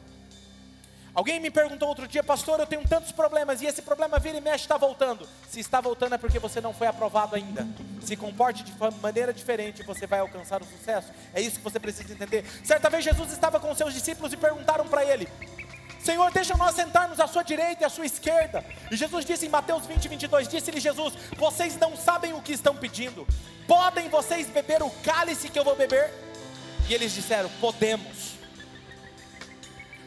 Alguém 1.16 1.40
me 1.40 1.50
perguntou 1.50 1.88
outro 1.88 2.06
dia, 2.06 2.22
pastor, 2.22 2.60
eu 2.60 2.66
tenho 2.66 2.86
tantos 2.86 3.10
problemas 3.10 3.62
e 3.62 3.66
esse 3.66 3.80
problema 3.80 4.18
vira 4.18 4.36
e 4.36 4.40
mexe 4.42 4.64
está 4.64 4.76
voltando. 4.76 5.26
Se 5.48 5.58
está 5.58 5.80
voltando 5.80 6.14
é 6.14 6.18
porque 6.18 6.38
você 6.38 6.60
não 6.60 6.74
foi 6.74 6.86
aprovado 6.86 7.34
ainda. 7.34 7.66
Se 8.02 8.14
comporte 8.16 8.62
de 8.62 8.70
maneira 9.00 9.32
diferente, 9.32 9.82
você 9.82 10.06
vai 10.06 10.18
alcançar 10.18 10.60
o 10.60 10.66
sucesso. 10.66 11.10
É 11.32 11.40
isso 11.40 11.56
que 11.56 11.64
você 11.64 11.80
precisa 11.80 12.12
entender. 12.12 12.44
Certa 12.62 12.90
vez 12.90 13.02
Jesus 13.02 13.32
estava 13.32 13.58
com 13.58 13.74
seus 13.74 13.94
discípulos 13.94 14.30
e 14.34 14.36
perguntaram 14.36 14.86
para 14.88 15.06
ele: 15.06 15.26
Senhor, 16.04 16.30
deixa 16.32 16.54
nós 16.54 16.74
sentarmos 16.74 17.18
à 17.18 17.26
sua 17.26 17.42
direita 17.42 17.84
e 17.84 17.86
à 17.86 17.88
sua 17.88 18.04
esquerda. 18.04 18.62
E 18.90 18.94
Jesus 18.94 19.24
disse 19.24 19.46
em 19.46 19.48
Mateus 19.48 19.86
20, 19.86 20.08
22, 20.08 20.48
disse-lhe 20.48 20.80
Jesus: 20.80 21.14
Vocês 21.38 21.78
não 21.78 21.96
sabem 21.96 22.34
o 22.34 22.42
que 22.42 22.52
estão 22.52 22.76
pedindo. 22.76 23.26
Podem 23.66 24.10
vocês 24.10 24.48
beber 24.48 24.82
o 24.82 24.90
cálice 25.02 25.48
que 25.48 25.58
eu 25.58 25.64
vou 25.64 25.76
beber? 25.76 26.12
E 26.90 26.92
eles 26.92 27.10
disseram: 27.14 27.48
Podemos. 27.58 28.35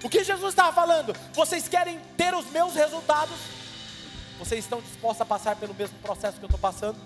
O 0.03 0.09
que 0.09 0.23
Jesus 0.23 0.49
estava 0.49 0.71
falando? 0.71 1.15
Vocês 1.33 1.67
querem 1.67 1.99
ter 2.15 2.33
os 2.33 2.49
meus 2.51 2.73
resultados? 2.73 3.37
Vocês 4.37 4.63
estão 4.63 4.81
dispostos 4.81 5.21
a 5.21 5.25
passar 5.25 5.57
pelo 5.57 5.73
mesmo 5.73 5.97
processo 5.99 6.37
que 6.37 6.43
eu 6.43 6.47
estou 6.47 6.59
passando? 6.59 6.97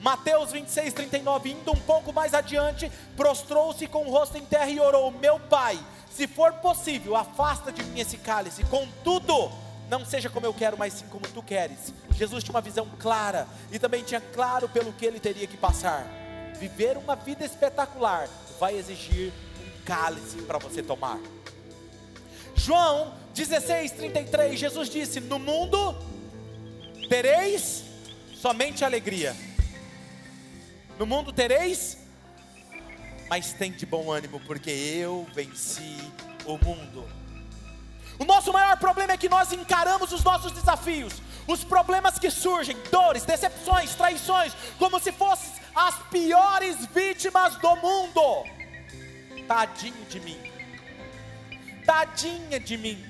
Mateus 0.00 0.52
26, 0.52 0.92
39, 0.92 1.50
indo 1.50 1.72
um 1.72 1.80
pouco 1.80 2.12
mais 2.12 2.34
adiante, 2.34 2.90
prostrou-se 3.16 3.86
com 3.88 4.06
o 4.06 4.10
rosto 4.10 4.36
em 4.36 4.44
terra 4.44 4.70
e 4.70 4.80
orou: 4.80 5.10
Meu 5.10 5.38
pai, 5.40 5.78
Se 6.10 6.26
for 6.26 6.52
possível, 6.54 7.14
afasta 7.14 7.70
de 7.70 7.82
mim 7.84 8.00
esse 8.00 8.16
cálice. 8.16 8.64
Contudo, 8.64 9.52
não 9.88 10.04
seja 10.04 10.28
como 10.28 10.46
eu 10.46 10.52
quero, 10.52 10.76
mas 10.76 10.94
sim 10.94 11.06
como 11.06 11.28
tu 11.28 11.42
queres. 11.42 11.92
Jesus 12.10 12.42
tinha 12.42 12.54
uma 12.54 12.60
visão 12.60 12.88
clara 12.98 13.46
e 13.70 13.78
também 13.78 14.02
tinha 14.02 14.20
claro 14.20 14.68
pelo 14.68 14.92
que 14.92 15.06
ele 15.06 15.20
teria 15.20 15.46
que 15.46 15.56
passar. 15.56 16.04
Viver 16.58 16.96
uma 16.96 17.14
vida 17.14 17.44
espetacular 17.44 18.28
vai 18.58 18.76
exigir 18.76 19.32
um 19.60 19.84
cálice 19.84 20.42
para 20.42 20.58
você 20.58 20.82
tomar. 20.82 21.20
João 22.58 23.14
16, 23.34 23.92
33, 23.92 24.58
Jesus 24.58 24.90
disse: 24.90 25.20
No 25.20 25.38
mundo 25.38 25.96
tereis 27.08 27.84
somente 28.34 28.84
alegria. 28.84 29.34
No 30.98 31.06
mundo 31.06 31.32
tereis, 31.32 31.96
mas 33.30 33.52
tem 33.52 33.70
de 33.70 33.86
bom 33.86 34.10
ânimo, 34.10 34.40
porque 34.40 34.70
eu 34.70 35.26
venci 35.32 35.96
o 36.44 36.58
mundo. 36.58 37.08
O 38.18 38.24
nosso 38.24 38.52
maior 38.52 38.76
problema 38.78 39.12
é 39.12 39.16
que 39.16 39.28
nós 39.28 39.52
encaramos 39.52 40.10
os 40.10 40.24
nossos 40.24 40.50
desafios, 40.50 41.22
os 41.46 41.62
problemas 41.62 42.18
que 42.18 42.28
surgem, 42.28 42.76
dores, 42.90 43.24
decepções, 43.24 43.94
traições, 43.94 44.52
como 44.76 44.98
se 44.98 45.12
fossem 45.12 45.52
as 45.72 45.94
piores 46.08 46.76
vítimas 46.92 47.54
do 47.56 47.76
mundo. 47.76 48.44
Tadinho 49.46 50.04
de 50.10 50.18
mim, 50.18 50.47
tadinha 51.88 52.60
de 52.60 52.76
mim. 52.76 53.02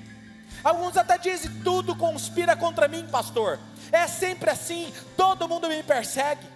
Alguns 0.63 0.95
até 0.95 1.17
dizem: 1.17 1.51
tudo 1.61 1.93
conspira 1.93 2.55
contra 2.55 2.87
mim, 2.87 3.05
pastor. 3.11 3.59
É 3.91 4.07
sempre 4.07 4.49
assim, 4.49 4.93
todo 5.17 5.49
mundo 5.49 5.67
me 5.67 5.83
persegue. 5.83 6.47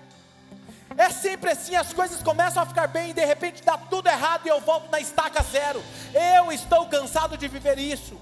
É 0.97 1.09
sempre 1.09 1.49
assim, 1.49 1.75
as 1.75 1.91
coisas 1.91 2.21
começam 2.21 2.61
a 2.61 2.65
ficar 2.65 2.87
bem 2.87 3.09
e 3.09 3.13
de 3.13 3.25
repente 3.25 3.63
dá 3.63 3.77
tudo 3.77 4.07
errado 4.07 4.45
e 4.45 4.49
eu 4.49 4.61
volto 4.61 4.89
na 4.89 5.01
estaca 5.01 5.43
zero. 5.43 5.83
Eu 6.13 6.51
estou 6.51 6.85
cansado 6.87 7.37
de 7.37 7.47
viver 7.47 7.77
isso. 7.77 8.17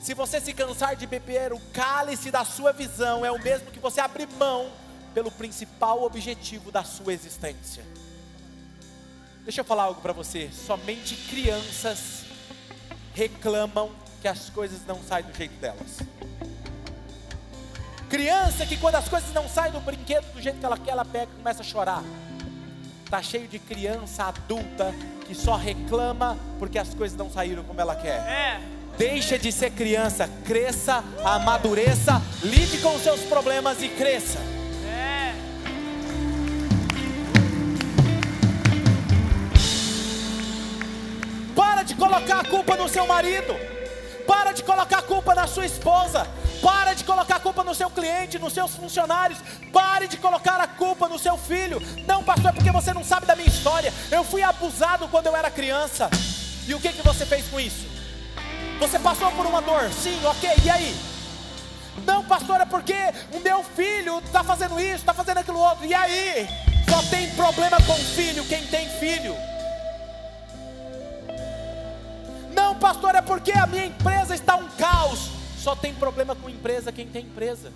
Se 0.00 0.14
você 0.14 0.40
se 0.40 0.52
cansar 0.52 0.94
de 0.94 1.06
beber 1.06 1.52
o 1.52 1.60
cálice 1.72 2.30
da 2.30 2.44
sua 2.44 2.72
visão, 2.72 3.24
é 3.24 3.32
o 3.32 3.42
mesmo 3.42 3.70
que 3.70 3.78
você 3.78 4.00
abrir 4.00 4.28
mão 4.38 4.70
pelo 5.14 5.30
principal 5.30 6.02
objetivo 6.02 6.70
da 6.70 6.84
sua 6.84 7.12
existência. 7.12 7.84
Deixa 9.42 9.62
eu 9.62 9.64
falar 9.64 9.84
algo 9.84 10.00
para 10.02 10.12
você. 10.12 10.50
Somente 10.52 11.16
crianças 11.16 12.29
reclamam 13.20 13.90
que 14.22 14.28
as 14.28 14.48
coisas 14.48 14.80
não 14.86 14.98
saem 15.02 15.26
do 15.26 15.36
jeito 15.36 15.54
delas. 15.60 15.98
Criança 18.08 18.64
que 18.64 18.78
quando 18.78 18.94
as 18.94 19.08
coisas 19.08 19.30
não 19.34 19.46
saem 19.46 19.72
do 19.72 19.80
brinquedo 19.80 20.24
do 20.32 20.40
jeito 20.40 20.58
que 20.58 20.64
ela 20.64 20.78
quer, 20.78 20.92
ela 20.92 21.04
pega 21.04 21.30
e 21.30 21.36
começa 21.36 21.60
a 21.60 21.64
chorar. 21.64 22.02
Tá 23.10 23.22
cheio 23.22 23.46
de 23.46 23.58
criança 23.58 24.24
adulta 24.24 24.94
que 25.26 25.34
só 25.34 25.54
reclama 25.54 26.38
porque 26.58 26.78
as 26.78 26.94
coisas 26.94 27.16
não 27.16 27.30
saíram 27.30 27.62
como 27.62 27.78
ela 27.78 27.94
quer. 27.94 28.20
É. 28.26 28.60
Deixa 28.96 29.38
de 29.38 29.52
ser 29.52 29.70
criança, 29.72 30.28
cresça, 30.46 31.04
amadureça, 31.22 32.22
lide 32.42 32.78
com 32.78 32.94
os 32.94 33.02
seus 33.02 33.20
problemas 33.20 33.82
e 33.82 33.88
cresça. 33.88 34.38
Para 41.80 41.86
de 41.86 41.94
colocar 41.94 42.40
a 42.40 42.44
culpa 42.44 42.76
no 42.76 42.88
seu 42.90 43.06
marido. 43.06 43.56
Para 44.26 44.52
de 44.52 44.62
colocar 44.62 44.98
a 44.98 45.02
culpa 45.02 45.34
na 45.34 45.46
sua 45.46 45.64
esposa. 45.64 46.26
Para 46.60 46.92
de 46.92 47.02
colocar 47.04 47.36
a 47.36 47.40
culpa 47.40 47.64
no 47.64 47.74
seu 47.74 47.88
cliente, 47.88 48.38
nos 48.38 48.52
seus 48.52 48.74
funcionários. 48.74 49.38
Pare 49.72 50.06
de 50.06 50.18
colocar 50.18 50.60
a 50.60 50.66
culpa 50.66 51.08
no 51.08 51.18
seu 51.18 51.38
filho. 51.38 51.80
Não, 52.06 52.22
pastor, 52.22 52.50
é 52.50 52.52
porque 52.52 52.70
você 52.70 52.92
não 52.92 53.02
sabe 53.02 53.24
da 53.24 53.34
minha 53.34 53.48
história. 53.48 53.94
Eu 54.10 54.22
fui 54.22 54.42
abusado 54.42 55.08
quando 55.08 55.28
eu 55.28 55.34
era 55.34 55.50
criança. 55.50 56.10
E 56.68 56.74
o 56.74 56.80
que, 56.80 56.92
que 56.92 57.00
você 57.00 57.24
fez 57.24 57.48
com 57.48 57.58
isso? 57.58 57.86
Você 58.78 58.98
passou 58.98 59.32
por 59.32 59.46
uma 59.46 59.62
dor, 59.62 59.90
sim, 59.90 60.20
ok, 60.26 60.50
e 60.62 60.68
aí? 60.68 60.94
Não, 62.04 62.22
pastor, 62.24 62.60
é 62.60 62.66
porque 62.66 62.96
o 63.32 63.40
meu 63.40 63.64
filho 63.64 64.18
está 64.18 64.44
fazendo 64.44 64.78
isso, 64.78 64.96
está 64.96 65.14
fazendo 65.14 65.38
aquilo 65.38 65.58
outro, 65.58 65.86
e 65.86 65.94
aí? 65.94 66.46
Só 66.90 67.02
tem 67.04 67.30
problema 67.30 67.78
com 67.86 67.94
filho 67.94 68.44
quem 68.44 68.66
tem 68.66 68.86
filho. 68.98 69.34
Pastor, 72.80 73.14
é 73.14 73.22
porque 73.22 73.52
a 73.52 73.66
minha 73.66 73.84
empresa 73.86 74.34
está 74.34 74.56
um 74.56 74.68
caos. 74.70 75.30
Só 75.58 75.76
tem 75.76 75.94
problema 75.94 76.34
com 76.34 76.48
empresa 76.48 76.90
quem 76.90 77.06
tem 77.06 77.26
empresa. 77.26 77.70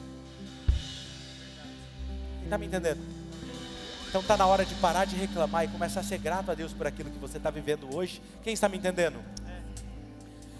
Quem 2.38 2.44
está 2.44 2.58
me 2.58 2.66
entendendo? 2.66 3.00
Então 4.08 4.20
está 4.20 4.36
na 4.36 4.46
hora 4.46 4.64
de 4.64 4.74
parar 4.76 5.04
de 5.04 5.16
reclamar 5.16 5.64
e 5.64 5.68
começar 5.68 6.00
a 6.00 6.02
ser 6.04 6.18
grato 6.18 6.50
a 6.50 6.54
Deus 6.54 6.72
por 6.72 6.86
aquilo 6.86 7.10
que 7.10 7.18
você 7.18 7.36
está 7.36 7.50
vivendo 7.50 7.94
hoje. 7.94 8.22
Quem 8.42 8.54
está 8.54 8.68
me 8.68 8.78
entendendo? 8.78 9.18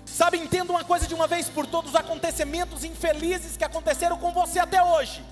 Sabe, 0.04 0.38
entenda 0.38 0.70
uma 0.70 0.84
coisa 0.84 1.06
de 1.06 1.14
uma 1.14 1.26
vez 1.26 1.48
por 1.48 1.66
todos: 1.66 1.90
os 1.90 1.96
acontecimentos 1.96 2.84
infelizes 2.84 3.56
que 3.56 3.64
aconteceram 3.64 4.18
com 4.18 4.32
você 4.32 4.58
até 4.58 4.82
hoje 4.82 5.24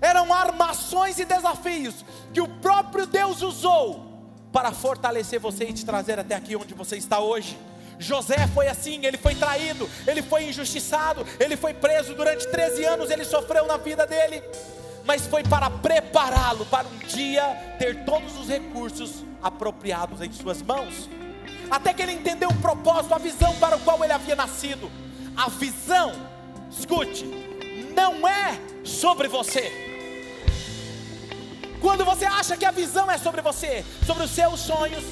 eram 0.00 0.32
armações 0.32 1.18
e 1.18 1.24
desafios 1.24 2.04
que 2.32 2.40
o 2.40 2.48
próprio 2.48 3.06
Deus 3.06 3.42
usou 3.42 4.04
para 4.52 4.72
fortalecer 4.72 5.40
você 5.40 5.64
e 5.64 5.72
te 5.72 5.84
trazer 5.84 6.18
até 6.18 6.34
aqui 6.34 6.56
onde 6.56 6.74
você 6.74 6.96
está 6.96 7.18
hoje. 7.18 7.58
José 7.98 8.46
foi 8.48 8.68
assim, 8.68 9.04
ele 9.04 9.16
foi 9.16 9.34
traído, 9.34 9.88
ele 10.06 10.22
foi 10.22 10.44
injustiçado, 10.44 11.26
ele 11.40 11.56
foi 11.56 11.72
preso 11.72 12.14
durante 12.14 12.46
13 12.48 12.84
anos, 12.84 13.10
ele 13.10 13.24
sofreu 13.24 13.66
na 13.66 13.76
vida 13.76 14.06
dele, 14.06 14.42
mas 15.04 15.26
foi 15.26 15.42
para 15.42 15.70
prepará-lo 15.70 16.66
para 16.66 16.86
um 16.86 16.98
dia 17.06 17.44
ter 17.78 18.04
todos 18.04 18.38
os 18.38 18.48
recursos 18.48 19.24
apropriados 19.42 20.20
em 20.20 20.32
suas 20.32 20.60
mãos 20.62 21.08
até 21.70 21.92
que 21.92 22.02
ele 22.02 22.12
entendeu 22.12 22.48
o 22.48 22.54
propósito, 22.56 23.14
a 23.14 23.18
visão 23.18 23.54
para 23.56 23.76
o 23.76 23.80
qual 23.80 24.02
ele 24.04 24.12
havia 24.12 24.36
nascido. 24.36 24.90
A 25.36 25.48
visão, 25.48 26.12
escute, 26.70 27.24
não 27.94 28.26
é 28.26 28.58
sobre 28.84 29.28
você. 29.28 29.84
Quando 31.80 32.04
você 32.04 32.24
acha 32.24 32.56
que 32.56 32.64
a 32.64 32.70
visão 32.70 33.10
é 33.10 33.18
sobre 33.18 33.42
você, 33.42 33.84
sobre 34.06 34.24
os 34.24 34.30
seus 34.30 34.60
sonhos, 34.60 35.04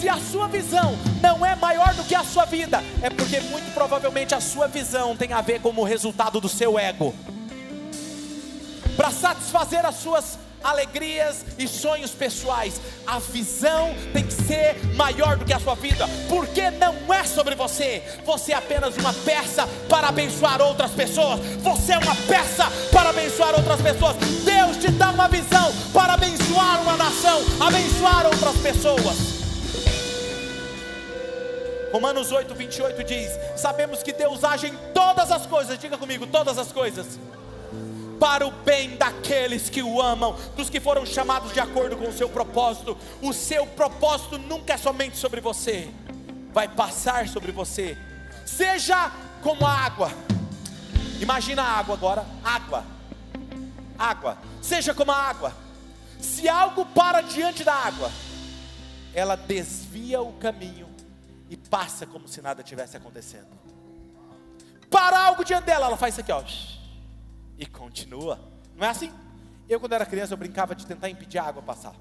se 0.00 0.08
a 0.08 0.18
sua 0.18 0.46
visão 0.46 0.96
não 1.22 1.44
é 1.44 1.56
maior 1.56 1.94
do 1.94 2.04
que 2.04 2.14
a 2.14 2.22
sua 2.22 2.44
vida, 2.44 2.82
é 3.02 3.08
porque 3.08 3.40
muito 3.40 3.72
provavelmente 3.72 4.34
a 4.34 4.40
sua 4.40 4.68
visão 4.68 5.16
tem 5.16 5.32
a 5.32 5.40
ver 5.40 5.60
com 5.60 5.70
o 5.70 5.84
resultado 5.84 6.40
do 6.40 6.48
seu 6.48 6.78
ego. 6.78 7.14
Para 8.96 9.10
satisfazer 9.10 9.84
as 9.84 9.96
suas 9.96 10.38
alegrias 10.62 11.44
e 11.58 11.68
sonhos 11.68 12.10
pessoais. 12.10 12.80
A 13.06 13.18
visão 13.18 13.94
tem 14.12 14.24
que 14.24 14.32
ser 14.32 14.76
maior 14.96 15.36
do 15.36 15.44
que 15.44 15.52
a 15.52 15.60
sua 15.60 15.76
vida, 15.76 16.06
porque 16.28 16.70
não 16.70 17.14
é 17.14 17.22
sobre 17.24 17.54
você. 17.54 18.02
Você 18.24 18.52
é 18.52 18.56
apenas 18.56 18.96
uma 18.96 19.12
peça 19.12 19.66
para 19.88 20.08
abençoar 20.08 20.60
outras 20.60 20.90
pessoas. 20.90 21.40
Você 21.62 21.92
é 21.92 21.98
uma 21.98 22.16
peça 22.26 22.64
para 22.90 23.10
abençoar 23.10 23.54
outras 23.54 23.80
pessoas. 23.80 24.16
Deus 24.44 24.76
te 24.78 24.90
dá 24.90 25.10
uma 25.10 25.28
visão 25.28 25.72
para 25.92 26.14
abençoar 26.14 26.82
uma 26.82 26.96
nação, 26.96 27.40
abençoar 27.60 28.26
outras 28.26 28.56
pessoas. 28.56 29.35
Romanos 31.96 32.30
8, 32.30 32.54
28 32.54 33.04
diz: 33.04 33.30
Sabemos 33.56 34.02
que 34.02 34.12
Deus 34.12 34.44
age 34.44 34.66
em 34.66 34.76
todas 34.92 35.32
as 35.32 35.46
coisas, 35.46 35.78
diga 35.78 35.96
comigo, 35.96 36.26
todas 36.26 36.58
as 36.58 36.70
coisas 36.70 37.18
para 38.20 38.46
o 38.46 38.50
bem 38.50 38.96
daqueles 38.96 39.70
que 39.70 39.82
o 39.82 40.00
amam, 40.00 40.36
dos 40.54 40.68
que 40.68 40.78
foram 40.78 41.06
chamados 41.06 41.54
de 41.54 41.60
acordo 41.60 41.96
com 41.96 42.06
o 42.06 42.12
seu 42.12 42.28
propósito. 42.28 42.98
O 43.22 43.32
seu 43.32 43.66
propósito 43.66 44.36
nunca 44.36 44.74
é 44.74 44.76
somente 44.76 45.16
sobre 45.16 45.40
você, 45.40 45.88
vai 46.52 46.68
passar 46.68 47.28
sobre 47.28 47.50
você. 47.50 47.96
Seja 48.44 49.10
como 49.42 49.66
a 49.66 49.72
água. 49.72 50.12
Imagina 51.18 51.62
a 51.62 51.78
água 51.78 51.94
agora, 51.94 52.26
água. 52.44 52.84
Água. 53.98 54.36
Seja 54.60 54.92
como 54.92 55.12
a 55.12 55.16
água. 55.16 55.54
Se 56.20 56.46
algo 56.46 56.84
para 56.84 57.22
diante 57.22 57.64
da 57.64 57.72
água, 57.72 58.10
ela 59.14 59.34
desvia 59.34 60.20
o 60.20 60.34
caminho 60.34 60.85
e 61.48 61.56
passa 61.56 62.06
como 62.06 62.26
se 62.26 62.40
nada 62.42 62.62
tivesse 62.62 62.96
acontecendo. 62.96 63.48
Para 64.90 65.20
algo 65.26 65.44
diante 65.44 65.64
dela, 65.64 65.86
ela 65.86 65.96
faz 65.96 66.14
isso 66.14 66.20
aqui, 66.20 66.32
ó 66.32 66.42
e 67.58 67.66
continua. 67.66 68.38
Não 68.76 68.86
é 68.86 68.90
assim? 68.90 69.12
Eu, 69.68 69.80
quando 69.80 69.94
era 69.94 70.06
criança, 70.06 70.34
eu 70.34 70.38
brincava 70.38 70.74
de 70.74 70.86
tentar 70.86 71.08
impedir 71.08 71.38
a 71.38 71.44
água 71.44 71.62
passar. 71.62 71.94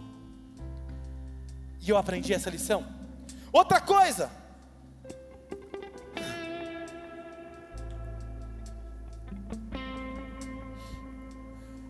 E 1.82 1.89
eu 1.89 1.98
aprendi 1.98 2.34
essa 2.34 2.50
lição. 2.50 2.86
Outra 3.52 3.80
coisa. 3.80 4.30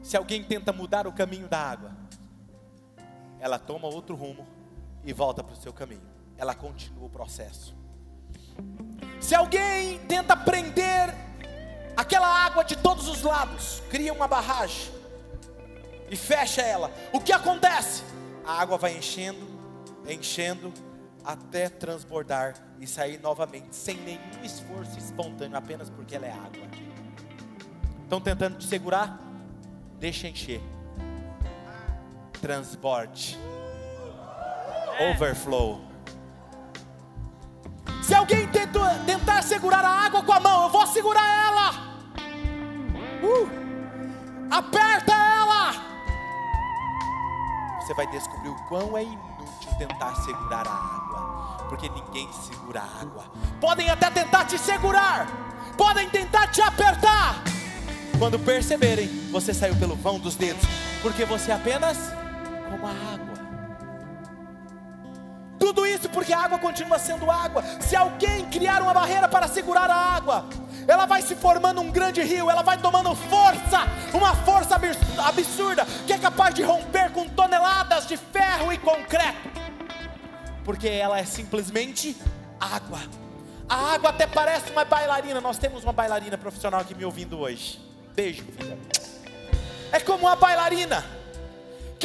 Se 0.03 0.15
alguém 0.15 0.43
tenta 0.43 0.71
mudar 0.71 1.07
o 1.07 1.11
caminho 1.11 1.47
da 1.47 1.59
água, 1.59 1.91
ela 3.39 3.57
toma 3.57 3.87
outro 3.87 4.15
rumo 4.15 4.47
e 5.03 5.11
volta 5.11 5.43
para 5.43 5.53
o 5.53 5.57
seu 5.57 5.73
caminho. 5.73 6.14
Ela 6.37 6.53
continua 6.53 7.05
o 7.05 7.09
processo. 7.09 7.75
Se 9.19 9.33
alguém 9.33 9.99
tenta 10.07 10.35
prender 10.35 11.13
aquela 11.95 12.27
água 12.27 12.63
de 12.63 12.75
todos 12.75 13.07
os 13.07 13.21
lados, 13.21 13.81
cria 13.89 14.13
uma 14.13 14.27
barragem 14.27 14.93
e 16.09 16.15
fecha 16.15 16.61
ela. 16.61 16.91
O 17.11 17.19
que 17.19 17.31
acontece? 17.31 18.03
A 18.45 18.61
água 18.61 18.77
vai 18.77 18.97
enchendo, 18.97 19.47
enchendo, 20.07 20.71
até 21.23 21.69
transbordar 21.69 22.53
e 22.79 22.85
sair 22.85 23.19
novamente, 23.19 23.75
sem 23.75 23.97
nenhum 23.97 24.43
esforço 24.43 24.97
espontâneo, 24.99 25.57
apenas 25.57 25.89
porque 25.89 26.15
ela 26.15 26.27
é 26.27 26.31
água. 26.31 26.67
Estão 28.03 28.21
tentando 28.21 28.57
te 28.59 28.65
segurar? 28.65 29.19
Deixa 29.99 30.27
encher. 30.27 30.61
Transborde. 32.39 33.39
Overflow. 35.11 35.94
Alguém 38.25 38.47
tenta, 38.47 38.79
tentar 39.05 39.43
segurar 39.43 39.85
a 39.85 40.05
água 40.05 40.23
com 40.23 40.33
a 40.33 40.39
mão, 40.39 40.63
eu 40.63 40.69
vou 40.69 40.87
segurar 40.87 41.45
ela. 41.45 41.71
Uh, 43.21 43.47
aperta 44.49 45.11
ela. 45.13 45.73
Você 47.79 47.93
vai 47.93 48.07
descobrir 48.07 48.49
o 48.49 48.55
quão 48.67 48.97
é 48.97 49.03
inútil 49.03 49.69
tentar 49.77 50.15
segurar 50.15 50.67
a 50.67 50.73
água, 50.73 51.67
porque 51.69 51.87
ninguém 51.87 52.27
segura 52.33 52.81
a 52.81 53.01
água. 53.01 53.25
Podem 53.61 53.91
até 53.91 54.09
tentar 54.09 54.45
te 54.45 54.57
segurar, 54.57 55.27
podem 55.77 56.09
tentar 56.09 56.47
te 56.47 56.63
apertar. 56.63 57.43
Quando 58.17 58.39
perceberem, 58.39 59.07
você 59.31 59.53
saiu 59.53 59.75
pelo 59.75 59.95
vão 59.95 60.17
dos 60.17 60.33
dedos, 60.33 60.65
porque 61.03 61.25
você 61.25 61.51
é 61.51 61.53
apenas 61.53 61.95
como 62.71 62.87
a 62.87 62.89
água. 62.89 63.34
Tudo 65.65 65.83
isso 65.83 66.07
porque 66.09 66.31
a 66.31 66.41
água 66.41 66.59
continua 66.59 66.99
sendo 66.99 67.31
água. 67.31 67.63
Se 67.81 67.95
alguém 67.95 68.45
criar 68.51 68.83
uma 68.83 68.93
barreira 68.93 69.27
para 69.27 69.47
segurar 69.47 69.89
a 69.89 69.95
água, 69.95 70.47
ela 70.87 71.07
vai 71.07 71.23
se 71.23 71.33
formando 71.33 71.81
um 71.81 71.89
grande 71.89 72.21
rio, 72.21 72.51
ela 72.51 72.61
vai 72.61 72.77
tomando 72.77 73.15
força, 73.15 73.79
uma 74.13 74.35
força 74.35 74.79
absurda, 75.25 75.83
que 76.05 76.13
é 76.13 76.19
capaz 76.19 76.53
de 76.53 76.61
romper 76.61 77.11
com 77.13 77.27
toneladas 77.27 78.05
de 78.05 78.15
ferro 78.15 78.71
e 78.71 78.77
concreto, 78.77 79.49
porque 80.63 80.87
ela 80.87 81.17
é 81.17 81.25
simplesmente 81.25 82.15
água. 82.59 82.99
A 83.67 83.95
água 83.95 84.11
até 84.11 84.27
parece 84.27 84.71
uma 84.71 84.85
bailarina. 84.85 85.41
Nós 85.41 85.57
temos 85.57 85.83
uma 85.83 85.93
bailarina 85.93 86.37
profissional 86.37 86.81
aqui 86.81 86.93
me 86.93 87.03
ouvindo 87.03 87.39
hoje. 87.39 87.81
Beijo, 88.13 88.43
filha. 88.55 88.77
É 89.91 89.99
como 89.99 90.27
uma 90.27 90.35
bailarina 90.35 91.03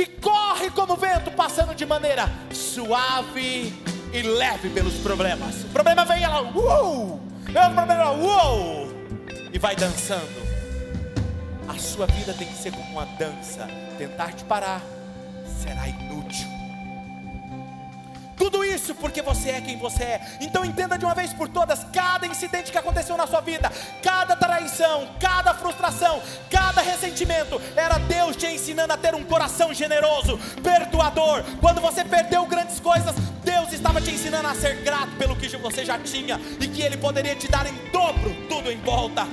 que 0.00 0.06
corre 0.20 0.70
como 0.70 0.96
vento, 0.96 1.30
passando 1.32 1.74
de 1.74 1.84
maneira 1.84 2.30
suave 2.50 3.74
e 4.12 4.22
leve 4.22 4.70
pelos 4.70 4.94
problemas. 4.94 5.64
O 5.64 5.68
problema 5.68 6.06
vem, 6.06 6.22
ela, 6.22 6.40
uou! 6.40 7.20
É 7.54 7.66
o 7.66 7.74
problema, 7.74 8.10
uou! 8.12 8.88
E 9.52 9.58
vai 9.58 9.76
dançando. 9.76 10.40
A 11.68 11.78
sua 11.78 12.06
vida 12.06 12.32
tem 12.32 12.48
que 12.48 12.56
ser 12.56 12.72
como 12.72 12.90
uma 12.92 13.04
dança. 13.18 13.68
Tentar 13.98 14.32
te 14.32 14.44
parar 14.44 14.80
será 15.62 15.86
inútil. 15.86 16.59
Tudo 18.40 18.64
isso 18.64 18.94
porque 18.94 19.20
você 19.20 19.50
é 19.50 19.60
quem 19.60 19.76
você 19.76 20.02
é. 20.02 20.38
Então 20.40 20.64
entenda 20.64 20.96
de 20.96 21.04
uma 21.04 21.14
vez 21.14 21.30
por 21.30 21.46
todas: 21.46 21.84
cada 21.92 22.26
incidente 22.26 22.72
que 22.72 22.78
aconteceu 22.78 23.14
na 23.14 23.26
sua 23.26 23.42
vida, 23.42 23.70
cada 24.02 24.34
traição, 24.34 25.10
cada 25.20 25.52
frustração, 25.52 26.22
cada 26.48 26.80
ressentimento, 26.80 27.60
era 27.76 27.98
Deus 27.98 28.34
te 28.36 28.46
ensinando 28.46 28.94
a 28.94 28.96
ter 28.96 29.14
um 29.14 29.24
coração 29.24 29.74
generoso, 29.74 30.38
perdoador. 30.62 31.44
Quando 31.60 31.82
você 31.82 32.02
perdeu 32.02 32.46
grandes 32.46 32.80
coisas, 32.80 33.14
Deus 33.44 33.74
estava 33.74 34.00
te 34.00 34.10
ensinando 34.10 34.48
a 34.48 34.54
ser 34.54 34.76
grato 34.76 35.14
pelo 35.18 35.36
que 35.36 35.54
você 35.58 35.84
já 35.84 35.98
tinha 35.98 36.40
e 36.58 36.66
que 36.66 36.80
Ele 36.80 36.96
poderia 36.96 37.36
te 37.36 37.46
dar 37.46 37.66
em 37.66 37.90
dobro 37.90 38.34
tudo 38.48 38.72
em 38.72 38.80
volta. 38.80 39.28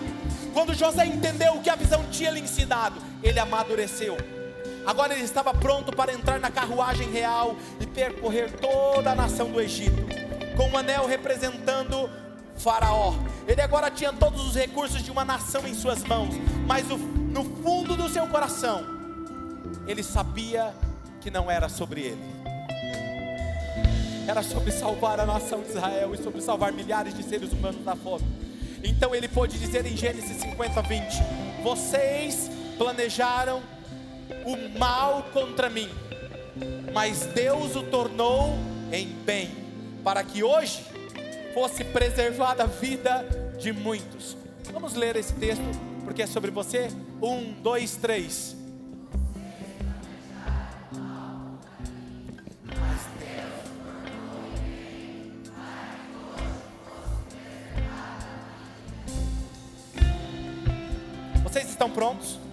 Quando 0.53 0.73
José 0.73 1.05
entendeu 1.05 1.53
o 1.53 1.61
que 1.61 1.69
a 1.69 1.75
visão 1.77 2.03
tinha 2.11 2.31
lhe 2.31 2.41
ensinado, 2.41 3.01
ele 3.23 3.39
amadureceu 3.39 4.17
Agora 4.87 5.13
ele 5.13 5.25
estava 5.25 5.53
pronto 5.53 5.93
para 5.93 6.13
entrar 6.13 6.39
na 6.39 6.49
carruagem 6.49 7.11
real 7.11 7.57
e 7.77 7.85
percorrer 7.85 8.49
toda 8.53 9.11
a 9.11 9.15
nação 9.15 9.51
do 9.51 9.59
Egito, 9.59 10.01
com 10.55 10.69
um 10.69 10.77
anel 10.77 11.05
representando 11.05 12.09
Faraó. 12.55 13.13
Ele 13.45 13.61
agora 13.61 13.91
tinha 13.91 14.13
todos 14.13 14.47
os 14.47 14.55
recursos 14.55 15.03
de 15.03 15.11
uma 15.11 15.25
nação 15.25 15.67
em 15.67 15.73
suas 15.73 16.05
mãos, 16.05 16.33
mas 16.65 16.87
no 16.87 17.43
fundo 17.43 17.97
do 17.97 18.07
seu 18.07 18.27
coração, 18.27 18.85
ele 19.85 20.01
sabia 20.01 20.73
que 21.19 21.29
não 21.29 21.51
era 21.51 21.67
sobre 21.67 22.03
ele. 22.03 22.37
Era 24.25 24.41
sobre 24.41 24.71
salvar 24.71 25.19
a 25.19 25.25
nação 25.25 25.63
de 25.63 25.67
Israel 25.67 26.15
e 26.15 26.17
sobre 26.23 26.39
salvar 26.39 26.71
milhares 26.71 27.13
de 27.13 27.23
seres 27.23 27.51
humanos 27.51 27.83
da 27.83 27.97
fome. 27.97 28.23
Então 28.81 29.13
ele 29.13 29.27
pôde 29.27 29.59
dizer 29.59 29.85
em 29.85 29.97
Gênesis 29.97 30.37
50, 30.37 30.81
20: 30.81 31.03
Vocês 31.61 32.49
planejaram 32.77 33.61
o 34.47 34.79
mal 34.79 35.23
contra 35.33 35.69
mim, 35.69 35.89
mas 36.93 37.25
Deus 37.25 37.75
o 37.75 37.83
tornou 37.83 38.57
em 38.93 39.07
bem, 39.25 39.51
para 40.05 40.23
que 40.23 40.41
hoje 40.41 40.85
fosse 41.53 41.83
preservada 41.83 42.63
a 42.63 42.65
vida 42.65 43.25
de 43.59 43.73
muitos. 43.73 44.37
Vamos 44.71 44.93
ler 44.93 45.17
esse 45.17 45.33
texto, 45.33 45.65
porque 46.05 46.21
é 46.21 46.27
sobre 46.27 46.49
você. 46.49 46.87
Um, 47.21 47.51
dois, 47.61 47.97
três. 47.97 48.55
Vocês 61.43 61.67
estão 61.69 61.89
prontos? 61.89 62.46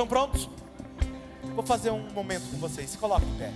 Estão 0.00 0.08
prontos? 0.08 0.48
Vou 1.54 1.62
fazer 1.62 1.90
um 1.90 2.00
momento 2.14 2.50
com 2.50 2.56
vocês. 2.56 2.88
Se 2.88 2.96
coloque 2.96 3.26
em 3.26 3.34
pé. 3.36 3.52